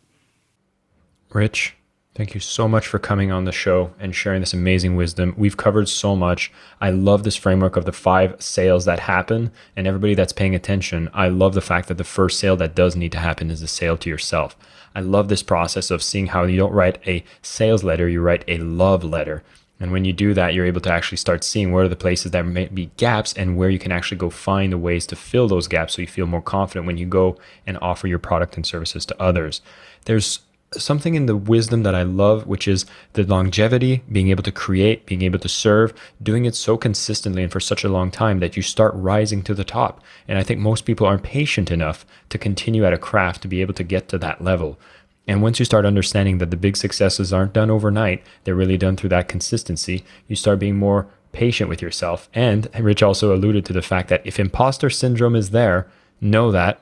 Rich, 1.31 1.75
Thank 2.15 2.33
you 2.33 2.39
so 2.39 2.67
much 2.67 2.87
for 2.87 2.99
coming 2.99 3.31
on 3.31 3.45
the 3.45 3.51
show 3.51 3.93
and 3.99 4.13
sharing 4.13 4.41
this 4.41 4.53
amazing 4.53 4.95
wisdom. 4.95 5.33
We've 5.37 5.55
covered 5.55 5.87
so 5.87 6.15
much. 6.15 6.51
I 6.81 6.89
love 6.89 7.23
this 7.23 7.35
framework 7.35 7.77
of 7.77 7.85
the 7.85 7.93
five 7.93 8.35
sales 8.41 8.85
that 8.85 9.01
happen. 9.01 9.51
And 9.75 9.87
everybody 9.87 10.15
that's 10.15 10.33
paying 10.33 10.55
attention, 10.55 11.09
I 11.13 11.29
love 11.29 11.53
the 11.53 11.61
fact 11.61 11.87
that 11.87 11.97
the 11.97 12.03
first 12.03 12.39
sale 12.39 12.57
that 12.57 12.75
does 12.75 12.95
need 12.95 13.11
to 13.13 13.19
happen 13.19 13.51
is 13.51 13.61
the 13.61 13.67
sale 13.67 13.95
to 13.97 14.09
yourself. 14.09 14.57
I 14.95 15.01
love 15.01 15.29
this 15.29 15.43
process 15.43 15.91
of 15.91 16.03
seeing 16.03 16.27
how 16.27 16.43
you 16.43 16.57
don't 16.57 16.73
write 16.73 16.99
a 17.07 17.23
sales 17.41 17.83
letter, 17.83 18.09
you 18.09 18.21
write 18.21 18.43
a 18.47 18.57
love 18.57 19.03
letter. 19.03 19.43
And 19.79 19.93
when 19.93 20.03
you 20.03 20.11
do 20.11 20.33
that, 20.33 20.53
you're 20.53 20.65
able 20.65 20.81
to 20.81 20.91
actually 20.91 21.19
start 21.19 21.43
seeing 21.43 21.71
where 21.71 21.85
are 21.85 21.87
the 21.87 21.95
places 21.95 22.31
that 22.31 22.45
may 22.45 22.67
be 22.67 22.91
gaps 22.97 23.33
and 23.33 23.55
where 23.55 23.69
you 23.69 23.79
can 23.79 23.93
actually 23.93 24.17
go 24.17 24.29
find 24.29 24.73
the 24.73 24.77
ways 24.77 25.07
to 25.07 25.15
fill 25.15 25.47
those 25.47 25.69
gaps 25.69 25.93
so 25.93 26.01
you 26.01 26.07
feel 26.07 26.25
more 26.25 26.41
confident 26.41 26.85
when 26.85 26.97
you 26.97 27.05
go 27.05 27.37
and 27.65 27.77
offer 27.81 28.07
your 28.07 28.19
product 28.19 28.57
and 28.57 28.65
services 28.65 29.05
to 29.05 29.21
others. 29.21 29.61
There's 30.03 30.41
something 30.77 31.15
in 31.15 31.25
the 31.25 31.35
wisdom 31.35 31.83
that 31.83 31.95
I 31.95 32.03
love, 32.03 32.45
which 32.45 32.67
is 32.67 32.85
the 33.13 33.23
longevity, 33.23 34.03
being 34.11 34.29
able 34.29 34.43
to 34.43 34.51
create, 34.51 35.05
being 35.05 35.23
able 35.23 35.39
to 35.39 35.49
serve, 35.49 35.93
doing 36.21 36.45
it 36.45 36.55
so 36.55 36.77
consistently 36.77 37.43
and 37.43 37.51
for 37.51 37.59
such 37.59 37.83
a 37.83 37.89
long 37.89 38.11
time 38.11 38.39
that 38.39 38.55
you 38.55 38.61
start 38.61 38.93
rising 38.93 39.41
to 39.43 39.53
the 39.53 39.63
top. 39.63 40.03
And 40.27 40.37
I 40.37 40.43
think 40.43 40.59
most 40.59 40.85
people 40.85 41.07
aren't 41.07 41.23
patient 41.23 41.71
enough 41.71 42.05
to 42.29 42.37
continue 42.37 42.85
at 42.85 42.93
a 42.93 42.97
craft 42.97 43.41
to 43.41 43.47
be 43.47 43.61
able 43.61 43.73
to 43.75 43.83
get 43.83 44.07
to 44.09 44.17
that 44.19 44.43
level. 44.43 44.79
And 45.27 45.41
once 45.41 45.59
you 45.59 45.65
start 45.65 45.85
understanding 45.85 46.39
that 46.39 46.49
the 46.51 46.57
big 46.57 46.77
successes 46.77 47.31
aren't 47.33 47.53
done 47.53 47.69
overnight, 47.69 48.23
they're 48.43 48.55
really 48.55 48.77
done 48.77 48.95
through 48.95 49.09
that 49.09 49.27
consistency, 49.27 50.03
you 50.27 50.35
start 50.35 50.59
being 50.59 50.77
more 50.77 51.07
patient 51.31 51.69
with 51.69 51.81
yourself. 51.81 52.29
And 52.33 52.67
Rich 52.79 53.03
also 53.03 53.35
alluded 53.35 53.65
to 53.65 53.73
the 53.73 53.83
fact 53.83 54.09
that 54.09 54.25
if 54.25 54.39
imposter 54.39 54.89
syndrome 54.89 55.35
is 55.35 55.51
there, 55.51 55.87
know 56.19 56.51
that 56.51 56.81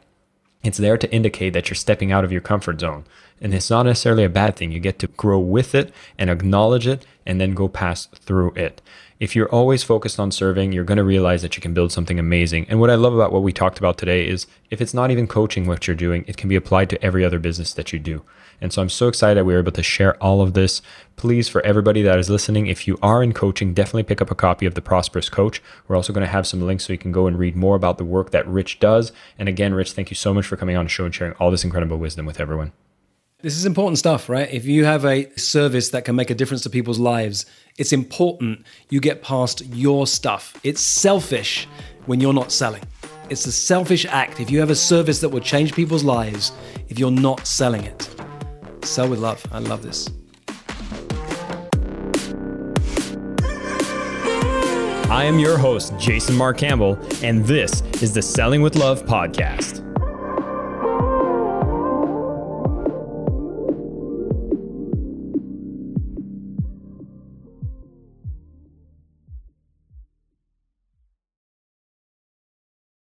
it's 0.63 0.78
there 0.78 0.97
to 0.97 1.12
indicate 1.12 1.52
that 1.54 1.69
you're 1.69 1.76
stepping 1.76 2.12
out 2.12 2.23
of 2.23 2.32
your 2.32 2.41
comfort 2.41 2.80
zone. 2.80 3.06
And 3.39 3.54
it's 3.54 3.69
not 3.69 3.86
necessarily 3.86 4.23
a 4.23 4.30
bad 4.30 4.56
thing. 4.56 4.71
You 4.71 4.80
get 4.80 5.00
to 5.00 5.08
grow 5.08 5.39
with 5.39 5.76
it 5.76 5.93
and 6.17 6.30
acknowledge 6.30 6.88
it 6.88 7.06
and 7.26 7.39
then 7.39 7.54
go 7.54 7.67
past 7.67 8.15
through 8.15 8.54
it. 8.56 8.82
If 9.19 9.36
you're 9.36 9.50
always 9.50 9.84
focused 9.84 10.19
on 10.19 10.32
serving, 10.32 10.71
you're 10.71 10.84
going 10.84 10.97
to 10.97 11.04
realize 11.04 11.41
that 11.41 11.56
you 11.56 11.62
can 11.62 11.73
build 11.73 11.91
something 11.91 12.19
amazing. 12.19 12.67
And 12.69 12.80
what 12.80 12.91
I 12.91 12.95
love 12.95 13.15
about 13.15 13.32
what 13.32 13.41
we 13.41 13.52
talked 13.52 13.80
about 13.80 13.97
today 13.97 14.28
is 14.28 14.45
if 14.69 14.80
it's 14.80 14.93
not 14.93 15.10
even 15.10 15.26
coaching 15.26 15.65
what 15.65 15.88
you're 15.88 15.95
doing, 15.95 16.23
it 16.28 16.38
can 16.38 16.50
be 16.50 16.56
applied 16.56 16.89
to 16.91 17.04
every 17.04 17.26
other 17.26 17.39
business 17.39 17.73
that 17.73 17.91
you 17.91 17.97
do. 17.97 18.23
And 18.62 18.71
so 18.71 18.82
I'm 18.82 18.89
so 18.89 19.08
excited 19.08 19.43
we 19.43 19.54
were 19.54 19.60
able 19.60 19.71
to 19.71 19.84
share 19.84 20.21
all 20.21 20.41
of 20.41 20.54
this. 20.54 20.82
Please, 21.15 21.50
for 21.50 21.62
everybody 21.62 22.02
that 22.04 22.19
is 22.19 22.30
listening, 22.30 22.67
if 22.67 22.88
you 22.88 22.97
are 23.02 23.23
in 23.23 23.34
coaching, 23.34 23.73
definitely 23.73 24.04
pick 24.04 24.21
up 24.21 24.32
a 24.32 24.36
copy 24.36 24.65
of 24.65 24.76
The 24.76 24.82
Prosperous 24.82 25.30
Coach. 25.30 25.62
We're 25.88 25.95
also 25.95 26.13
going 26.13 26.26
to 26.26 26.32
have 26.32 26.47
some 26.47 26.62
links 26.62 26.86
so 26.86 26.93
you 26.93 27.00
can 27.00 27.12
go 27.12 27.28
and 27.28 27.38
read 27.38 27.56
more 27.56 27.76
about 27.76 27.97
the 27.97 28.06
work 28.06 28.32
that 28.32 28.47
Rich 28.47 28.80
does. 28.80 29.12
And 29.38 29.50
again, 29.50 29.73
Rich, 29.73 29.93
thank 29.93 30.10
you 30.10 30.15
so 30.15 30.34
much 30.34 30.45
for 30.45 30.58
coming 30.58 30.76
on 30.76 30.86
the 30.86 30.89
show 30.89 31.06
and 31.06 31.13
sharing 31.13 31.34
all 31.34 31.52
this 31.52 31.63
incredible 31.63 31.97
wisdom 31.97 32.26
with 32.26 32.39
everyone. 32.39 32.71
This 33.39 33.56
is 33.56 33.65
important 33.67 34.00
stuff, 34.00 34.30
right? 34.30 34.52
If 34.52 34.65
you 34.65 34.86
have 34.86 35.06
a 35.06 35.32
service 35.38 35.89
that 35.89 36.06
can 36.06 36.15
make 36.15 36.32
a 36.32 36.34
difference 36.34 36.63
to 36.63 36.71
people's 36.71 36.97
lives, 36.97 37.45
it's 37.78 37.93
important 37.93 38.65
you 38.89 39.00
get 39.00 39.21
past 39.21 39.63
your 39.67 40.08
stuff. 40.08 40.60
It's 40.63 40.82
selfish 40.82 41.67
when 42.08 42.19
you're 42.19 42.34
not 42.34 42.52
selling. 42.52 42.82
It's 43.30 43.45
a 43.45 43.52
selfish 43.52 44.08
act 44.08 44.39
if 44.39 44.50
you 44.50 44.60
have 44.60 44.71
a 44.71 44.76
service 44.76 45.21
that 45.21 45.30
will 45.30 45.39
change 45.39 45.73
people's 45.73 46.04
lives 46.04 46.52
if 46.89 46.97
you're 46.97 47.12
not 47.12 47.45
selling 47.45 47.84
it. 47.84 48.10
Sell 48.83 49.08
with 49.08 49.19
love. 49.19 49.46
I 49.52 49.60
love 49.60 49.83
this. 49.83 50.10
I 55.12 55.25
am 55.25 55.38
your 55.38 55.60
host, 55.60 55.94
Jason 56.00 56.33
Mark 56.33 56.58
Campbell, 56.58 56.98
and 57.21 57.46
this 57.46 57.81
is 58.02 58.15
the 58.15 58.21
Selling 58.23 58.63
with 58.63 58.75
Love 58.75 59.06
podcast. 59.06 59.87